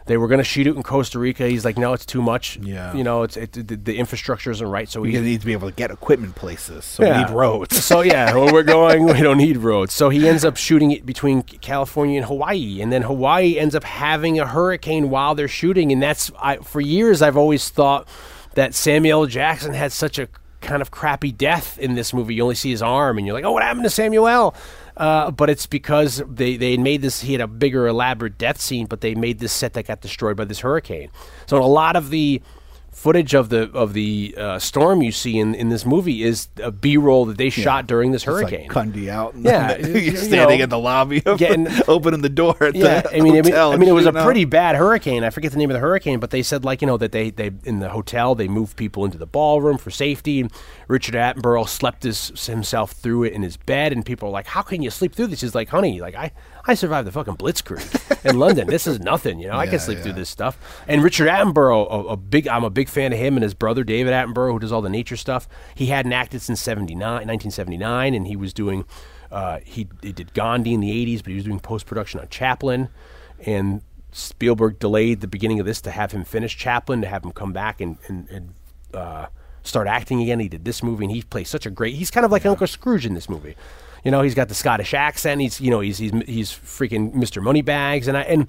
[0.06, 1.48] They were going to shoot it in Costa Rica.
[1.48, 2.58] He's like, no, it's too much.
[2.58, 2.94] Yeah.
[2.94, 4.86] You know, it's it, the, the infrastructure isn't right.
[4.88, 7.18] So We he need to be able to get equipment places, so Yeah.
[7.18, 7.82] we need roads.
[7.82, 9.94] so yeah, where we're going, we don't need roads.
[9.94, 13.84] So he ends up shooting it between California and Hawaii, and then Hawaii ends up
[13.84, 18.06] having a hurricane while they're shooting, and that's I, for years I've always thought
[18.54, 20.28] that Samuel Jackson had such a
[20.60, 22.34] kind of crappy death in this movie.
[22.34, 24.54] You only see his arm, and you're like, oh, what happened to Samuel?
[24.96, 27.22] Uh, but it's because they, they made this.
[27.22, 30.36] He had a bigger, elaborate death scene, but they made this set that got destroyed
[30.36, 31.10] by this hurricane.
[31.46, 32.40] So a lot of the
[32.94, 36.70] footage of the of the uh, storm you see in, in this movie is a
[36.70, 38.68] B roll that they shot during this It's like hurricane.
[38.68, 39.34] Cundey out.
[39.34, 42.56] And Yeah, you're know, standing in the lobby, of getting- opening the door.
[42.62, 44.24] At yeah, the I mean, I mean, hotel I mean, it was a out.
[44.24, 45.24] pretty bad hurricane.
[45.24, 47.30] I forget the name of the hurricane, but they said like you know that they
[47.30, 50.40] they in the hotel they moved people into the ballroom for safety.
[50.40, 50.50] And
[50.88, 54.62] Richard Attenborough slept his, himself through it in his bed, and people are like, "How
[54.62, 56.30] can you sleep through this?" He's like, "Honey, like I
[56.66, 58.66] I survived the fucking Blitzkrieg in London.
[58.66, 59.56] This is nothing, you know.
[59.56, 60.58] I can Yeah, sleep through this stuff."
[60.88, 63.84] And Richard Attenborough, a, a big, I'm a big fan of him and his brother
[63.84, 65.48] David Attenborough, who does all the nature stuff.
[65.74, 68.84] He hadn't acted since 79, 1979, and he was doing.
[69.30, 72.28] Uh, he, he did Gandhi in the 80s, but he was doing post production on
[72.28, 72.88] Chaplin.
[73.44, 73.82] And
[74.12, 77.52] Spielberg delayed the beginning of this to have him finish Chaplin, to have him come
[77.52, 78.54] back and, and, and
[78.94, 79.26] uh,
[79.64, 80.38] start acting again.
[80.38, 81.96] He did this movie, and he plays such a great.
[81.96, 83.56] He's kind of like Uncle Scrooge in this movie.
[84.04, 85.40] You know, he's got the Scottish accent.
[85.40, 87.42] He's you know he's he's he's freaking Mr.
[87.42, 88.48] Moneybags, and I and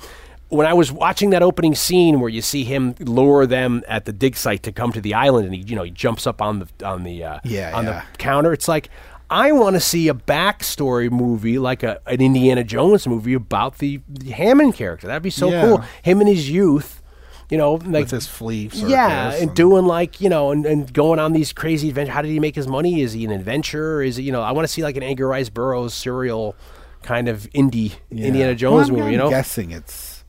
[0.50, 4.14] when I was watching that opening scene where you see him lure them at the
[4.14, 6.60] dig site to come to the island, and he you know he jumps up on
[6.60, 8.04] the on the uh, Yeah, on yeah.
[8.12, 8.54] the counter.
[8.54, 8.90] It's like
[9.30, 14.02] I want to see a backstory movie, like a an Indiana Jones movie about the,
[14.08, 15.08] the Hammond character.
[15.08, 15.62] That'd be so Yeah.
[15.66, 15.84] cool.
[16.04, 17.02] Him in his youth,
[17.50, 18.70] you know, like with his flea.
[18.74, 22.14] yeah, circus and doing like you know, and, and going on these crazy adventures.
[22.14, 23.02] How did he make his money?
[23.02, 24.02] Is he an adventurer?
[24.04, 24.42] Is it you know?
[24.42, 26.56] I want to see like an Edgar Rice Burroughs serial
[27.04, 28.26] kind of indie Yeah.
[28.28, 29.12] Indiana Jones Well, movie.
[29.12, 30.24] You know, guessing it's,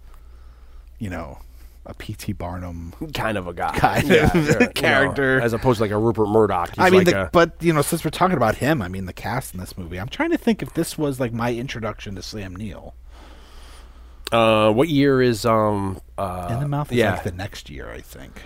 [0.99, 1.39] you know,
[1.87, 2.33] a P.T.
[2.35, 2.93] Barnum.
[3.15, 5.41] kind of a guy, Kind Yeah, of sure, you know, character.
[5.41, 6.71] as opposed to like a Rupert Murdoch.
[6.71, 8.89] He's I mean, like the, a- but you know, since we're talking about him, I
[8.89, 9.99] mean, the cast in this movie.
[9.99, 12.95] I'm trying to think if this was like my introduction to Sam Neill.
[14.33, 17.91] Uh, what year is um uh, In the mouth is yeah, like the next year,
[17.91, 18.43] I think.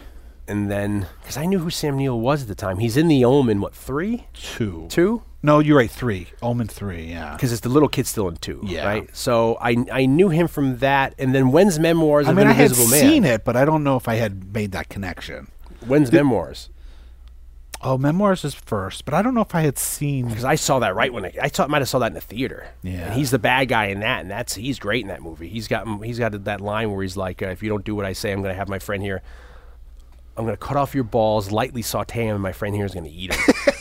[0.48, 2.78] and then because I knew who Sam Neill was at the time.
[2.78, 3.61] He's in the Omen.
[3.61, 4.86] What three, Two.
[4.90, 5.23] two?
[5.43, 5.90] No, you're right.
[5.90, 6.27] Three.
[6.43, 7.05] Omen three.
[7.07, 7.32] Yeah.
[7.32, 8.85] Because it's the little kid still in two, Yeah.
[8.85, 9.16] right?
[9.16, 12.51] So I I knew him from that, and then when's Memoirs I of mean, an
[12.51, 13.01] I had Invisible Man?
[13.01, 15.48] seen it, but I don't know if I had made that connection.
[15.86, 16.69] When's Memoirs?
[17.82, 20.28] Oh, Memoirs is first, but I don't know if I had seen.
[20.28, 22.20] Because I saw that right when I, I saw, might have saw that in the
[22.20, 22.69] theater.
[22.82, 23.07] Yeah.
[23.07, 25.48] and he's the bad guy in that, and that's he's great in that movie.
[25.48, 28.05] He's got he's got that line where he's like, uh, "If you don't do what
[28.05, 29.23] I say, I'm going to have my friend here.
[30.36, 32.94] I'm going to cut off your balls, lightly saute him, and my friend here is
[32.94, 33.35] going to eat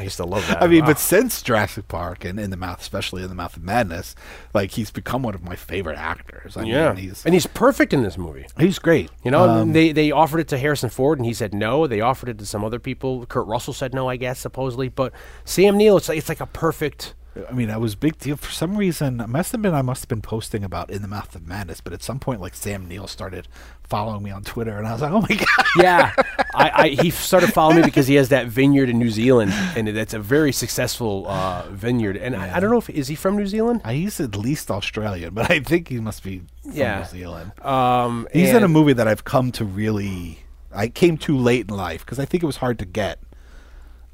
[0.00, 0.62] him." used to love that.
[0.62, 0.86] I mean, Wow.
[0.88, 4.14] but since Jurassic Park and In the Mouth, especially In the Mouth of Madness,
[4.52, 6.56] like he's become one of my favorite actors.
[6.56, 8.46] I yeah, mean, he's and he's perfect in this movie.
[8.58, 9.10] he's great.
[9.24, 11.86] You know, Um, they they offered it to Harrison Ford, and he said no.
[11.86, 13.24] They offered it to some other people.
[13.26, 14.88] Kurt Russell said no, I guess supposedly.
[14.88, 15.12] But
[15.44, 17.14] Sam Neill, it's like it's like a perfect.
[17.48, 19.20] I mean, I was big deal for some reason.
[19.20, 21.80] It must have been I must have been posting about In the Mouth of Madness,
[21.80, 23.48] but at some point, like Sam Neill started
[23.82, 25.66] following me on Twitter, and I was like, oh my god.
[25.76, 26.12] Yeah,
[26.54, 29.88] I, I he started following me because he has that vineyard in New Zealand, and
[29.88, 32.16] it's a very successful uh, vineyard.
[32.16, 33.80] And I, I don't know if is he from New Zealand.
[33.84, 37.00] Uh, He's at least Australian, but I think he must be from Yeah.
[37.00, 37.52] New Zealand.
[37.64, 40.38] Um, He's in a movie that I've come to really.
[40.72, 43.18] I came too late in life because I think it was hard to get.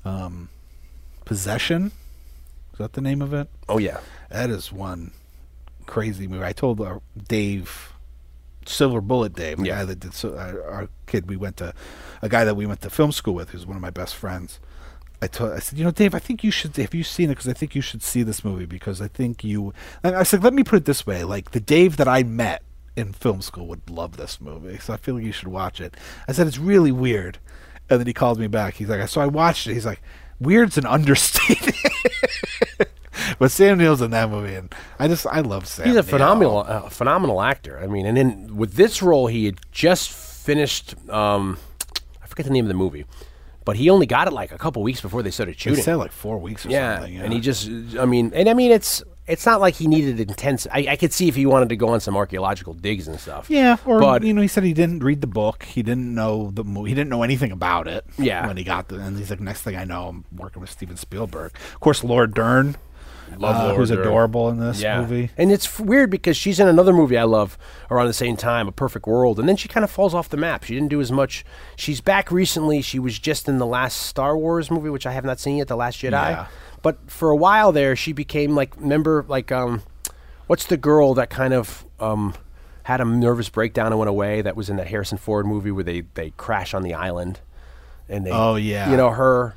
[0.07, 0.49] Um,
[1.27, 1.93] Possession,
[2.81, 3.49] that the name of it?
[3.69, 3.99] Oh yeah,
[4.31, 5.13] That is one
[5.87, 6.45] crazy movie.
[6.45, 6.99] I told uh,
[7.29, 7.93] Dave,
[8.67, 9.79] Silver Bullet Dave, the Yeah.
[9.79, 11.29] guy that did so, our, our kid.
[11.29, 11.73] We went to
[12.23, 14.61] a guy that we went to film school with, who's one of my best friends.
[15.23, 16.77] I told, I said, you know, Dave, I think you should.
[16.77, 17.33] Have you seen it?
[17.35, 19.75] Because I think you should see this movie because I think you.
[20.03, 22.63] And I said, let me put it this way: like the Dave that I met
[22.97, 25.95] in film school would love this movie, so I feel like you should watch it.
[26.29, 27.39] I said it's really weird,
[27.91, 28.75] and then he called me back.
[28.75, 29.75] He's like, so I watched it.
[29.75, 30.03] He's like,
[30.41, 31.77] weird's an understatement.
[33.41, 35.87] But Sam Neill's in that movie, and I just I love Sam.
[35.87, 36.09] he's a Neill.
[36.11, 37.81] phenomenal, uh, phenomenal actor.
[37.83, 40.95] I mean, and then with this role, he had just finished.
[41.11, 41.57] Um,
[42.23, 43.07] I forget the name of the movie,
[43.65, 45.83] but he only got it like a couple weeks before they started They shooting.
[45.83, 47.17] said like four weeks or yeah, something.
[47.19, 47.69] and he just,
[47.99, 50.67] I mean, and I mean, it's it's not like he needed intense.
[50.71, 53.49] I, I could see if he wanted to go on some archaeological digs and stuff.
[53.49, 55.63] yeah, or but you know, he said he didn't read the book.
[55.63, 56.91] He didn't know the movie.
[56.91, 58.05] He didn't know anything about it.
[58.19, 58.47] Yeah.
[58.47, 60.97] when he got the, and he's like, next thing I know, I'm working with Steven
[60.99, 61.53] Spielberg.
[61.73, 62.77] Of course, Laura Dern,
[63.43, 64.01] uh, who's Dern.
[64.01, 65.31] adorable in this yeah, movie.
[65.37, 67.57] and it's f- weird because she's in another movie I love
[67.91, 70.37] around the same time, A Perfect World, and then she kind of falls off the
[70.37, 70.65] map.
[70.65, 71.45] She didn't do as much.
[71.77, 72.83] She's back recently.
[72.83, 75.69] She was just in the last Star Wars movie, which I have not seen yet,
[75.69, 76.11] The Last Jedi.
[76.13, 76.47] Yeah.
[76.83, 79.83] But for a while there, she became like, remember, like, um,
[80.47, 82.35] what's the girl that kind of um,
[82.85, 84.41] had a nervous breakdown and went away?
[84.43, 87.41] That was in that Harrison Ford movie where they they crash on the island,
[88.09, 88.91] and they, Oh, yeah.
[88.91, 89.55] you know her.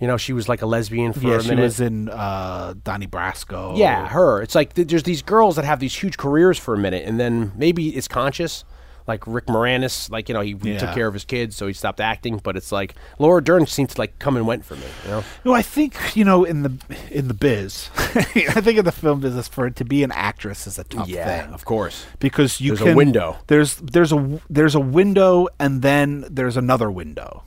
[0.00, 1.46] You know, she was like a lesbian for yeah, a minute.
[1.46, 3.76] she was in uh, Donnie Brasco.
[3.76, 4.40] Yeah, her.
[4.40, 7.20] It's like th- there's these girls that have these huge careers for a minute, and
[7.20, 8.64] then maybe it's conscious.
[9.06, 10.78] Like Rick Moranis, like you know, he Yeah.
[10.78, 12.38] took care of his kids, so he stopped acting.
[12.42, 14.84] But it's like Laura Dern seemed to like come and went for me.
[15.04, 16.72] You know, No, I think you know in the
[17.10, 18.22] in the biz, I
[18.60, 21.52] think in the film business for it to be an actress is a tough thing.
[21.52, 22.06] of course.
[22.20, 23.38] because you There's a can window.
[23.48, 27.42] There's there's a there's a window and then there's another window.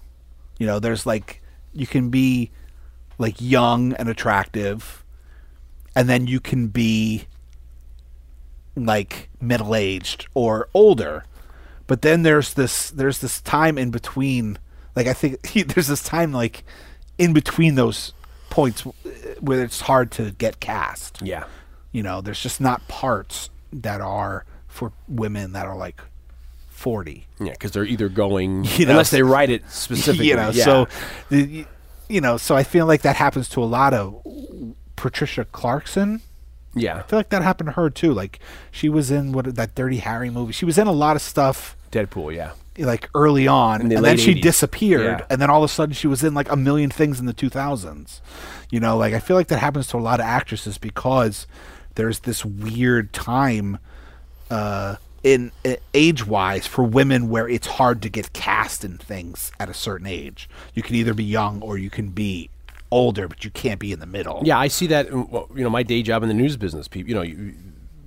[0.59, 1.41] You know, there's like
[1.73, 2.51] you can be
[3.17, 5.03] like young and attractive,
[5.95, 7.27] and then you can be
[8.75, 11.25] like middle aged or older.
[11.87, 14.57] But then there's this there's this time in between.
[14.95, 15.41] Like I think
[15.73, 16.63] there's this time like
[17.17, 18.13] in between those
[18.49, 18.81] points
[19.39, 21.21] where it's hard to get cast.
[21.21, 21.45] Yeah,
[21.91, 26.01] You know, there's just not parts that are for women that are like
[26.83, 27.25] 40.
[27.39, 30.27] yeah, because they're either going You know, unless they write it specifically.
[30.27, 30.63] you know, yeah.
[30.65, 30.87] so
[31.29, 31.65] the
[32.09, 34.21] you know, so I feel like that happens to a lot of
[34.97, 36.21] Patricia Clarkson.
[36.75, 38.13] yeah, I feel like that happened to her too.
[38.13, 38.39] Like
[38.71, 40.51] she was in what that Dirty Harry movie.
[40.53, 42.35] She was in a lot of stuff Deadpool.
[42.35, 44.41] Yeah, like early on, the and then she 80s.
[44.41, 45.25] disappeared, Yeah.
[45.29, 47.33] and then all of a sudden she was in like a million things in the
[47.33, 48.19] 2000s.
[48.69, 51.47] You know, like I feel like that happens to a lot of actresses because
[51.95, 53.77] there's this weird time
[54.51, 59.51] uh, in uh, age wise for women where it's hard to get cast in things
[59.59, 60.49] at a certain age.
[60.73, 62.49] You can either be young or you can be
[62.91, 64.41] older, but you can't be in the middle.
[64.43, 65.09] Yeah, I see that.
[65.09, 66.87] You know, my day job in the news business.
[66.87, 67.53] People, you know, you,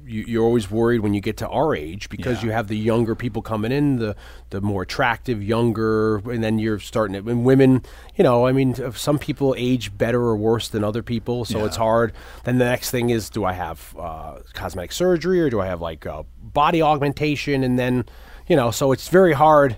[0.07, 2.47] you you're always worried when you get to our age because Yeah.
[2.47, 4.15] you have the younger people coming in, the
[4.51, 7.25] the more attractive, younger, and then you're starting it.
[7.25, 7.83] And women,
[8.15, 11.65] you know, I mean, uh, some people age better or worse than other people, so
[11.65, 12.13] it's hard.
[12.45, 15.81] Then the next thing is, do I have uh, cosmetic surgery or do I have
[15.81, 17.65] like uh, body augmentation?
[17.65, 18.05] And then,
[18.47, 19.77] you know, so it's very hard.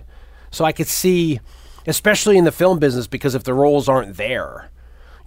[0.51, 1.39] So I could see,
[1.87, 4.69] especially in the film business, because if the roles aren't there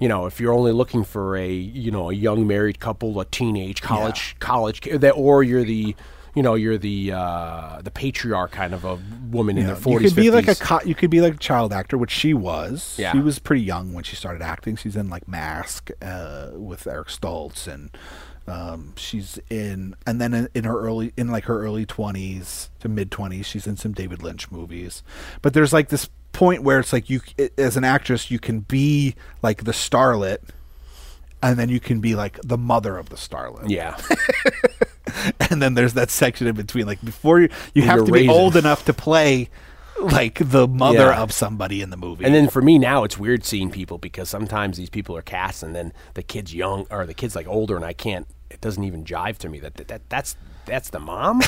[0.02, 3.24] you know, if you're only looking for a, you know, a young married couple, a
[3.24, 5.94] teenage college college that or you're the,
[6.34, 8.98] you know, you're the uh, the patriarch kind of a
[9.30, 10.10] woman in You their forties.
[10.10, 12.34] you could be like a co- you could be like a child actor, which she
[12.34, 12.96] was.
[12.98, 13.12] Yeah.
[13.12, 14.74] she was pretty young when she started acting.
[14.74, 17.96] She's in like Mask uh, with Eric Stoltz, and
[18.48, 22.88] um, she's in, and then in, in her early, in like her early twenties to
[22.88, 25.04] mid twenties, she's in some David Lynch movies.
[25.42, 27.20] But there's like this point where it's like you,
[27.58, 30.38] as an actress, you can be like the starlet.
[31.44, 33.96] And then you can be like the mother of the starlet yeah,
[35.50, 38.18] and then there's that section in between like before you you have you're to be
[38.20, 38.30] raising.
[38.30, 39.48] old enough to play
[40.00, 41.20] like the mother Yeah.
[41.20, 42.24] of somebody in the movie.
[42.24, 45.62] And then for me now, it's weird seeing people because sometimes these people are cast,
[45.64, 48.26] and then the kid's young or the kid's like older, and I can't.
[48.50, 51.40] It doesn't even jive to me that that, that that's that's the mom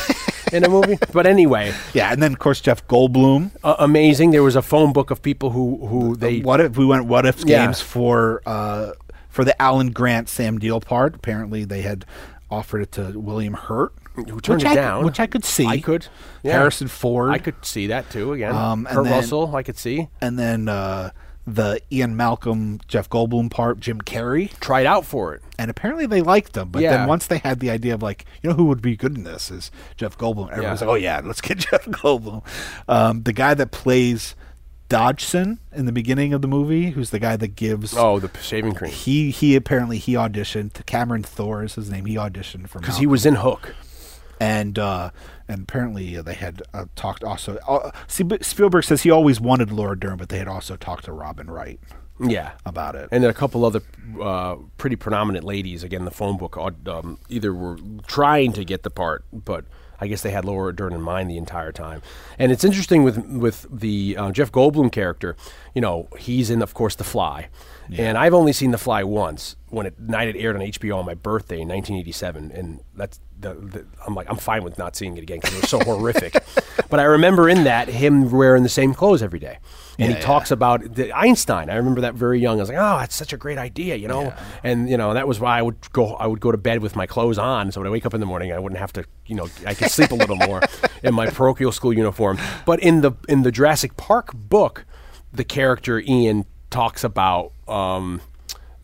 [0.52, 0.98] in a movie.
[1.12, 3.50] But anyway, yeah, and then of course Jeff Goldblum.
[3.62, 4.30] uh, amazing.
[4.32, 7.24] There was a phone book of people who who they what if we went what
[7.26, 7.66] if Yeah.
[7.66, 8.92] games for uh
[9.28, 11.14] for the Alan Grant Sam Neill part?
[11.14, 12.04] Apparently they had
[12.50, 15.04] offered it to William Hurt, Who turned which it I, down.
[15.04, 15.66] which I could see.
[15.66, 16.06] I could.
[16.44, 16.52] Yeah.
[16.52, 17.30] Harrison Ford.
[17.30, 18.32] I could see that too.
[18.32, 20.08] Again, Um, Kurt then- Russell, I could see.
[20.20, 21.10] and then uh,
[21.46, 24.50] the Ian Malcolm Jeff Goldblum part, Jim Carrey.
[24.60, 25.42] Tried out for it.
[25.58, 26.68] and apparently they liked him.
[26.70, 26.96] But Yeah.
[26.96, 29.22] then once they had the idea of like, you know, who would be good in
[29.24, 30.50] this is Jeff Goldblum.
[30.50, 30.86] Everyone's Yeah.
[30.86, 32.42] like, oh yeah, let's get Jeff Goldblum.
[32.88, 34.34] Um, the guy that plays
[34.88, 37.94] Dodgson in the beginning of the movie, who's the guy that gives.
[37.96, 38.90] Oh, the shaving cream.
[38.92, 40.84] He he apparently he auditioned.
[40.86, 42.04] Cameron Thor is his name.
[42.06, 43.74] He auditioned for Because he was in Hook.
[44.40, 45.10] And uh,
[45.48, 47.56] and apparently uh, they had uh, talked also.
[47.68, 51.12] Uh, see, Spielberg says he always wanted Laura Dern, but they had also talked to
[51.12, 51.78] Robin Wright
[52.20, 52.52] Yeah.
[52.64, 53.08] about it.
[53.12, 53.82] And then a couple other
[54.20, 55.82] uh, pretty prominent ladies.
[55.84, 59.64] Again, the phone book um, either were trying to get the part, but
[60.00, 62.02] I guess they had Laura Dern in mind the entire time.
[62.38, 65.36] And it's interesting with with the uh, Jeff Goldblum character.
[65.74, 67.48] You know, he's in, of course, The Fly,
[67.96, 71.06] and I've only seen The Fly once when it night it aired on HBO on
[71.06, 73.20] my birthday in 1987, and that's.
[73.36, 75.78] The, the, I'm like I'm fine with not seeing it again because it was so
[75.84, 76.32] horrific,
[76.88, 79.58] but I remember in that him wearing the same clothes every day,
[79.98, 80.20] and Yeah, he yeah.
[80.20, 81.68] talks about the Einstein.
[81.68, 82.58] I remember that very young.
[82.58, 84.32] I was like, oh, that's such a great idea, you know.
[84.62, 86.14] And you know that was why I would go.
[86.14, 88.20] I would go to bed with my clothes on, so when I wake up in
[88.20, 90.62] the morning, I wouldn't have to, you know, I could sleep a little more
[91.02, 92.38] in my parochial school uniform.
[92.64, 94.86] But in the in the Jurassic Park book,
[95.34, 97.52] the character Ian talks about.
[97.68, 98.20] Um,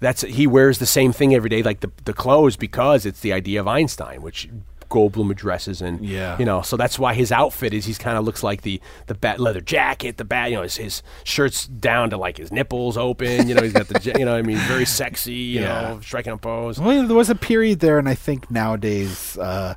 [0.01, 3.33] that's he wears the same thing every day, like the the clothes, because it's the
[3.33, 4.49] idea of Einstein, which
[4.89, 6.37] Goldblum addresses and Yeah.
[6.39, 9.15] you know, so that's why his outfit is he's kind of looks like the the
[9.15, 12.97] bat leather jacket, the bat, you know, his, his shirt's down to like his nipples
[12.97, 15.81] open, you know, he's got the you know, I mean, very sexy, you Yeah.
[15.83, 16.81] know, striking a pose.
[16.81, 19.75] Well, there was a period there, and I think nowadays, uh,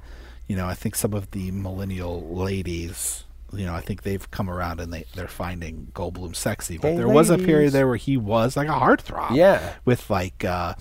[0.48, 4.50] you know, I think some of the millennial ladies, you know, I think they've come
[4.50, 6.78] around and they they're finding Goldblum sexy.
[6.78, 9.36] But Hey, there was a period there where he was like a heartthrob.
[9.36, 9.74] Yeah.
[9.86, 10.74] with like, uh,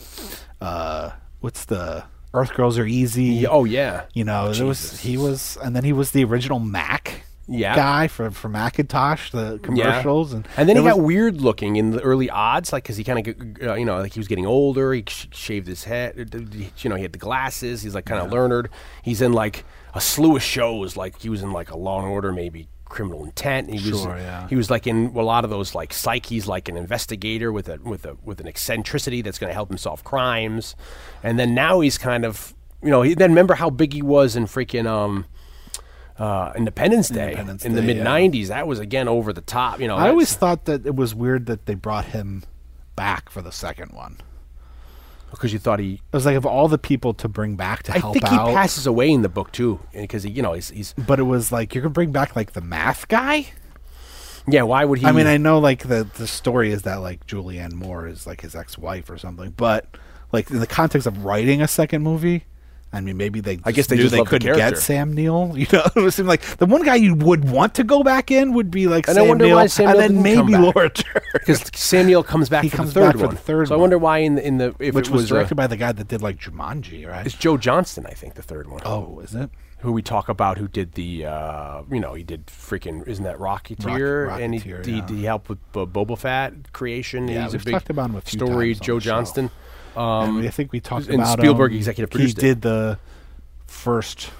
[0.60, 2.04] uh, what's the
[2.34, 3.24] Earth Girls Are Easy?
[3.24, 6.58] Yeah, oh yeah, You know, there was he was, and then he was the original
[6.58, 7.74] Mac Yeah.
[7.74, 11.90] guy for for Macintosh, the commercials, and and then he there got weird looking in
[11.90, 13.34] the early odds, like because he kind of,
[13.68, 14.94] uh, you know, like he was getting older.
[14.94, 16.30] He sh- shaved his head.
[16.78, 17.82] You know, he had the glasses.
[17.82, 18.68] He's like kind of learned.
[19.02, 19.64] He's in like
[19.94, 20.96] a slew of shows.
[20.96, 23.70] Like he was in like a Law and Order, maybe Criminal Intent.
[23.70, 24.48] He was, Sure, yeah.
[24.48, 27.78] He was like in a lot of those like psyches, like an investigator with a
[27.78, 30.76] with a with an eccentricity that's going to help him solve crimes.
[31.22, 34.36] And then now he's kind of, you know, he, then remember how big he was
[34.36, 35.26] in freaking um.
[36.18, 38.04] Uh, Independence Day Independence in the mid yeah.
[38.04, 39.80] '90s, that was again over the top.
[39.80, 42.44] You know, I always thought that it was weird that they brought him
[42.94, 44.18] back for the second one.
[45.32, 45.94] Because you thought he.
[45.94, 48.48] It was like of all the people to bring back to I help think out,
[48.48, 51.24] he passes away in the book too, because he, you know, he's, he's but it
[51.24, 53.50] was like you're gonna bring back like the math guy.
[54.46, 54.62] yeah.
[54.62, 55.06] Why would he?
[55.06, 58.42] I mean, I know like the the story is that like Julianne Moore is like
[58.42, 59.96] his ex wife or something, but
[60.32, 62.44] like in the context of writing a second movie.
[62.94, 63.58] I mean, maybe they.
[63.64, 64.76] I guess they knew just they couldn't get.
[64.78, 65.52] Sam Neill.
[65.56, 68.52] You know, it seemed like the one guy you would want to go back in
[68.52, 70.74] would be like And I Sam wonder Neill, why Sam and Neill then maybe back.
[70.74, 71.22] Laura Dern.
[71.32, 73.34] because Samuel comes back He for comes the third back for one.
[73.34, 75.32] the third so I wonder why in the in the if which it was, was,
[75.32, 77.24] uh, directed by the guy that did like Jumanji, right?
[77.24, 78.82] it's Joe Johnston, I think the third one.
[78.84, 79.48] Oh, is it?
[79.78, 80.58] Who we talk about?
[80.58, 81.26] Who did the?
[81.26, 83.04] Uh, you know, he did freaking.
[83.08, 84.28] Isn't that Rocketeer?
[84.28, 85.06] Rock- and he, Rocketeer, he, yeah.
[85.08, 87.26] he helped with uh, Boba Fett creation.
[87.26, 88.74] Yeah, He's a we've big talked about him a few story.
[88.74, 89.10] times on Joe the show.
[89.96, 91.78] And Um, I think we talked and about Spielberg him.
[91.78, 92.40] executive He it.
[92.40, 92.98] did the
[93.66, 94.30] first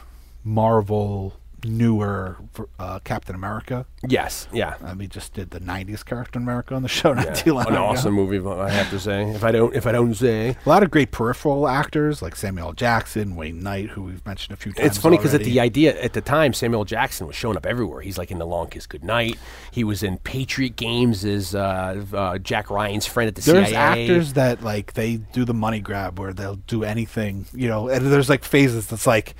[0.45, 2.37] Marvel newer
[2.79, 3.87] uh, Captain America.
[4.09, 4.75] yes, yeah.
[4.83, 7.33] Um, he just did the '90s Captain America on the show not Yeah.
[7.35, 7.85] too long An ago.
[7.85, 9.25] awesome movie, I have to say.
[9.31, 12.69] If I don't, if I don't say, A lot of great peripheral actors like Samuel
[12.69, 12.73] L.
[12.73, 14.87] Jackson, Wayne Knight, who we've mentioned a few times.
[14.89, 18.01] It's funny because at the idea at the time, Samuel Jackson was showing up everywhere.
[18.01, 19.39] He's like in The Long Kiss Goodnight.
[19.71, 23.55] He was in Patriot Games as uh, uh, Jack Ryan's friend at the CIA.
[23.55, 24.03] There's CIA.
[24.03, 27.89] actors that like they do the money grab where they'll do anything, you know.
[27.89, 29.35] And there's like phases that's like,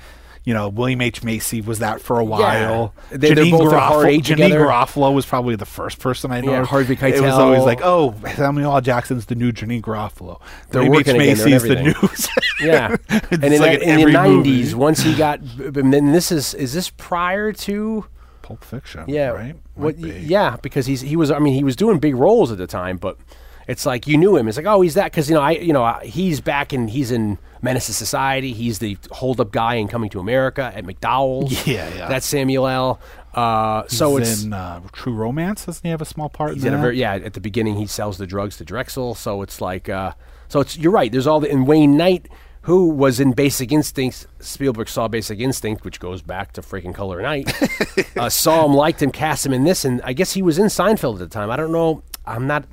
[0.45, 2.93] you know, William H Macy was that for a while.
[3.09, 4.51] They- they're Janeane both at hard Garofalo, Janeane.
[4.51, 6.51] Garofalo was probably the first person I know.
[6.51, 8.81] Yeah, Harvey It was always like, oh, Samuel L.
[8.81, 10.41] Jackson's the new Janeane Garofalo.
[10.71, 12.27] They're William H again, they're in Macy's the news.
[12.61, 14.17] yeah, and in, like that- in the.
[14.17, 18.05] '90s, once he got, and then this is is this prior to
[18.41, 19.05] Pulp Fiction.
[19.07, 19.55] yeah right.
[19.75, 20.11] what be.
[20.19, 22.97] yeah because he's he was I mean he was doing big roles at the time,
[22.97, 23.17] but
[23.65, 24.49] It's like you knew him.
[24.49, 26.89] It's like, oh, he's that because you know, I, you know, uh, he's back and
[26.89, 28.53] he's in Menace to Society.
[28.53, 31.65] He's the hold-up guy in Coming to America at McDowell's.
[31.73, 32.07] Yeah, yeah.
[32.09, 32.99] That's Samuel L.
[33.33, 35.65] Uh, so He's it's in uh, True Romance.
[35.65, 36.53] Doesn't he have a small part?
[36.53, 37.15] He's in in a very yeah.
[37.15, 40.11] At the beginning, he sells the drugs to Drexel, so it's like uh,
[40.49, 41.11] so it's you're right.
[41.11, 42.27] There's all the and Wayne Knight,
[42.63, 44.27] who was in Basic Instinct.
[44.39, 47.51] Spielberg saw Basic Instinct, which goes back to freaking Color Night.
[48.17, 50.65] uh, saw him, liked him, cast him in this, and I guess he was in
[50.65, 51.49] Seinfeld at the time.
[51.49, 52.03] I don't know.
[52.25, 52.65] I'm not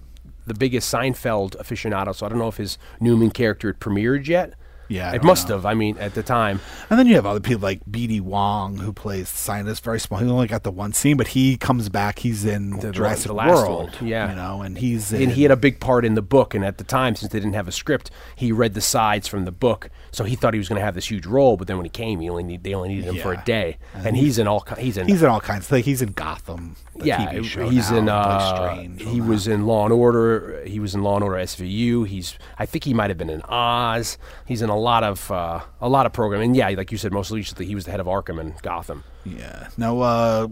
[0.47, 4.55] the biggest Seinfeld aficionado, so I don't know if his Newman character had premiered yet.
[4.91, 5.55] Yeah, I it must know.
[5.55, 5.65] have.
[5.67, 6.61] I mean, at the time.
[6.91, 8.21] And then you have other people like B.D.
[8.21, 10.21] Wong, who plays scientist, very small.
[10.21, 12.19] He only got the one scene, but he comes back.
[12.19, 13.91] He's in The- Jurassic the last World.
[14.01, 14.29] one, yeah.
[14.31, 16.55] you know, and he's in, and he had a big part in the book.
[16.55, 19.45] And at the time, since they didn't have a script, he read the sides from
[19.45, 21.57] the book, so he thought he was going to have this huge role.
[21.57, 23.79] But then when he came, he only need, they only needed him for a day,
[23.95, 25.67] and he's in all he's in he's in all kinds.
[25.67, 26.75] Of, Like he's in Gotham.
[26.97, 29.53] The yeah TV show he's now, in uh, Strange he was that.
[29.55, 30.63] in Law and Order.
[30.67, 32.07] He was in Law and Order SVU.
[32.07, 34.19] He's I think he might have been in Oz.
[34.45, 36.55] He's in a lot of uh, a lot of programming.
[36.55, 39.05] Yeah, like you said, most recently he was the head of Arkham and Gotham.
[39.25, 39.69] Yeah.
[39.77, 40.49] Now, uh,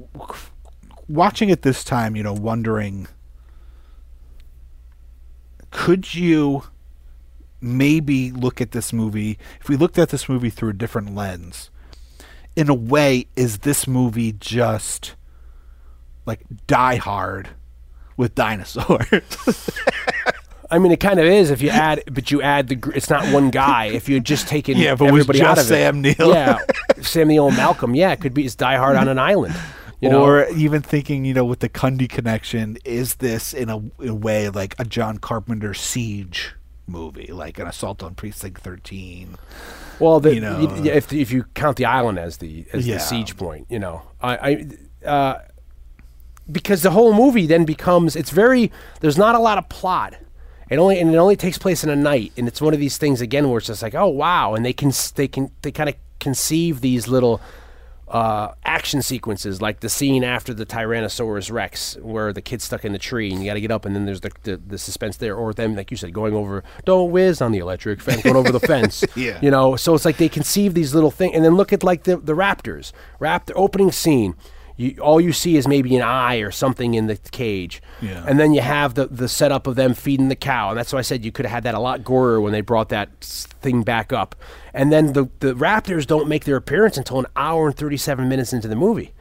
[1.09, 3.09] watching it this time, you know, wondering,
[5.71, 6.65] could you
[7.61, 9.39] maybe look at this movie?
[9.61, 11.71] If we looked at this movie through a different lens,
[12.57, 15.15] in a way, is this movie just
[16.27, 17.51] like Die Hard
[18.17, 19.23] with dinosaurs?
[20.71, 22.93] I mean, it kind of is if you add, but you add the.
[22.95, 23.87] It's not one guy.
[23.87, 26.01] If you had just taken Yeah, if it was everybody out just of it, Sam
[26.03, 26.15] Neill.
[26.35, 26.59] yeah,
[27.01, 28.45] Sam Neill Malcolm, yeah, it could be.
[28.45, 29.55] It's Die Hard on an island,
[30.01, 30.23] you know.
[30.23, 34.15] or even thinking, you know, with the Cundey connection, is this in a, in a
[34.15, 36.55] way like a John Carpenter siege
[36.87, 39.37] movie, like an assault on Precinct 13?
[40.01, 42.95] Well, the, you know, y- if if you count the island as the as Yeah.
[42.97, 44.67] the siege point, you know, I,
[45.05, 45.39] I uh,
[46.51, 48.71] because the whole movie then becomes it's very
[49.01, 50.15] there's not a lot of plot.
[50.71, 52.99] It only and it only takes place in a night, and it's one of these
[52.99, 55.89] things again where it's just like, oh wow, and they can they can they kind
[55.89, 57.41] of conceive these little
[58.09, 62.93] uh, action sequences, like the scene after the Tyrannosaurus Rex, where the kid's stuck in
[62.93, 65.19] the tree and you got to get up, and then there's the, the the suspense
[65.19, 68.37] there, or them, like you said, going over, don't whiz on the electric fence, going
[68.37, 69.39] over the fence, Yeah.
[69.43, 69.77] you know.
[69.77, 72.35] So it's like they conceive these little things, and then look at like the the
[72.35, 74.35] Raptors, Raptor opening scene.
[74.81, 78.25] You, all you see is maybe an eye or something in the cage, Yeah.
[78.29, 81.01] and then you have the the setup of them feeding the cow, and that's why
[81.01, 83.83] I said you could have had that a lot gorier when they brought that thing
[83.83, 84.37] back up.
[84.73, 88.29] And then the the Raptors don't make their appearance until an hour and thirty seven
[88.29, 89.13] minutes into the movie,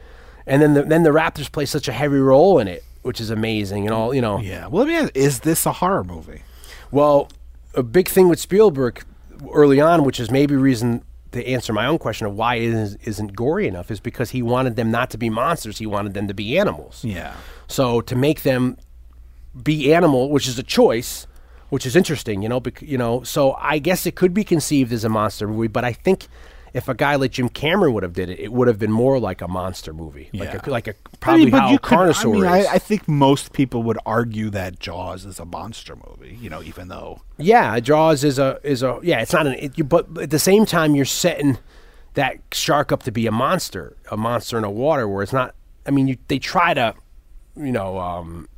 [0.46, 3.28] and then the, then the Raptors play such a heavy role in it, which is
[3.30, 4.38] amazing and all you know.
[4.38, 4.68] Yeah.
[4.68, 6.42] Well, let me ask, is this a horror movie?
[6.92, 7.28] Well,
[7.74, 9.02] a big thing with Spielberg
[9.52, 11.02] early on, which is maybe reason
[11.32, 14.76] to answer my own question of why is, isn't gory enough, is because he wanted
[14.76, 15.78] them not to be monsters.
[15.78, 17.04] He wanted them to be animals.
[17.04, 17.34] Yeah.
[17.66, 18.78] So to make them
[19.62, 21.26] be animal, which is a choice,
[21.70, 23.22] which is interesting, you know, bec- you know.
[23.22, 26.28] So I guess it could be conceived as a monster movie, but I think
[26.78, 29.18] if a guy like Jim Cameron would have did it, it would have been more
[29.18, 30.60] like a monster movie, like Yeah.
[30.64, 32.44] a, like a probably how you could- Carnosaur I mean.
[32.46, 36.36] I, I think most people would argue that Jaws is a monster movie.
[36.40, 39.20] You know, even though Yeah, Jaws is a is a yeah.
[39.20, 41.58] It's not an it, you, but at the same time you're setting
[42.14, 45.54] that shark up to be a monster, a monster in the water, where it's not.
[45.86, 46.94] I mean, you, they try to,
[47.56, 48.48] you know, um,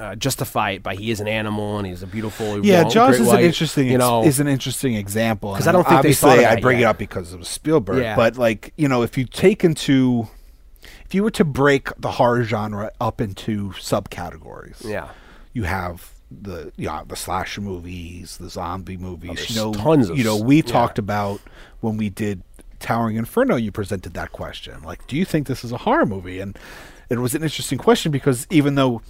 [0.00, 2.64] uh, justify it by he is an animal and he's a beautiful.
[2.64, 5.72] Yeah, Jaws is white, an interesting you know, is an interesting example 'Cause and I
[5.72, 8.02] don't think they obviously I bring it up because it was Spielberg.
[8.02, 8.16] Yeah.
[8.16, 10.28] But like you know, if you take into
[11.04, 15.08] if you were to break the horror genre up into subcategories, yeah.
[15.52, 19.38] you have the yeah the slasher movies, the zombie movies.
[19.38, 20.62] Oh, you know, tons of you know we yeah.
[20.62, 21.40] talked about
[21.80, 22.42] when we did
[22.80, 23.56] Towering Inferno.
[23.56, 26.40] You presented that question, like, do you think this is a horror movie?
[26.40, 26.58] And
[27.08, 29.00] it was an interesting question because even though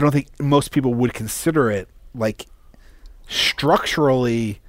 [0.00, 2.46] I don't think most people would consider it like
[3.28, 4.60] structurally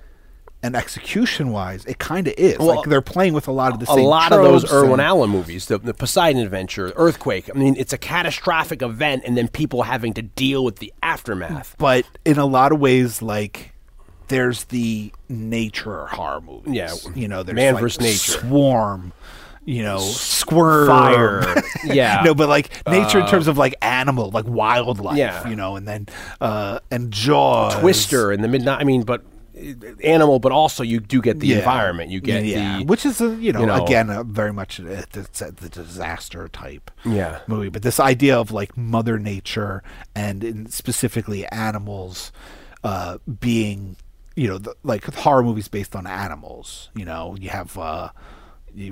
[0.63, 2.59] and execution wise, it kind of is.
[2.59, 4.99] Well, like they're playing with a lot of the a same lot of those Irwin
[4.99, 7.49] Allen movies, the, the Poseidon Adventure, Earthquake.
[7.49, 11.75] I mean, it's a catastrophic event, and then people having to deal with the aftermath.
[11.79, 13.73] but in a lot of ways, like
[14.27, 16.73] there's the nature horror movies.
[16.73, 18.01] Yeah, you know, there's Man like vs.
[18.01, 18.41] Nature.
[18.41, 19.13] Swarm,
[19.65, 21.55] you know, Squirm, Fire.
[21.83, 22.21] Yeah.
[22.25, 25.17] no, but like nature in terms of like animal, like wildlife.
[25.17, 25.47] Yeah.
[25.47, 26.07] you know, and then
[26.39, 28.79] uh and jaw Twister in the midnight.
[28.79, 29.23] I mean, but
[29.57, 29.73] uh,
[30.03, 31.57] animal, but also you do get the Yeah.
[31.59, 32.09] environment.
[32.11, 34.79] You get yeah, the which is a, you know, you know- again a very much
[34.79, 37.39] a, it's a, the disaster type Yeah.
[37.47, 39.83] movie, but this idea of like Mother Nature
[40.15, 42.31] and in specifically animals
[42.83, 43.95] uh, being
[44.35, 46.89] you know the, like horror movies based on animals.
[46.95, 48.09] You know, you have uh,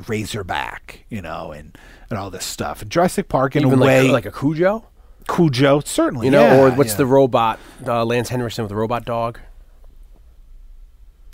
[0.07, 1.77] Razorback, you know, and
[2.09, 2.81] and all this stuff.
[2.81, 4.85] And Jurassic Park in even a like way, like a Cujo.
[5.27, 6.27] Cujo, certainly.
[6.27, 6.97] You know, yeah, or what's yeah.
[6.97, 7.59] the robot?
[7.85, 9.39] Uh, Lance Henriksen with the robot dog.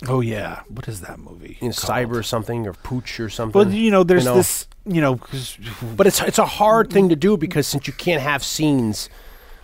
[0.06, 1.56] Oh yeah, what is that movie?
[1.60, 1.72] You know?
[1.72, 3.58] Cyber something or Pooch or something.
[3.58, 4.34] Well, you know, there's know.
[4.34, 4.68] this.
[4.84, 5.18] You know,
[5.96, 9.08] But it's it's a hard thing to do because since you can't have scenes,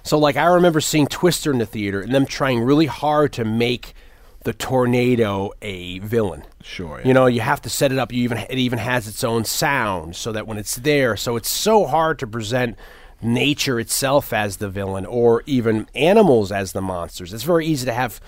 [0.02, 3.44] so like I remember seeing Twister in the theater and them trying really hard to
[3.44, 3.94] make
[4.44, 6.44] the tornado a villain.
[6.62, 7.08] Sure, yeah.
[7.08, 8.12] You know, you have to set it up.
[8.12, 11.50] You even it even has its own sound so that when it's there, so it's
[11.50, 12.76] so hard to present
[13.20, 17.32] nature itself as the villain or even animals as the monsters.
[17.32, 18.20] It's very easy to have,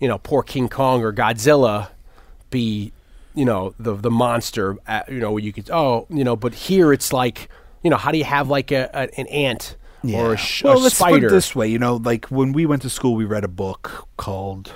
[0.00, 1.90] you know, poor King Kong or Godzilla
[2.50, 2.92] be,
[3.34, 4.76] you know, the the monster.
[4.86, 7.48] Uh, you know, you could oh, you know, but here it's like,
[7.82, 9.76] you know, how do you have like a, a an ant
[10.12, 11.20] or a, sh- well, a let's spider?
[11.20, 11.68] put it this way.
[11.68, 14.72] You know, like when we went to school, we read a book called.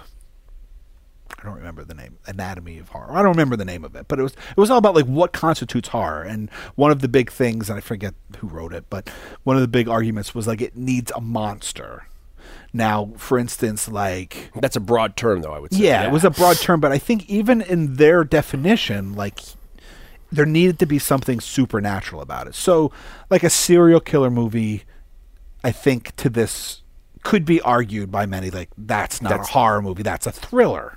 [1.38, 2.16] I don't remember the name.
[2.26, 3.12] Anatomy of Horror.
[3.12, 5.04] I don't remember the name of it, but it was it was all about like
[5.06, 6.22] what constitutes horror.
[6.22, 9.08] And one of the big things, and I forget who wrote it, but
[9.44, 12.06] one of the big arguments was like it needs a monster.
[12.72, 15.52] Now, for instance, like That's a broad term, though.
[15.52, 15.84] I would say.
[15.84, 19.40] yeah, it was a broad term, but I think even in their definition, like
[20.32, 22.54] there needed to be something supernatural about it.
[22.54, 22.92] So,
[23.30, 24.84] like a serial killer movie,
[25.62, 26.82] I think to this
[27.22, 30.95] could be argued by many like that's not That's- a horror movie, that's a thriller.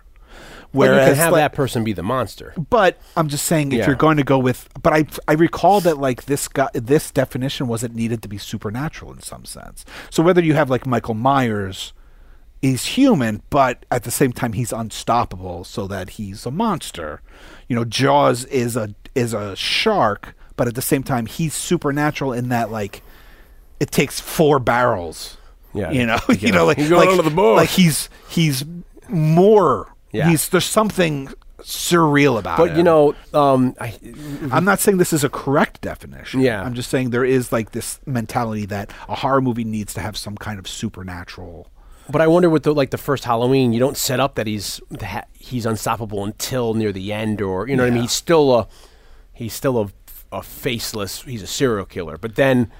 [0.73, 2.53] Well, you can have like- that person be the monster.
[2.69, 3.87] but I'm just saying, if Yeah.
[3.87, 7.67] you're going to go with, but I I recall that like this guy, this definition
[7.67, 9.83] was it needed to be supernatural in some sense.
[10.09, 11.93] So whether you have like Michael Myers,
[12.61, 17.21] he's human, but at the same time he's unstoppable, so that he's a monster.
[17.67, 22.31] You know, Jaws is a is a shark, but at the same time he's supernatural
[22.33, 23.01] in that like
[23.79, 25.37] it takes four barrels.
[25.73, 28.65] Yeah, you know, you know, like like, the like he's he's
[29.07, 29.87] more.
[30.11, 30.29] Yeah.
[30.29, 31.29] He's there's something
[31.61, 32.69] surreal about it.
[32.69, 33.97] But you know, um, I,
[34.51, 36.41] I'm not saying this is a correct definition.
[36.41, 36.63] Yeah.
[36.63, 40.17] I'm just saying there is like this mentality that a horror movie needs to have
[40.17, 41.69] some kind of supernatural.
[42.09, 44.81] But I wonder with the like the first Halloween, you don't set up that he's
[44.89, 48.01] that he's unstoppable until near the end, or you know what I mean.
[48.03, 48.67] He's still a
[49.31, 49.89] he's still a,
[50.31, 51.21] a faceless.
[51.21, 52.17] He's a serial killer.
[52.17, 52.71] But then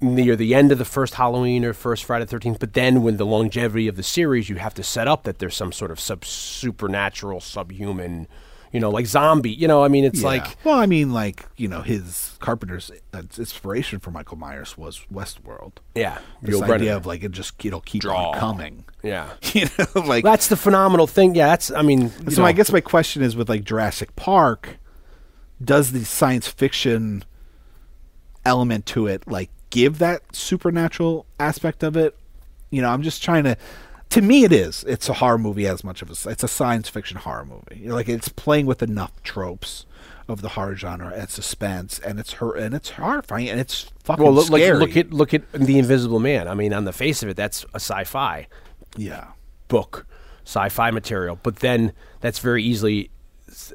[0.00, 3.16] near the end of the first Halloween or first Friday the Thirteenth, but then when
[3.16, 6.00] the longevity of the series, you have to set up that there's some sort of
[6.00, 8.26] sub supernatural, subhuman,
[8.72, 9.50] you know, like zombie.
[9.50, 13.22] You know, I mean, it's like well, I mean, like you know, his Carpenter's uh,
[13.36, 15.72] inspiration for Michael Myers was Westworld.
[15.94, 16.96] yeah, This Yul idea Brynner.
[16.96, 18.30] of like it just it'll keep Draw.
[18.30, 18.84] on coming.
[19.02, 19.30] yeah.
[19.52, 21.34] You know, like That's the phenomenal thing.
[21.34, 21.70] Yeah, that's.
[21.70, 22.44] I mean, so.
[22.44, 24.78] I guess my question is with like Jurassic Park,
[25.62, 27.24] does the science fiction
[28.46, 32.16] element to it like give that supernatural aspect of it?
[32.70, 33.56] You know, I'm just trying to.
[34.10, 34.84] To me, it is.
[34.88, 36.30] It's a horror movie as much of a.
[36.30, 37.80] It's a science fiction horror movie.
[37.80, 39.86] You know, like it's playing with enough tropes
[40.28, 44.22] of the horror genre and suspense, and it's her and it's horrifying and it's fucking
[44.24, 44.78] Well, look, like, scary.
[44.78, 46.48] look at look at the Invisible Man.
[46.48, 48.46] I mean, on the face of it, that's a sci-fi
[48.96, 49.28] yeah.
[49.68, 50.06] book,
[50.44, 51.38] sci-fi material.
[51.42, 53.10] But then that's very easily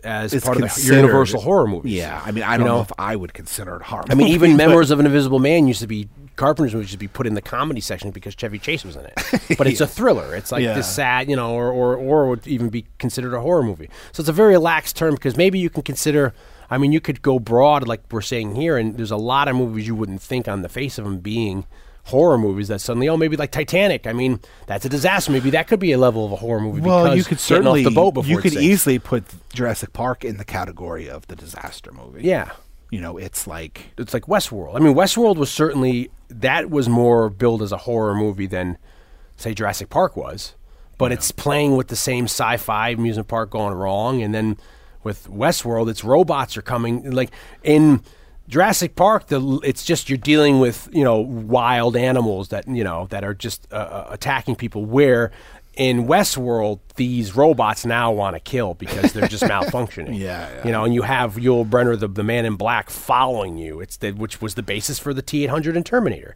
[0.03, 1.93] as It's part of the Universal horror movies.
[1.93, 2.75] Yeah, I mean, I don't know?
[2.77, 2.81] know?
[2.81, 4.05] if I would consider it horror.
[4.09, 6.91] I mean, even but- Memoirs of an Invisible Man used to be Carpenter's movies used
[6.93, 9.13] to be put in the comedy section because Chevy Chase was in it.
[9.57, 10.35] But it's a thriller.
[10.35, 10.73] It's like Yeah.
[10.73, 13.89] this sad, you know, or, or or would even be considered a horror movie.
[14.11, 16.33] So it's a very lax term because maybe you can consider.
[16.69, 19.55] I mean, you could go broad like we're saying here, and there's a lot of
[19.55, 21.65] movies you wouldn't think on the face of them being
[22.05, 24.07] horror movies that suddenly, oh, maybe like Titanic.
[24.07, 25.31] I mean, that's a disaster.
[25.31, 26.81] Maybe that could be a level of a horror movie.
[26.81, 28.63] Well, because you could certainly the boat before you could sinks.
[28.63, 29.23] easily put
[29.53, 32.21] Jurassic Park in the category of the disaster movie.
[32.23, 32.51] yeah.
[32.91, 34.75] you know, it's like it's like Westworld.
[34.75, 38.77] I mean, Westworld was certainly that was more billed as a horror movie than
[39.35, 40.53] say Jurassic Park was,
[40.97, 44.57] but it's playing with the same sci-fi amusement park going wrong, and then
[45.03, 47.31] with Westworld, it's robots are coming like
[47.63, 48.01] in.
[48.47, 53.07] Jurassic Park, the it's just you're dealing with you know wild animals that you know
[53.07, 54.85] that are just uh, uh, attacking people.
[54.85, 55.31] Where
[55.75, 60.17] in Westworld, these robots now want to kill because they're just malfunctioning.
[60.17, 60.65] Yeah, yeah.
[60.65, 63.81] you know, and you have Yul Brynner, the, the man in black, following you.
[63.81, 66.35] It's the, which was the basis for the T eight hundred and Terminator.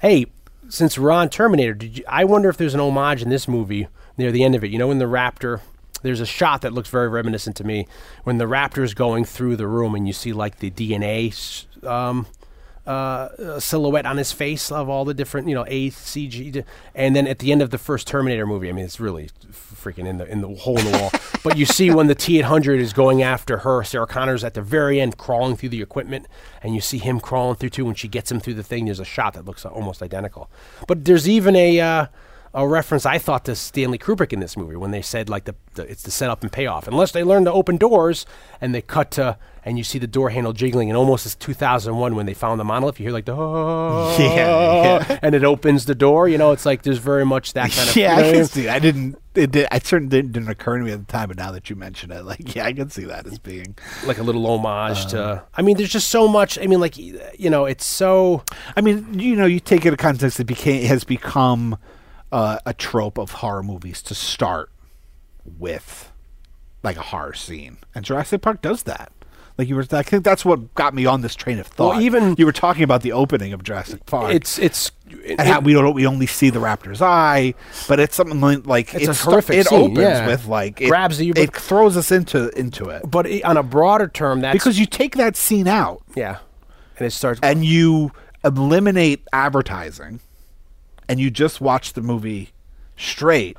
[0.00, 0.26] Hey,
[0.68, 3.88] since we're on Terminator, did you, I wonder if there's an homage in this movie
[4.18, 4.70] near the end of it?
[4.70, 5.60] You know, in the Raptor,
[5.98, 7.86] there's a shot that looks very reminiscent to me
[8.24, 11.32] when the Raptor's going through the room and you see like the DNA.
[11.84, 12.26] Um,
[12.86, 16.64] uh, silhouette on his face of all the different, you know, ACG,
[16.94, 20.06] and then at the end of the first Terminator movie, I mean, it's really freaking
[20.06, 21.10] in the in the hole in the wall.
[21.42, 24.54] but you see when the T eight hundred is going after her, Sarah Connor's at
[24.54, 26.26] the very end crawling through the equipment,
[26.62, 27.84] and you see him crawling through too.
[27.84, 30.48] When she gets him through the thing, there's a shot that looks almost identical.
[30.86, 32.06] But there's even a uh,
[32.56, 35.54] a reference I thought to Stanley Kubrick in this movie when they said like the,
[35.74, 36.88] the it's the setup and payoff.
[36.88, 38.24] Unless they learn to open doors
[38.60, 42.14] and they cut to and you see the door handle jiggling and almost as 2001
[42.16, 45.18] when they found the monolith, you hear like the oh, Yeah, yeah.
[45.22, 46.28] and it opens the door.
[46.28, 48.68] You know, it's like there's very much that kind of yeah, I can see.
[48.68, 49.18] I didn't.
[49.34, 49.68] It did.
[49.70, 52.10] It certainly didn't, didn't occur to me at the time, but now that you mention
[52.10, 53.76] it, like, yeah, I can see that as being.
[54.06, 55.08] like a little homage Uh.
[55.10, 55.44] to.
[55.54, 56.58] I mean, there's just so much.
[56.58, 58.44] I mean, like you know, it's so.
[58.76, 61.76] I mean, you know, you take it a context that became has become
[62.32, 64.70] uh, a trope of horror movies to start
[65.58, 66.10] with,
[66.82, 69.12] like a horror scene, and Jurassic Park does that.
[69.58, 71.92] Like you were, I think that's what got me on this train of thought.
[71.94, 74.34] Well, even- you were talking about the opening of Jurassic Park.
[74.34, 74.92] It's it's.
[75.26, 77.54] and how we don't we only see the raptor's eye,
[77.88, 80.26] but it's something like, like It's a horrific It scene, opens yeah.
[80.26, 84.08] with like it, Grabs you, It throws us into into it but on a broader
[84.08, 86.38] term, that's because you take that scene out yeah,
[86.98, 87.40] and it starts.
[87.42, 88.10] and you
[88.44, 90.20] eliminate advertising,
[91.08, 92.52] and you just watch the movie
[92.96, 93.56] straight,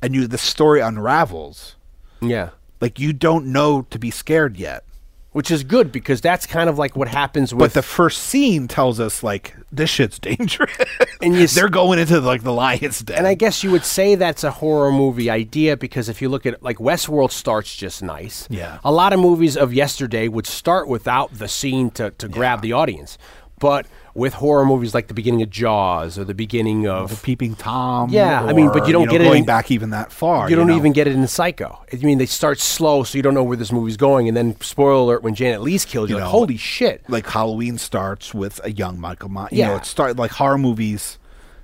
[0.00, 1.76] and you the story unravels.
[2.20, 2.50] yeah,
[2.80, 4.84] Like you don't know to be scared yet.
[5.32, 8.68] which is good because that's kind of like what happens with But the first scene
[8.68, 10.76] tells us like this shit's dangerous,
[11.22, 13.16] And you they're going into like the lion's den.
[13.18, 16.44] And I guess you would say that's a horror movie idea because if you look
[16.44, 18.46] at like Westworld starts just nice.
[18.50, 18.78] Yeah.
[18.84, 22.72] A lot of movies of yesterday would start without the scene to, to grab the
[22.74, 23.16] audience.
[23.58, 27.54] But with horror movies like the beginning of Jaws or the beginning the of peeping
[27.54, 28.10] tom.
[28.10, 30.50] Yeah, I mean, but you don't know, get it going in- back even that far.
[30.50, 30.76] you don't know?
[30.76, 31.82] even get it in Psycho.
[31.92, 34.60] I mean, they start slow, so you don't know where this movie's going, and then
[34.60, 38.34] spoiler alert: when Janet Leigh's killed, you're You like, know, "Holy shit!" like Halloween starts
[38.34, 39.48] with a young Michael Myers.
[39.52, 39.68] You Yeah.
[39.68, 41.18] know, it start like horror movies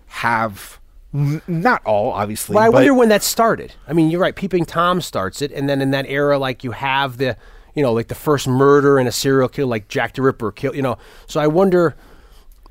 [0.06, 0.78] have
[1.14, 2.54] n- not all obviously.
[2.54, 3.74] Well, I wonder when that started.
[3.86, 4.34] I mean, you're right.
[4.34, 7.36] Peeping Tom starts it, and then in that era, like you have the,
[7.74, 10.74] you know, like the first murder and a serial killer, like Jack the Ripper, kill.
[10.74, 10.96] You know,
[11.26, 11.94] so I wonder,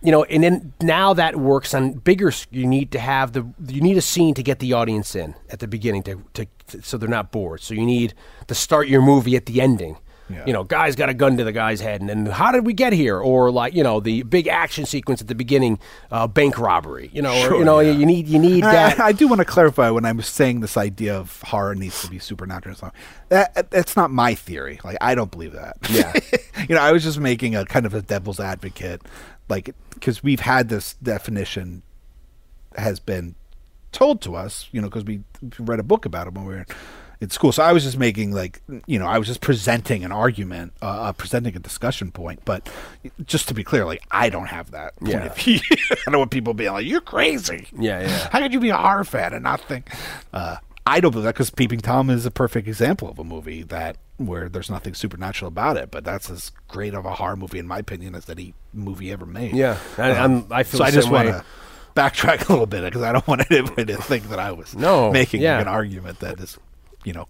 [0.01, 2.31] you know, and then now that works on bigger.
[2.51, 5.59] You need to have the, you need a scene to get the audience in at
[5.59, 7.61] the beginning to, to, to so they're not bored.
[7.61, 8.13] So you need
[8.47, 9.97] to start your movie at the ending.
[10.29, 10.43] Yeah.
[10.45, 12.73] You know, guy's got a gun to the guy's head, and then how did we
[12.73, 13.17] get here?
[13.17, 15.79] Or like, you know, the big action sequence at the beginning,
[16.11, 17.09] uh, bank robbery.
[17.13, 17.91] You know, or, you know, yeah.
[17.91, 18.99] you need you need I- that.
[18.99, 22.09] I, do want to clarify when I was saying this idea of horror needs to
[22.09, 22.71] be supernatural.
[22.71, 22.93] and stuff.
[23.29, 24.81] That that's not my theory.
[24.83, 25.77] Like I don't believe that.
[25.89, 26.13] Yeah.
[26.67, 29.01] you know, I was just making a kind of a devil's advocate,
[29.47, 31.81] like because we've had this definition
[32.75, 33.35] has been
[33.91, 34.67] told to us.
[34.71, 35.21] You know, because we
[35.59, 36.65] read a book about it when we were
[37.19, 37.51] in school.
[37.51, 40.85] So I was just making like you know I was just presenting an argument, uh,
[40.85, 42.41] uh, presenting a discussion point.
[42.45, 42.69] But
[43.25, 44.95] just to be clear, like I don't have that.
[44.97, 45.25] point Yeah.
[45.25, 45.59] of view.
[45.91, 47.67] I don't want people being like you're crazy.
[47.77, 48.29] Yeah, yeah.
[48.31, 49.89] How could you be a horror fan and not think?
[50.31, 50.57] Uh,
[50.89, 53.97] I don't believe that because Peeping Tom is a perfect example of a movie that
[54.17, 57.67] where there's nothing supernatural about it, but that's as great of a horror movie in
[57.67, 59.53] my opinion as any movie ever made.
[59.53, 60.83] Yeah, I- uh, I'm- I feel so.
[60.85, 61.43] I just want to
[61.95, 65.11] backtrack a little bit because I don't want anybody to think that I was No,
[65.11, 65.59] making yeah.
[65.59, 66.57] an argument that is,
[67.03, 67.27] you know,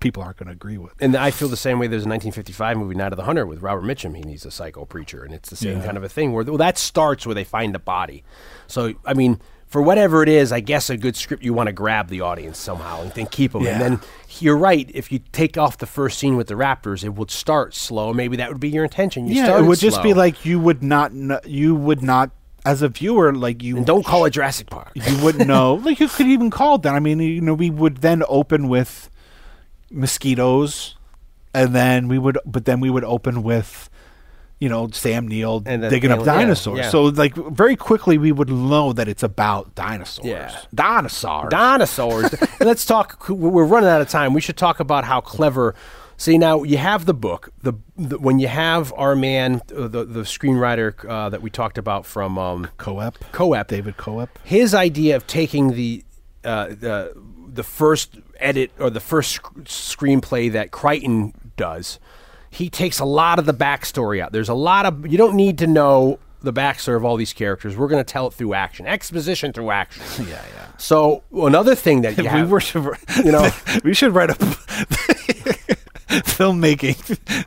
[0.00, 0.92] people aren't going to agree with.
[1.00, 1.86] And I feel the same way.
[1.86, 4.14] There's a 1955 movie, Night of the Hunter, with Robert Mitchum.
[4.16, 5.84] He needs a psycho preacher, and it's the same Yeah.
[5.84, 6.32] kind of a thing.
[6.32, 8.22] Where well, that starts where they find the body.
[8.66, 11.72] So I mean, for whatever it is, I guess a good script you want to
[11.72, 13.62] grab the audience somehow and then keep them.
[13.62, 13.72] Yeah.
[13.72, 14.00] And then
[14.40, 14.90] you're right.
[14.94, 18.12] If you take off the first scene with the Raptors, it would start slow.
[18.14, 19.28] Maybe that would be your intention.
[19.28, 22.30] You yeah, it would just be like you would not, kn- you would not,
[22.64, 24.90] as a viewer, like you and don't call it Jurassic Park.
[24.94, 25.74] you wouldn't know.
[25.74, 26.94] like you could even call it that.
[26.94, 29.10] I mean, you know, we would then open with
[29.90, 30.96] mosquitoes,
[31.54, 33.88] and then we would, but then we would open with,
[34.60, 36.78] you know, Sam Neill And digging up alien- yeah, dinosaurs.
[36.78, 36.90] yeah.
[36.90, 40.26] So like very quickly we would know that it's about dinosaurs.
[40.26, 40.56] Yeah.
[40.74, 41.50] dinosaurs.
[41.50, 42.34] dinosaurs.
[42.60, 43.28] Let's talk.
[43.28, 44.34] We're running out of time.
[44.34, 45.74] We should talk about how clever.
[46.20, 47.50] See now, you have the book.
[47.62, 51.78] The, the when you have our man, uh, the the screenwriter uh, that we talked
[51.78, 53.14] about from um, Koepp.
[53.32, 54.28] Koepp, David Koepp.
[54.42, 56.04] his idea of taking the
[56.42, 57.12] uh, the
[57.46, 62.00] the first edit or the first sc- screenplay that Crichton does,
[62.50, 64.32] he takes a lot of the backstory out.
[64.32, 67.76] There's a lot of you don't need to know the backstory of all these characters.
[67.76, 70.02] We're going to tell it through action, exposition through action.
[70.28, 70.66] Yeah, yeah.
[70.78, 72.60] So another thing that you we were,
[73.24, 73.50] you know,
[73.84, 74.34] we should write a
[76.08, 76.96] filmmaking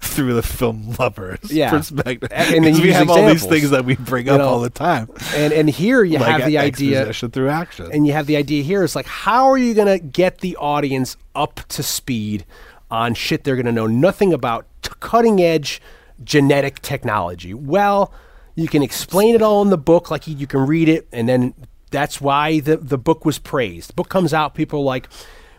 [0.01, 1.69] through the film lovers Yeah.
[1.71, 2.29] perspective.
[2.31, 4.69] And then we have all these things that we bring You up know, all the
[4.69, 5.09] time.
[5.35, 7.89] and and here you like have the idea, through action.
[7.91, 10.55] and you have the idea here is like, how are you going to get the
[10.57, 12.45] audience up to speed
[12.89, 14.65] on shit they're going to know nothing about,
[14.99, 15.81] cutting edge
[16.23, 17.53] genetic technology?
[17.53, 18.13] Well,
[18.55, 21.53] you can explain it all in the book, like you, can read it, and then
[21.89, 23.89] that's why the the book was praised.
[23.89, 25.09] The book comes out, people are like.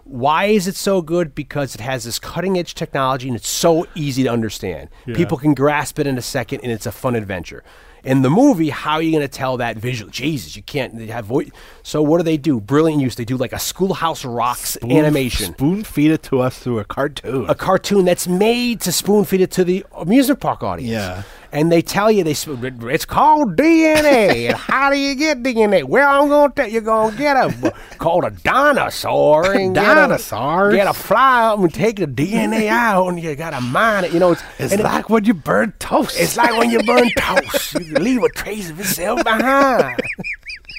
[0.04, 1.32] Why is it so good?
[1.32, 4.88] Because it has this cutting edge technology and it's so easy to understand.
[5.14, 7.62] People can grasp it in a second and it's a fun adventure.
[8.04, 10.10] In the movie, how are you going to tell that visual?
[10.10, 11.50] Jesus, you can't have voice.
[11.84, 12.60] So what do they do?
[12.60, 13.14] Brilliant use.
[13.14, 17.48] They do like a Schoolhouse Rocks animation, Spoon feed it to us through a cartoon.
[17.48, 20.90] a cartoon that's made to spoon feed it to the amusement park audience.
[20.90, 21.22] Yeah.
[21.54, 24.48] And they tell you they it's called DNA.
[24.48, 25.84] and how do you get DNA?
[25.84, 29.52] Well, I'm gonna tell you, you're gonna get a called a dinosaur.
[29.52, 30.74] And get a- Dinosaurs?
[30.74, 34.12] Get a fly up and take the DNA out, and you gotta mine it.
[34.12, 36.16] You know, it's, it's and it- like when you burn toast.
[36.18, 40.00] it's like when you burn toast, you leave a trace of itself behind.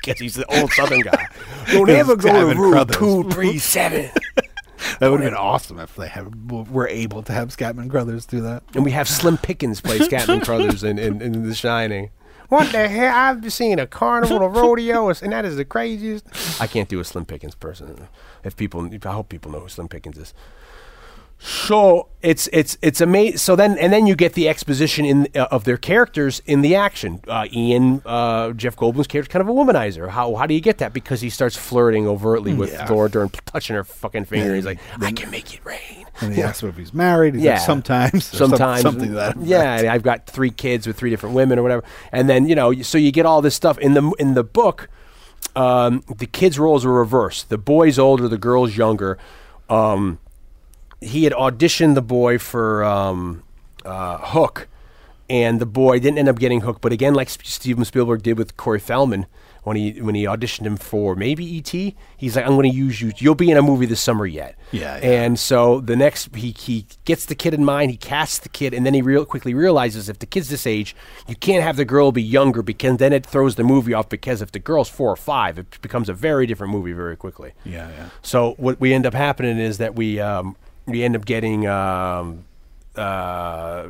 [0.01, 1.27] Guess he's the old Southern guy.
[1.71, 2.97] Don't ever go to Crothers.
[2.97, 4.09] two three seven.
[4.99, 8.41] That would have been awesome if they have, were able to have Scatman Crothers do
[8.41, 8.63] that.
[8.75, 12.09] And we have Slim Pickens play Scatman Crothers in, in, in The Shining.
[12.49, 13.15] What the hell?
[13.15, 16.25] I've seen a carnival, a rodeo, and that is the craziest.
[16.61, 18.07] I can't do a Slim Pickens person.
[18.43, 20.33] If people, I hope people know who Slim Pickens is.
[21.45, 23.37] So it's it's it's amazing.
[23.37, 26.73] So then and then you get the exposition in uh, of their characters in the
[26.75, 27.19] action.
[27.27, 30.07] Uh, Ian, uh, Jeff Goldblum's character, kind of a womanizer.
[30.09, 30.93] How how do you get that?
[30.93, 32.87] Because he starts flirting overtly with Yeah.
[32.89, 34.51] Laura Dern, touching her fucking finger.
[34.51, 36.05] Yeah, He's like, I can make it rain.
[36.21, 37.33] And he asks if he's married.
[37.33, 38.13] He's Yeah, like, sometimes.
[38.33, 39.35] or some- sometimes, something that.
[39.41, 41.83] Yeah, and I've got three kids with three different women or whatever,
[42.13, 44.87] and then you know, so you get all this stuff in the in the book.
[45.57, 47.49] Um, the kids' roles are reversed.
[47.49, 49.17] The boy's older, the girl's younger.
[49.69, 50.19] Um,
[51.03, 53.43] he had auditioned the boy for um,
[53.85, 54.67] uh, Hook,
[55.29, 56.79] and the boy didn't end up getting Hook.
[56.81, 59.25] But again, like Steven Spielberg did with Corey Feldman
[59.63, 63.01] when he when he auditioned him for maybe E.T., he's like, "I'm going to use
[63.01, 63.11] you.
[63.17, 65.23] You'll be in a movie this summer yet." Yeah, yeah.
[65.23, 67.91] And so the next, he he gets the kid in mind.
[67.91, 70.95] He casts the kid, and then he real quickly realizes if the kid's this age,
[71.27, 74.09] you can't have the girl be younger because then it throws the movie off.
[74.09, 77.53] Because if the girl's four or five, it becomes a very different movie very quickly.
[77.63, 78.09] Yeah, yeah.
[78.21, 82.45] So what we end up happening is that we um, we end up getting um,
[82.95, 83.87] uh,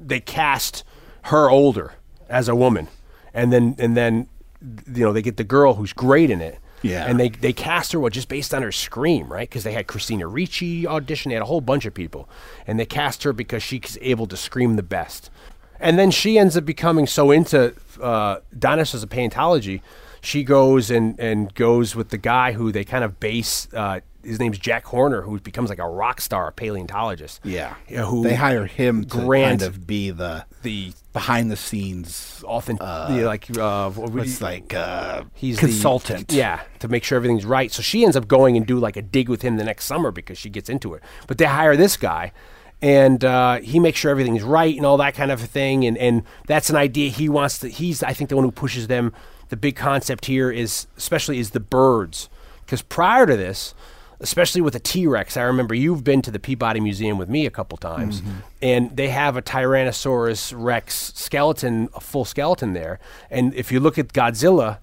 [0.00, 0.84] they cast
[1.22, 1.94] her older
[2.28, 2.88] as a woman,
[3.34, 4.28] and then and then
[4.60, 6.58] you know they get the girl who's great in it.
[6.84, 7.06] Yeah.
[7.06, 9.48] and they they cast her well just based on her scream, right?
[9.48, 12.28] Because they had Christina Ricci audition, they had a whole bunch of people,
[12.66, 15.30] and they cast her because she's able to scream the best.
[15.78, 19.80] And then she ends up becoming so into uh, dinosaurs of paleontology,
[20.22, 23.68] she goes and, and goes with the guy who they kind of base.
[23.74, 27.40] Uh, his name's Jack Horner, who becomes like a rock star paleontologist.
[27.44, 27.74] Yeah.
[27.88, 32.82] Yeah, who they hire him to kind of be the the behind the scenes authentic,
[32.82, 36.32] like uh, what it's like uh he's the- consultant.
[36.32, 37.70] yeah, to make sure everything's right.
[37.72, 40.10] So she ends up going and do like a dig with him the next summer
[40.10, 41.02] because she gets into it.
[41.26, 42.32] But they hire this guy,
[42.80, 45.84] and uh, he makes sure everything's right and all that kind of a thing.
[45.84, 47.68] And and that's an idea he wants to.
[47.68, 49.12] He's I think the one who pushes them.
[49.48, 52.30] The big concept here is especially is the birds
[52.64, 53.74] because prior to this.
[54.22, 57.44] Especially with a T Rex, I remember you've been to the Peabody Museum with me
[57.44, 58.22] a couple times,
[58.62, 63.00] and they have a Tyrannosaurus Rex skeleton, a full skeleton there.
[63.30, 64.78] And if you look at Godzilla,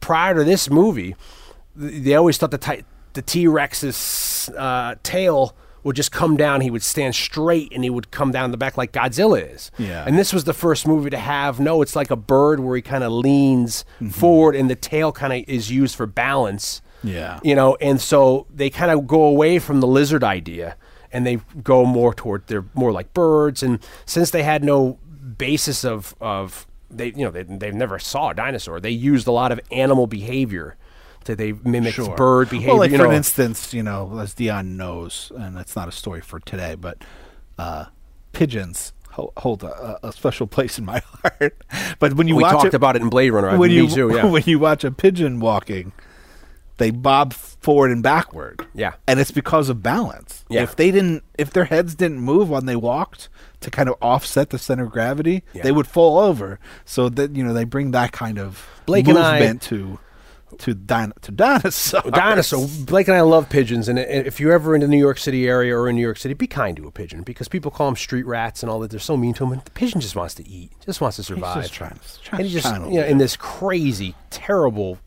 [0.00, 1.14] prior to this movie,
[1.78, 6.60] th- they always thought the ti- the T Rex's uh, tail would just come down.
[6.60, 9.70] He would stand straight and he would come down the back like Godzilla is.
[9.78, 10.04] Yeah.
[10.06, 11.80] And this was the first movie to have no.
[11.80, 15.48] It's like a bird where he kind of leans forward and the tail kind of
[15.48, 16.82] is used for balance.
[17.02, 17.40] Yeah.
[17.42, 20.76] You know, and so they kind of go away from the lizard idea
[21.12, 23.62] and they go more toward they're more like birds.
[23.62, 24.98] And since they had no
[25.38, 29.32] basis of of they you know they they never saw a dinosaur, they used a
[29.32, 30.76] lot of animal behavior
[31.24, 32.14] to they mimicked Sure.
[32.16, 32.70] bird behavior.
[32.72, 33.12] Well, like for know.
[33.12, 36.98] instance, you know, as Dion knows, and it's not a story for today, but
[37.58, 37.86] uh,
[38.32, 41.62] pigeons ho- hold a, a special place in my heart.
[41.98, 43.50] But when you we watch talked it, about it in Blade Runner.
[43.50, 44.24] I- when me you too, yeah.
[44.26, 45.92] when you watch a pigeon walking,
[46.80, 48.66] they bob forward and backward.
[48.74, 48.94] Yeah.
[49.06, 50.44] and it's because of balance.
[50.50, 50.62] Yeah.
[50.64, 53.28] If they didn't, if their heads didn't move when they walked
[53.60, 55.62] to kind of offset the center of gravity, Yeah.
[55.62, 56.58] they would fall over.
[56.84, 60.00] So that you know they bring that kind of Blake and I- movement to
[60.58, 62.02] to din- to dinosaurs.
[62.12, 62.66] dinosaur.
[62.84, 65.76] Blake and I love pigeons, and if you're ever in the New York City area
[65.76, 68.26] or in New York City, be kind to a pigeon because people call them street
[68.26, 68.90] rats and all that.
[68.90, 69.52] They're so mean to them.
[69.52, 71.62] And the pigeon just wants to eat, just wants to survive.
[71.62, 74.98] just trying to- trying- and he just you know, in this crazy, terrible,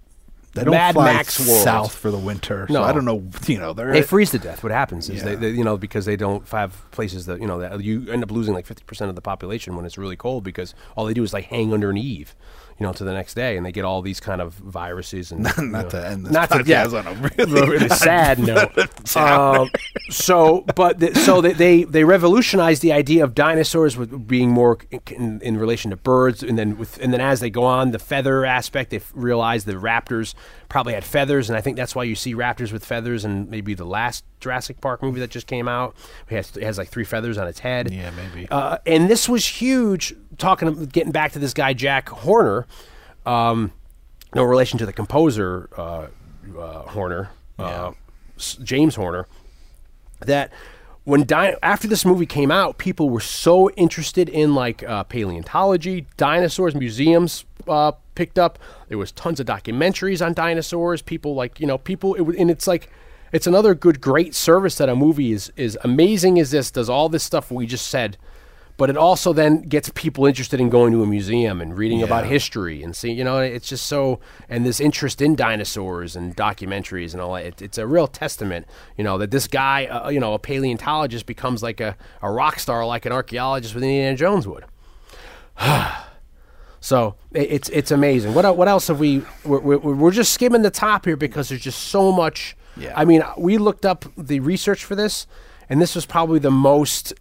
[0.53, 1.63] They don't Mad fly Max world.
[1.63, 2.65] south for the winter.
[2.67, 2.83] So No.
[2.83, 3.27] I don't know.
[3.47, 4.61] You know, they're They freeze to death.
[4.63, 5.29] What happens is Yeah.
[5.29, 8.21] they, they, you know, because they don't have places that you know that you end
[8.23, 11.13] up losing like fifty percent of the population when it's really cold because all they
[11.15, 12.35] do is like hang under an eave,
[12.79, 15.45] you know, to the next day, and they get all these kind of viruses and
[15.57, 19.15] you not know, to end this not to yeah, on a really, really sad note.
[19.15, 19.69] Um,
[20.09, 24.77] so, but the, so they, they they revolutionized the idea of dinosaurs with being more
[24.91, 27.99] in, in relation to birds, and then with and then as they go on, the
[27.99, 30.33] feather aspect, they f- realize the raptors
[30.69, 33.23] probably had feathers, and I think that's why you see raptors with feathers.
[33.23, 35.95] And maybe the last Jurassic Park movie that just came out,
[36.29, 37.91] it has, it has like three feathers on its head.
[37.91, 38.47] Yeah, maybe.
[38.49, 40.15] Uh, and this was huge.
[40.37, 42.65] Talking, getting back to this guy Jack Horner,
[43.25, 43.71] um,
[44.35, 46.07] no relation to the composer uh,
[46.57, 47.29] uh, Horner,
[47.59, 47.91] uh,
[48.37, 49.27] S- James Horner.
[50.21, 50.51] That
[51.03, 56.07] when di- after this movie came out, people were so interested in like uh, paleontology,
[56.17, 58.57] dinosaurs, museums uh, picked up.
[58.87, 61.01] There was tons of documentaries on dinosaurs.
[61.01, 62.89] People like you know people, it, and it's like
[63.31, 67.09] it's another good great service that a movie is is amazing as this does all
[67.09, 68.17] this stuff we just said
[68.77, 72.25] but it also then gets people interested in going to a museum and reading about
[72.25, 74.19] history and see you know it's just so
[74.49, 78.67] and this interest in dinosaurs and documentaries and all that it, it's a real testament
[78.97, 82.59] you know that this guy uh, you know a paleontologist becomes like a, a rock
[82.59, 84.65] star like an archaeologist with Indiana Jones would.
[86.79, 88.33] So it, it's it's amazing.
[88.33, 91.61] What what else have we we're, we're, we're just skimming the top here because there's
[91.61, 92.57] just so much.
[92.75, 92.91] Yeah.
[92.93, 95.25] I mean we looked up the research for this
[95.69, 97.13] and this was probably the most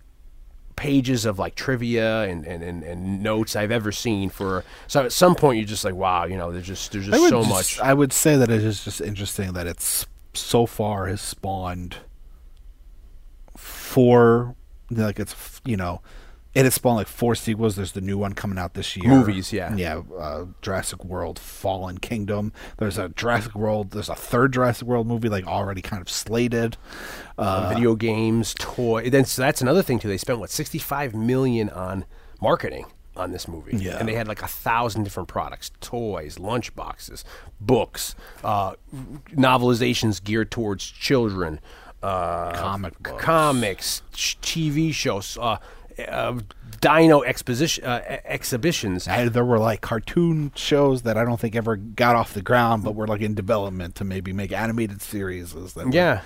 [0.83, 5.13] pages of like trivia and, and, and, and notes I've ever seen for so at
[5.13, 7.79] some point you're just like wow you know there's just there's just so just- much.
[7.79, 11.99] I would say that it is just interesting that it's so far has spawned
[13.57, 14.57] four,
[14.91, 16.01] like it's you know,
[16.55, 17.77] it has spawned like four sequels.
[17.77, 19.09] There's the new one coming out this year.
[19.09, 19.75] Movies, yeah.
[19.75, 20.03] yeah.
[20.19, 22.53] Uh, Jurassic World: Fallen Kingdom.
[22.79, 23.93] There's a Jurassic World.
[23.93, 26.77] There's a third Jurassic World movie like already kind of slated.
[27.39, 31.71] Uh, video games toy then so that's another thing too they spent what 65 million
[31.71, 32.05] on
[32.43, 32.85] marketing
[33.17, 33.97] on this movie Yeah.
[33.99, 37.25] and they had like a thousand different products toys lunch boxes
[37.59, 38.15] books
[38.45, 38.75] uh,
[39.31, 41.59] novelizations geared towards children
[42.03, 43.25] uh, Comic books.
[43.25, 45.39] comics sh- tv shows
[45.99, 46.39] uh,
[46.81, 51.77] dino exposition uh, exhibitions and there were like cartoon shows that I don't think ever
[51.77, 55.53] got off the ground, but were like in development to maybe make animated series.
[55.53, 56.23] That were- Yeah.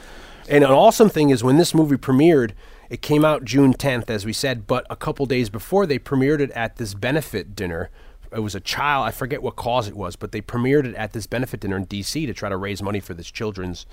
[0.48, 2.52] And an awesome thing is when this movie premiered,
[2.88, 6.38] it came out June 10th, as we said, but a couple days before they premiered
[6.40, 7.90] it at this benefit dinner.
[8.32, 11.12] It was a child, I forget what cause it was, but they premiered it at
[11.12, 12.26] this benefit dinner in D.C.
[12.26, 13.86] to try to raise money for this children's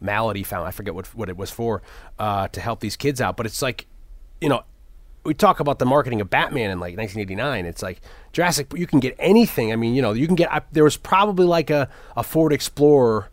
[0.00, 0.66] malady found.
[0.66, 1.80] I forget what, what it was for,
[2.18, 3.36] uh, to help these kids out.
[3.36, 3.86] But it's like,
[4.40, 4.62] you know,
[5.24, 7.66] we talk about the marketing of Batman in like 1989.
[7.66, 8.00] It's like
[8.32, 8.72] Jurassic.
[8.74, 9.72] You can get anything.
[9.72, 10.52] I mean, you know, you can get.
[10.52, 13.28] I, there was probably like a, a Ford Explorer,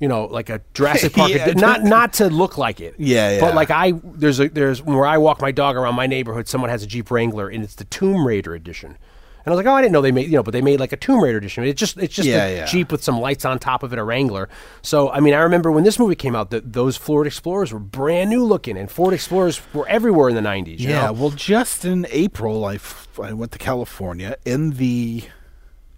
[0.00, 1.30] you know, like a Jurassic Park.
[1.30, 1.52] Yeah.
[1.52, 2.94] not not to look like it.
[2.98, 3.40] Yeah, yeah.
[3.40, 6.48] But like I, there's a there's where I walk my dog around my neighborhood.
[6.48, 8.98] Someone has a Jeep Wrangler, and it's the Tomb Raider edition.
[9.44, 10.78] And I was like, oh, I didn't know they made, you know, but they made
[10.80, 11.64] like a Tomb Raider edition.
[11.64, 12.64] It's just, it's just Yeah, a yeah.
[12.66, 14.48] Jeep with some lights on top of it, a Wrangler.
[14.82, 17.78] So, I mean, I remember when this movie came out, that those Ford Explorers were
[17.78, 20.80] brand new looking, and Ford Explorers were everywhere in the '90s.
[20.80, 21.12] you Yeah, know?
[21.14, 24.36] well, just in April, I, f- I went to California.
[24.44, 25.24] In the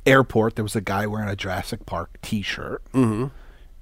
[0.06, 2.82] airport, there was a guy wearing a Jurassic Park T-shirt.
[2.92, 3.26] Mm-hmm.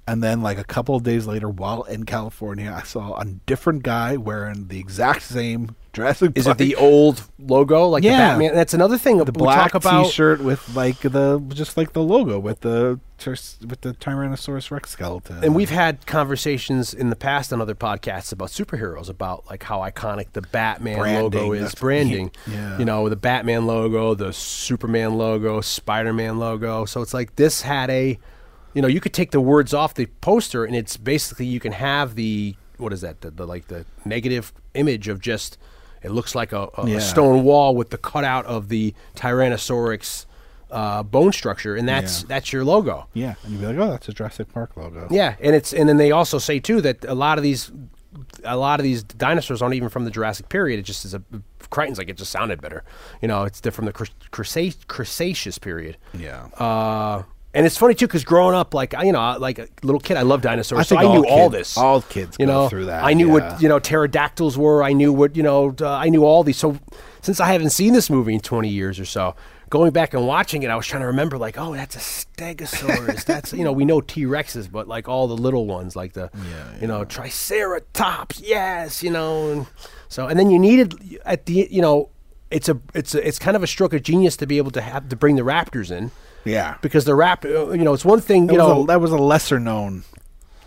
[0.06, 3.82] And then, like a couple of days later, while in California, I saw a different
[3.82, 6.32] guy wearing the exact same Jurassic.
[6.34, 8.12] Is it the old logo, like Yeah.
[8.12, 8.54] the Batman?
[8.54, 10.06] That's another thing the black about.
[10.06, 15.42] T-shirt with like the just like the logo with the with the Tyrannosaurus Rex skeleton?
[15.42, 19.80] And we've had conversations in the past on other podcasts about superheroes, about like how
[19.80, 22.30] iconic the Batman logo is, branding.
[22.46, 22.78] yeah.
[22.78, 26.84] You know, the Batman logo, the Superman logo, Spider-Man logo.
[26.84, 28.18] So it's like this had a,
[28.74, 31.72] you know, you could take the words off the poster, and it's basically you can
[31.72, 33.22] have the what is that?
[33.22, 35.58] The, the like the negative image of just
[36.02, 36.98] it looks like a, a, Yeah.
[37.00, 40.26] stone wall with the cutout of the Tyrannosaurus
[40.70, 42.26] uh, bone structure, and that's Yeah.
[42.28, 43.06] that's your logo.
[43.14, 45.08] yeah, and you'd be like, oh, that's a Jurassic Park logo.
[45.10, 47.72] Yeah, and it's and then they also say too that a lot of these
[48.44, 50.78] a lot of these dinosaurs aren't even from the Jurassic period.
[50.78, 51.22] It just is a
[51.70, 52.82] Crichton's like it just sounded better.
[53.22, 53.92] You know, it's from the
[54.30, 55.96] Cretaceous period.
[56.12, 56.46] Yeah.
[56.58, 57.22] Uh,
[57.54, 60.16] and it's funny too because growing up, like I- you know, like a little kid,
[60.16, 61.76] I love dinosaurs, I so I knew all all this.
[61.76, 63.32] all kids you go know, through that, I knew yeah.
[63.32, 64.82] what you know pterodactyls were.
[64.82, 65.74] I knew what you know.
[65.80, 66.58] Uh, I knew all these.
[66.58, 66.78] So
[67.22, 69.34] since I haven't seen this movie in twenty years or so,
[69.70, 73.24] going back and watching it, I was trying to remember like, oh, that's a Stegosaurus.
[73.26, 76.30] that's you know, we know T Rexes, but like all the little ones, like the
[76.80, 78.40] you know Triceratops.
[78.40, 79.50] Yes, you know.
[79.50, 79.66] And
[80.08, 82.10] so and then you needed at the you know.
[82.50, 84.80] It's a it's a, it's kind of a stroke of genius to be able to
[84.80, 86.10] have to bring the Raptors in
[86.44, 86.76] Yeah.
[86.82, 89.10] because the rap, uh, you know, it's one thing, That, you know, a, that was
[89.12, 90.04] a lesser known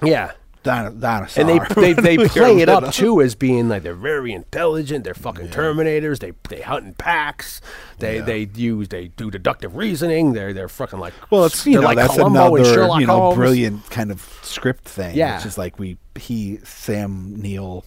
[0.03, 0.31] yeah,
[0.63, 1.41] dino- dinosaur.
[1.41, 5.13] and they they, they play it up too as being like they're very intelligent, they're
[5.13, 7.61] fucking Terminators, they they hunt in packs,
[7.99, 8.21] they Yeah.
[8.25, 11.97] they use they do deductive reasoning, they're they're fucking like Well, it's you know like
[11.97, 13.35] that's Columbo another you know Holmes.
[13.37, 15.15] brilliant kind of script thing.
[15.15, 15.35] Yeah.
[15.35, 17.85] it's just like we he Sam Neill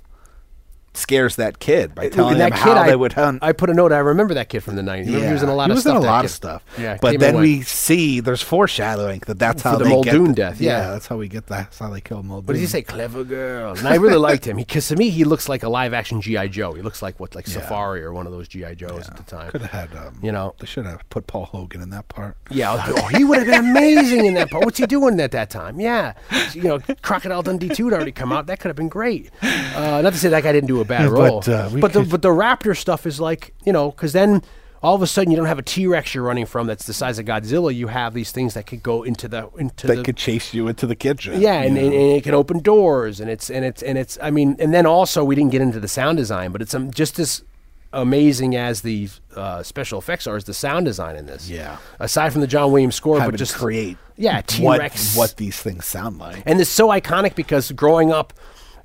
[0.96, 3.42] scares that kid by telling And that them kid, how I, they would hunt.
[3.42, 3.92] I put a note.
[3.92, 5.06] I remember that kid from the '90s.
[5.06, 5.96] Remember he was in a lot he of was stuff.
[5.96, 6.24] in a lot kid.
[6.26, 6.64] of stuff.
[6.78, 10.60] Yeah, but then we see there's foreshadowing that that's For how the Muldoon get death,
[10.60, 10.90] yeah.
[10.90, 11.64] that's how we get that.
[11.64, 12.46] That's how they kill Muldoon.
[12.46, 12.82] What does he say?
[12.82, 13.76] Clever girl.
[13.76, 16.48] And I really liked him because to me he looks like a live action GI
[16.48, 16.72] Joe.
[16.72, 19.50] He looks like what like Safari or one of those GI Joes at the time.
[19.50, 19.96] Could have had.
[19.96, 20.54] Um, You know.
[20.58, 22.36] they should have put Paul Hogan in that part.
[22.50, 24.64] Yeah, oh, he would have been amazing in that part.
[24.64, 25.80] What's he doing at that time?
[25.80, 26.14] Yeah,
[26.52, 28.46] you know, Crocodile Dundee two had already come out.
[28.46, 29.30] That could have been great.
[29.42, 32.02] Uh, not to say that guy didn't do a bad But, role, uh, but the
[32.04, 34.42] but the Raptor stuff is like you know because then
[34.82, 36.92] all of a sudden you don't have a T Rex you're running from that's the
[36.92, 37.74] size of Godzilla.
[37.74, 40.68] You have these things that could go into the into That the could chase you
[40.68, 41.40] into the kitchen.
[41.40, 44.18] yeah, and, and, and it can open doors, and it's and it's and it's.
[44.22, 46.90] I mean, and then also we didn't get into the sound design, but it's um,
[46.90, 47.42] just as
[47.92, 51.48] amazing as the uh, special effects are is the sound design in this.
[51.48, 51.76] Yeah.
[52.00, 55.16] Aside from the John Williams score, Having but just create Yeah, T-Rex.
[55.16, 56.42] what these things sound like.
[56.44, 58.32] and it's so iconic because growing up,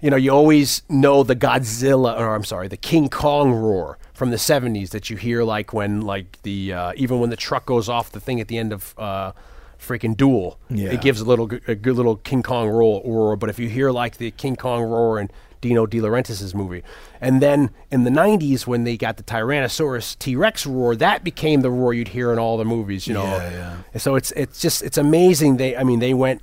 [0.02, 4.32] you know, you always know the Godzilla, or I'm sorry, the King Kong roar from
[4.32, 7.90] the '70s that you hear like when like the uh, even when the truck goes
[7.90, 8.94] off the thing at the end of.
[8.98, 9.32] Uh,
[9.80, 10.60] Freaking duel!
[10.70, 10.90] Yeah.
[10.92, 13.38] It gives a little, a good little King Kong roar, roar.
[13.38, 15.32] But if you hear like the King Kong roar in
[15.62, 16.84] Dino De Laurentiis' movie,
[17.22, 21.62] and then in the '90s when they got the Tyrannosaurus T Rex roar, that became
[21.62, 23.08] the roar you'd hear in all the movies.
[23.08, 24.00] You know, Yeah, yeah.
[24.00, 25.56] so it's it's just it's amazing.
[25.56, 26.42] They I mean they went.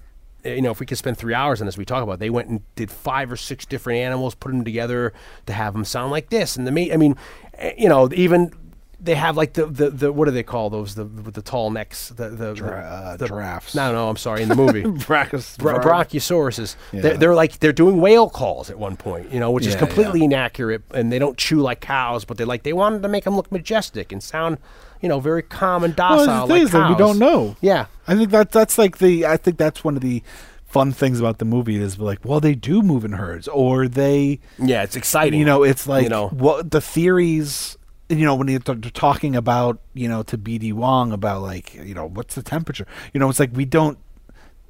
[0.54, 2.18] You know, if we could spend three hours on this, we talk about.
[2.18, 5.12] They went and did five or six different animals, put them together
[5.46, 6.56] to have them sound like this.
[6.56, 7.16] And the ma- I mean,
[7.54, 8.52] eh, you know, even
[8.98, 11.70] they have like the, the, the what do they call those the with the tall
[11.70, 13.74] necks the the, Dra- the, uh, the giraffes.
[13.74, 14.42] No, no, I'm sorry.
[14.42, 16.76] In the movie, Brachus- Bra- Brachiosauruses.
[16.92, 17.02] Yeah.
[17.02, 20.20] They're, they're like they're doing whale calls at one point, you know, which is completely
[20.20, 20.26] yeah.
[20.26, 23.36] inaccurate, and they don't chew like cows, but they like they wanted to make them
[23.36, 24.58] look majestic and sound,
[25.02, 26.46] you know, very calm and Well, docile.
[26.46, 27.56] the like thing we don't know.
[27.60, 29.26] Yeah, I think that that's like the.
[29.26, 30.22] I think that's one of the
[30.66, 34.40] fun things about the movie is like, well, they do move in herds, or they,
[34.58, 35.38] yeah, it's exciting.
[35.38, 37.76] you know, it's like you know, what the theories.
[38.08, 41.74] You know, when you're t- t- talking about, you know, to BD Wong about like,
[41.74, 42.86] you know, what's the temperature?
[43.12, 43.98] You know, it's like we don't.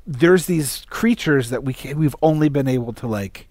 [0.06, 3.48] There's these creatures that we can, we've only been able to like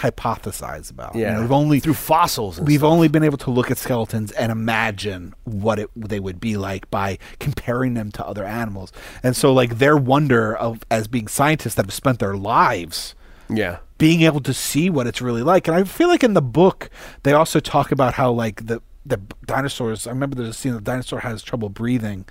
[0.00, 1.14] hypothesize about.
[1.14, 2.60] You yeah, know, we've only through fossils.
[2.60, 2.90] We've stuff.
[2.90, 6.90] only been able to look at skeletons and imagine what it they would be like
[6.90, 8.92] by comparing them to other animals.
[9.22, 13.14] And so like their wonder of as being scientists that have spent their lives
[13.48, 13.78] yeah.
[13.98, 15.66] being able to see what it's really like.
[15.66, 16.90] And I feel like in the book
[17.22, 20.80] they also talk about how like the the dinosaurs I remember there's a scene the
[20.80, 22.26] dinosaur has trouble breathing.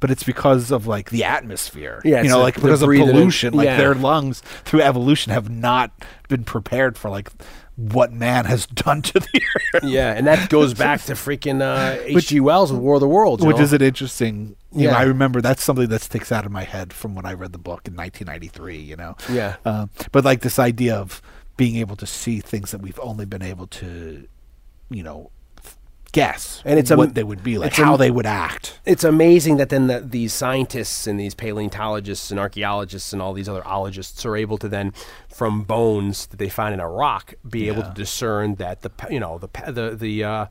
[0.00, 3.00] But it's because of like the atmosphere, Yeah, you know, a- like because of in-
[3.06, 3.52] pollution.
[3.54, 3.76] Like yeah.
[3.78, 5.90] their lungs through evolution have not
[6.28, 7.30] been prepared for like
[7.74, 9.42] what man has done to the
[9.74, 9.84] earth.
[9.84, 12.40] Yeah, and that goes back to freaking uh, H.G.
[12.40, 13.44] Wells with War of the Worlds.
[13.44, 13.62] Which know?
[13.62, 14.56] is an interesting.
[14.72, 14.98] You know, Yeah.
[14.98, 17.58] I remember that's something that sticks out of my head from when I read the
[17.58, 18.76] book in 1993.
[18.78, 19.16] You know.
[19.30, 19.56] Yeah.
[19.64, 21.20] Um, but like this idea of
[21.56, 24.28] being able to see things that we've only been able to,
[24.90, 25.30] you know,
[26.12, 28.80] guess And it's what they would be like, it's how they would act.
[28.86, 33.48] it's amazing that then the, these scientists and these paleontologists and archaeologists and all these
[33.48, 34.92] other ologists are able to then,
[35.28, 39.20] from bones that they find in a rock, be able to discern that the you
[39.20, 40.46] know the the the uh,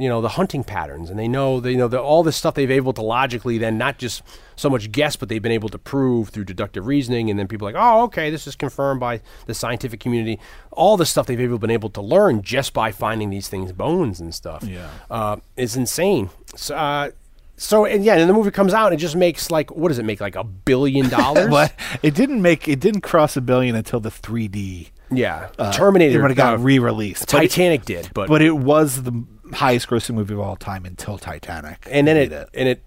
[0.00, 2.70] you know the hunting patterns, and they know they know the, all this stuff they've
[2.70, 4.22] able to logically then not just
[4.56, 7.68] so much guess, but they've been able to prove through deductive reasoning, and then people
[7.68, 10.40] are like, oh, okay, this is confirmed by the scientific community.
[10.72, 14.20] All the stuff they've able, been able to learn just by finding these things, bones
[14.20, 14.88] and stuff, Yeah.
[15.10, 16.30] uh, is insane.
[16.56, 17.10] So, uh,
[17.56, 19.98] so and yeah, and the movie comes out and it just makes like what does
[19.98, 21.50] it make like a billion dollars?
[21.50, 24.88] But it didn't make it didn't cross a billion until the 3D.
[25.12, 27.26] Yeah, Uh, Terminator when it got re-released.
[27.32, 29.12] But it- Titanic did, but, but it was the
[29.52, 31.86] highest grossing movie of all time until Titanic.
[31.90, 32.82] and then it, made and it.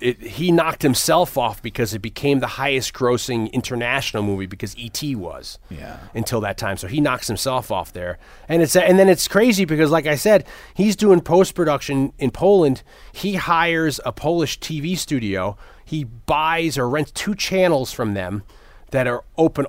[0.00, 5.16] It, he knocked himself off because it became the highest grossing international movie because E.T.
[5.16, 5.96] was Yeah.
[6.14, 6.76] until that time.
[6.76, 8.16] So he knocks himself off there,
[8.48, 12.30] and it's and then it's crazy because, like I said, he's doing post production in
[12.30, 12.84] Poland.
[13.10, 15.56] He hires a Polish TV studio.
[15.84, 18.44] He buys or rents two channels from them
[18.92, 19.66] that are open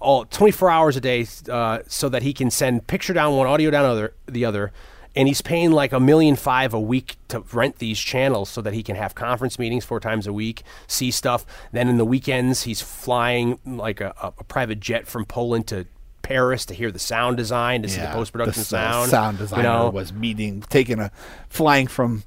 [0.00, 3.72] all 24 hours a day, uh, so that he can send picture down one, audio
[3.72, 4.70] down other the other.
[5.18, 8.72] And he's paying like a million five a week to rent these channels so that
[8.72, 11.44] he can have conference meetings four times a week, see stuff.
[11.72, 15.86] Then in the weekends, he's flying like a, a, private jet from Poland to
[16.22, 19.10] Paris to hear the sound design, to see the post production the uh, sound.
[19.10, 19.90] sound designer you know?
[19.90, 21.10] was meeting, taking a
[21.48, 22.22] flying from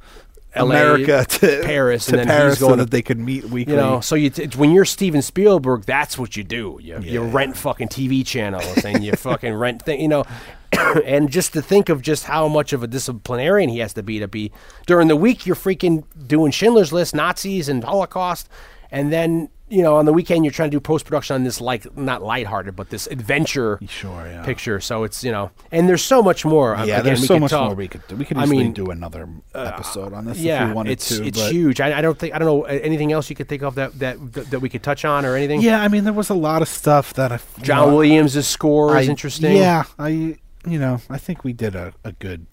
[0.55, 3.19] LA, America to Paris, to and then he's Paris, so going to- that they could
[3.19, 3.73] meet weekly.
[3.73, 6.77] You know, so you t- when you're Steven Spielberg, that's what you do.
[6.81, 10.01] You, you rent fucking TV channels and you fucking rent thing.
[10.01, 10.26] You know,
[11.06, 14.19] and just to think of just how much of a disciplinarian he has to be
[14.19, 14.52] to be
[14.88, 18.49] during the week, you're freaking doing Schindler's List, Nazis, and Holocaust,
[18.91, 21.61] and then you know, on the weekend you're trying to do post production on this
[21.61, 24.43] like not lighthearted, but this adventure Sure, yeah.
[24.43, 24.81] picture.
[24.81, 26.76] So it's you know, and there's so much more.
[26.76, 28.18] Yeah, Again, there's so much talk- more we could do.
[28.18, 31.07] We could I easily mean, do another episode on this yeah, if we wanted it's
[31.07, 31.26] to.
[31.26, 31.80] it's huge.
[31.80, 33.98] I, I don't think I don't know uh, anything else you could think of that
[33.99, 35.61] that that, we could touch on or anything.
[35.61, 37.39] Yeah, I mean, there was a lot of stuff that I.
[37.61, 39.56] John know, Williams' score is interesting.
[39.56, 40.35] Yeah, I
[40.65, 42.45] you know I think we did a, a good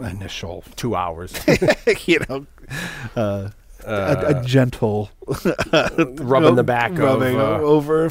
[0.00, 1.34] initial two hours
[2.06, 2.46] you know
[3.16, 3.50] uh,
[3.84, 5.10] a, a gentle
[5.72, 7.60] rubbing the back rubbing of.
[7.60, 8.10] uh, over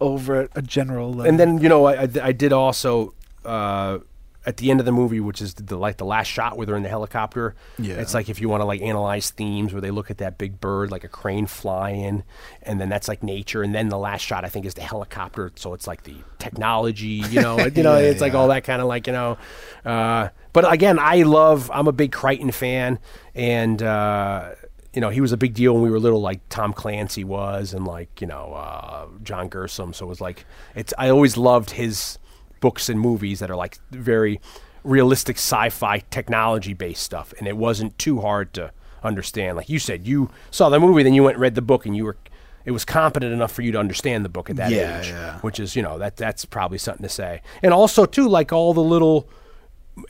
[0.00, 1.20] over a general.
[1.20, 3.14] Uh, and then you know I, I, I did also
[3.44, 3.98] uh,
[4.44, 6.76] at the end of the movie, which is the like the last shot where they're
[6.76, 7.54] in the helicopter.
[7.78, 7.94] Yeah.
[7.94, 10.60] it's like if you want to like analyze themes where they look at that big
[10.60, 12.24] bird like a crane flying,
[12.62, 15.52] and then that's like nature, and then the last shot I think is the helicopter.
[15.54, 18.82] So it's like the technology, you know, you know, Yeah, it's like all that kind
[18.82, 19.38] of like you know.
[19.84, 21.70] Uh, but again, I love.
[21.72, 22.98] I'm a big Crichton fan,
[23.34, 23.82] and.
[23.82, 24.54] Uh,
[24.94, 27.72] you know, he was a big deal when we were little, like Tom Clancy was,
[27.72, 29.94] and like you know uh, John Grisham.
[29.94, 30.44] So it was like
[30.74, 30.92] it's.
[30.98, 32.18] I always loved his
[32.62, 34.40] books and movies that are like very
[34.84, 38.72] realistic sci-fi technology based stuff, and it wasn't too hard to
[39.04, 39.58] understand.
[39.58, 41.94] Like you said, you saw the movie, then you went and read the book, and
[41.94, 42.16] you were.
[42.64, 45.38] It was competent enough for you to understand the book at that Yeah, age, yeah.
[45.40, 47.42] which is you know that that's probably something to say.
[47.60, 49.28] And also too, like all the little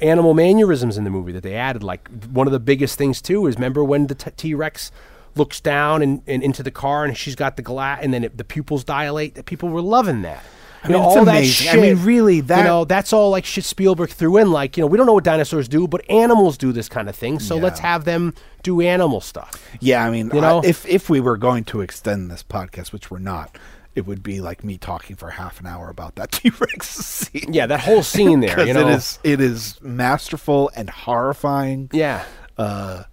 [0.03, 1.83] animal mannerisms in the movie that they added.
[1.83, 4.93] Like one of the biggest things too is remember when the T Rex
[5.35, 8.37] looks down and, and into the car and she's got the glass and then it,
[8.37, 9.35] the pupils dilate.
[9.35, 10.45] That people were loving that.
[10.85, 11.69] You mean, know, it's all that amazing.
[11.69, 14.51] I shit, mean, really, that- you know that's all like shit Spielberg threw in.
[14.51, 17.15] Like you know we don't know what dinosaurs do, but animals do this kind of
[17.17, 17.39] thing.
[17.39, 19.53] So let's have them do animal stuff.
[19.81, 20.61] yeah, I mean, You know?
[20.61, 23.57] I- if if we were going to extend this podcast, which we're not,
[23.95, 27.53] it would be like me talking for half an hour about that T Rex scene.
[27.53, 28.67] Yeah, that whole scene there.
[28.67, 31.91] You know, it is it is masterful and horrifying.
[31.93, 32.25] yeah.
[32.59, 33.05] Uh,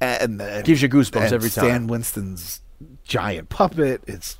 [0.00, 1.64] and, and Gives you goosebumps and every time.
[1.64, 2.62] Stan Winston's
[3.04, 4.38] giant puppet is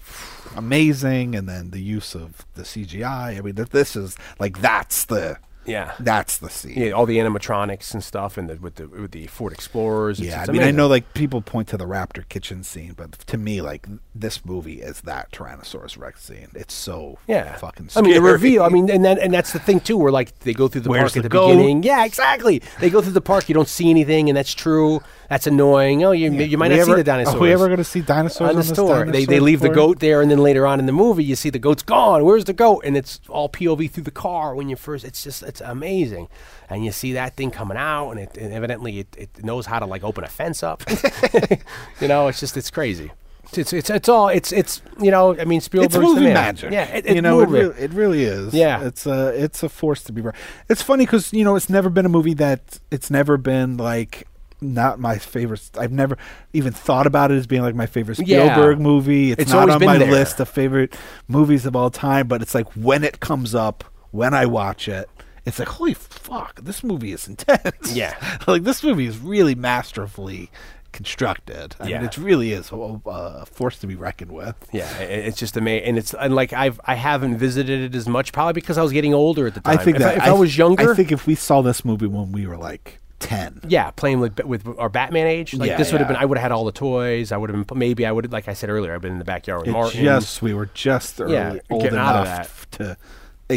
[0.57, 3.39] amazing, and then the use of the CGI.
[3.39, 5.93] I mean, th- this is like that's the Yeah.
[6.01, 6.75] that's the scene.
[6.77, 10.19] Yeah, all the animatronics and stuff, and the, with the with the Ford Explorers.
[10.21, 12.95] It's- Yeah, it's I mean, I know like people point to the Raptor kitchen scene,
[12.97, 16.49] but to me, like this movie is that Tyrannosaurus Rex scene.
[16.55, 17.91] It's so Yeah, fucking.
[17.97, 18.63] I mean, the reveal.
[18.63, 20.91] I mean, and that, and that's the thing too, where like they go through the
[20.91, 21.51] Where's park at the goat?
[21.53, 21.83] beginning.
[21.83, 22.63] Yeah, exactly.
[22.81, 25.01] They go through the park, you don't see anything, and that's true.
[25.29, 26.03] That's annoying.
[26.05, 27.37] Oh, you you might We not see the dinosaurs.
[27.37, 29.05] Are we ever going to see dinosaurs on the store?
[29.07, 31.51] They, they leave the goat there, and then later on in the movie, you see
[31.51, 32.25] the goat's gone.
[32.25, 32.83] Where's the goat?
[32.85, 35.05] And it's all POV through the car when you first.
[35.05, 36.29] It's just it's amazing,
[36.71, 39.79] and you see that thing coming out, and, it, and evidently it, it knows how
[39.79, 40.83] to like open a fence up.
[42.01, 43.11] you know, it's just it's crazy.
[43.53, 46.35] It's it's it's all it's it's you know I mean Spielberg's It's the movie man.
[46.35, 46.71] magic.
[46.73, 48.55] Yeah, it, it, you know, it, really, it really is.
[48.55, 48.85] Yeah.
[48.85, 50.21] it's a it's a force to be.
[50.23, 50.33] Re-
[50.69, 54.29] it's funny because you know it's never been a movie that it's never been like
[54.61, 55.69] not my favorite.
[55.77, 56.17] I've never
[56.53, 58.53] even thought about it as being like my favorite Yeah.
[58.55, 59.33] Spielberg movie.
[59.33, 60.13] It's, It's not on my there.
[60.13, 60.95] list of favorite
[61.27, 62.29] movies of all time.
[62.29, 63.83] But it's like when it comes up,
[64.13, 65.09] when I watch it.
[65.47, 66.61] It's like holy fuck!
[66.63, 67.93] This movie is intense.
[67.95, 68.15] Yeah.
[68.47, 70.51] like this movie is really masterfully
[70.93, 71.77] constructed.
[71.81, 71.99] I Yeah.
[71.99, 72.77] mean, it really is a,
[73.07, 74.57] a force to be reckoned with.
[74.73, 78.33] Yeah, it's just amazing, and it's and like I've I haven't visited it as much,
[78.33, 79.79] probably because I was getting older at the time.
[79.79, 81.85] I think if, that I, if I, was younger, I think if we saw this
[81.85, 85.77] movie when we were like ten, yeah, playing with with our Batman age, like Yeah,
[85.79, 86.15] this would have yeah.
[86.17, 86.23] been.
[86.23, 87.33] I would have had all the toys.
[87.33, 88.95] I would have been maybe I would like I said earlier.
[88.95, 90.05] I've been in the backyard with it Martin.
[90.05, 92.97] just we were just early, Yeah, old getting out of enough to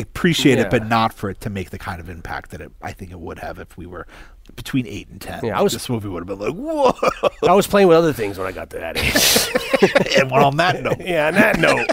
[0.01, 0.65] appreciate Yeah.
[0.65, 3.11] it, but not for it to make the kind of impact that it, I think
[3.11, 4.07] it would have if we were
[4.55, 5.39] between eight and ten.
[5.45, 6.93] Yeah, I was- this movie would have been like whoa.
[7.47, 10.15] I was playing with other things when I got to that age.
[10.17, 11.89] and well, on that note, yeah, on that note,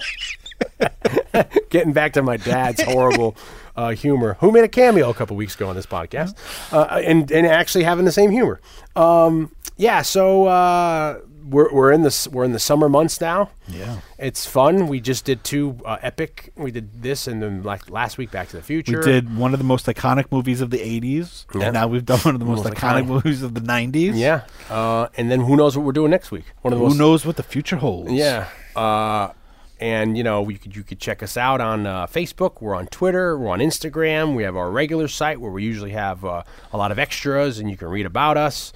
[1.70, 3.36] getting back to my dad's horrible
[3.76, 6.34] uh, humor, who made a cameo a couple weeks ago on this podcast,
[6.72, 8.60] uh, and and actually having the same humor.
[8.96, 11.20] Um, yeah, so uh,
[11.50, 13.50] we're we're in the we're in the summer months now.
[13.68, 13.98] Yeah.
[14.18, 14.88] it's fun.
[14.88, 16.52] We just did two uh, epic.
[16.56, 18.98] We did this, and then like last week, Back to the Future.
[18.98, 21.62] we did one of the most iconic movies of the '80s, Yeah.
[21.66, 23.06] and now we've done one of the most, Most iconic, iconic.
[23.06, 24.12] movies of the '90s.
[24.14, 26.44] Yeah, uh, and then who knows what we're doing next week?
[26.62, 28.12] One of the Who most knows what the future holds?
[28.12, 28.48] Yeah.
[28.76, 29.32] Uh,
[29.80, 32.60] and you know, you could you could check us out on uh, Facebook.
[32.60, 33.38] We're on Twitter.
[33.38, 34.34] We're on Instagram.
[34.36, 37.70] We have our regular site where we usually have uh, a lot of extras, and
[37.70, 38.72] you can read about us.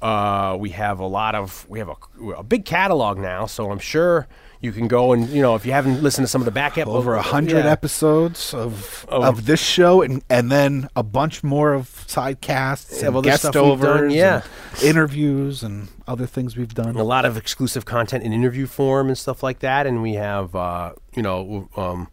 [0.00, 3.80] Uh, we have a lot of we have a, a big catalog now, so I'm
[3.80, 4.28] sure
[4.60, 6.78] you can go and you know if you haven't listened to some of the back
[6.78, 7.70] ep- over a hundred yeah.
[7.70, 13.02] episodes of Of- of this show, and and then a bunch more of side casts
[13.02, 14.42] and other guest stuff we've done, overs, yeah.
[14.74, 16.94] and interviews and other things we've done.
[16.96, 19.86] a lot of exclusive content in interview form and stuff like that.
[19.86, 22.08] And we have, uh, you know, um,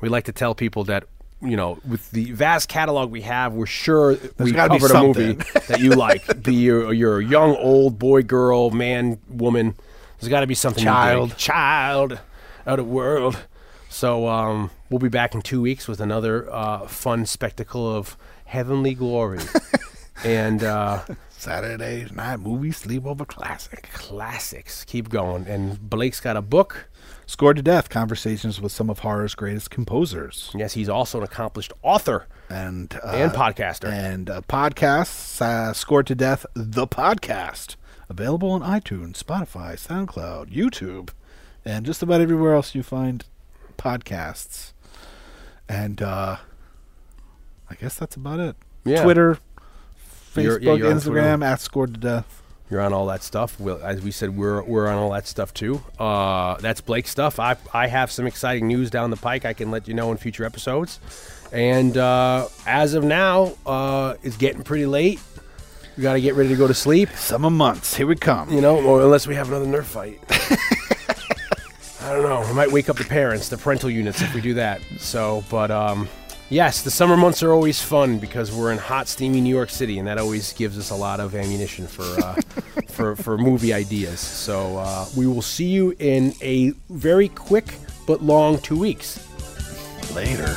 [0.00, 1.04] we like to tell people that,
[1.42, 5.32] you know, with the vast catalog we have, we're sure we covered a movie
[5.68, 6.42] that you like.
[6.42, 9.74] Be you're, you're young, old boy, girl, man, woman.
[10.18, 10.82] There's got to be something.
[10.82, 10.88] you.
[10.88, 11.36] Child.
[11.36, 12.20] child,
[12.66, 13.38] out of world.
[13.88, 18.94] So um, we'll be back in two weeks with another uh, fun spectacle of heavenly
[18.94, 19.40] glory.
[20.24, 23.90] and uh, Saturday night movie sleepover classic.
[23.92, 25.46] classics keep going.
[25.46, 26.88] And Blake's got a book.
[27.28, 30.50] Scored to Death Conversations with some of horror's greatest composers.
[30.54, 33.88] Yes, he's also an accomplished author And uh, and podcaster.
[33.92, 37.74] And uh, podcasts, uh, Scored to Death, the podcast.
[38.08, 41.10] Available on iTunes, Spotify, SoundCloud, YouTube,
[41.64, 43.24] and just about everywhere else you find
[43.76, 44.72] podcasts.
[45.68, 46.36] And uh,
[47.68, 48.54] I guess that's about it.
[48.84, 49.02] Yeah.
[49.02, 49.38] Twitter,
[50.36, 52.35] You're- Facebook, yeah, you're Instagram, at Scored to Death.
[52.70, 53.60] You're on all that stuff.
[53.60, 55.82] We'll, as we said, we're we're on all that stuff too.
[55.98, 57.38] Uh, that's Blake's stuff.
[57.38, 59.44] I I have some exciting news down the pike.
[59.44, 60.98] I can let you know in future episodes.
[61.52, 65.20] And uh, as of now, uh, it's getting pretty late.
[65.96, 67.08] We got to get ready to go to sleep.
[67.10, 68.50] Summer months, here we come.
[68.50, 70.20] You know, or unless we have another Nerf fight.
[72.02, 72.44] I don't know.
[72.46, 74.80] We might wake up the parents, the parental units, if we do that.
[74.98, 76.08] So, but um,
[76.50, 79.98] yes, the summer months are always fun because we're in hot, steamy New York City,
[79.98, 82.34] and that always gives us a lot of ammunition for uh,
[82.88, 84.20] for for movie ideas.
[84.20, 87.66] So uh, we will see you in a very quick
[88.06, 89.22] but long two weeks.
[90.14, 90.56] Later.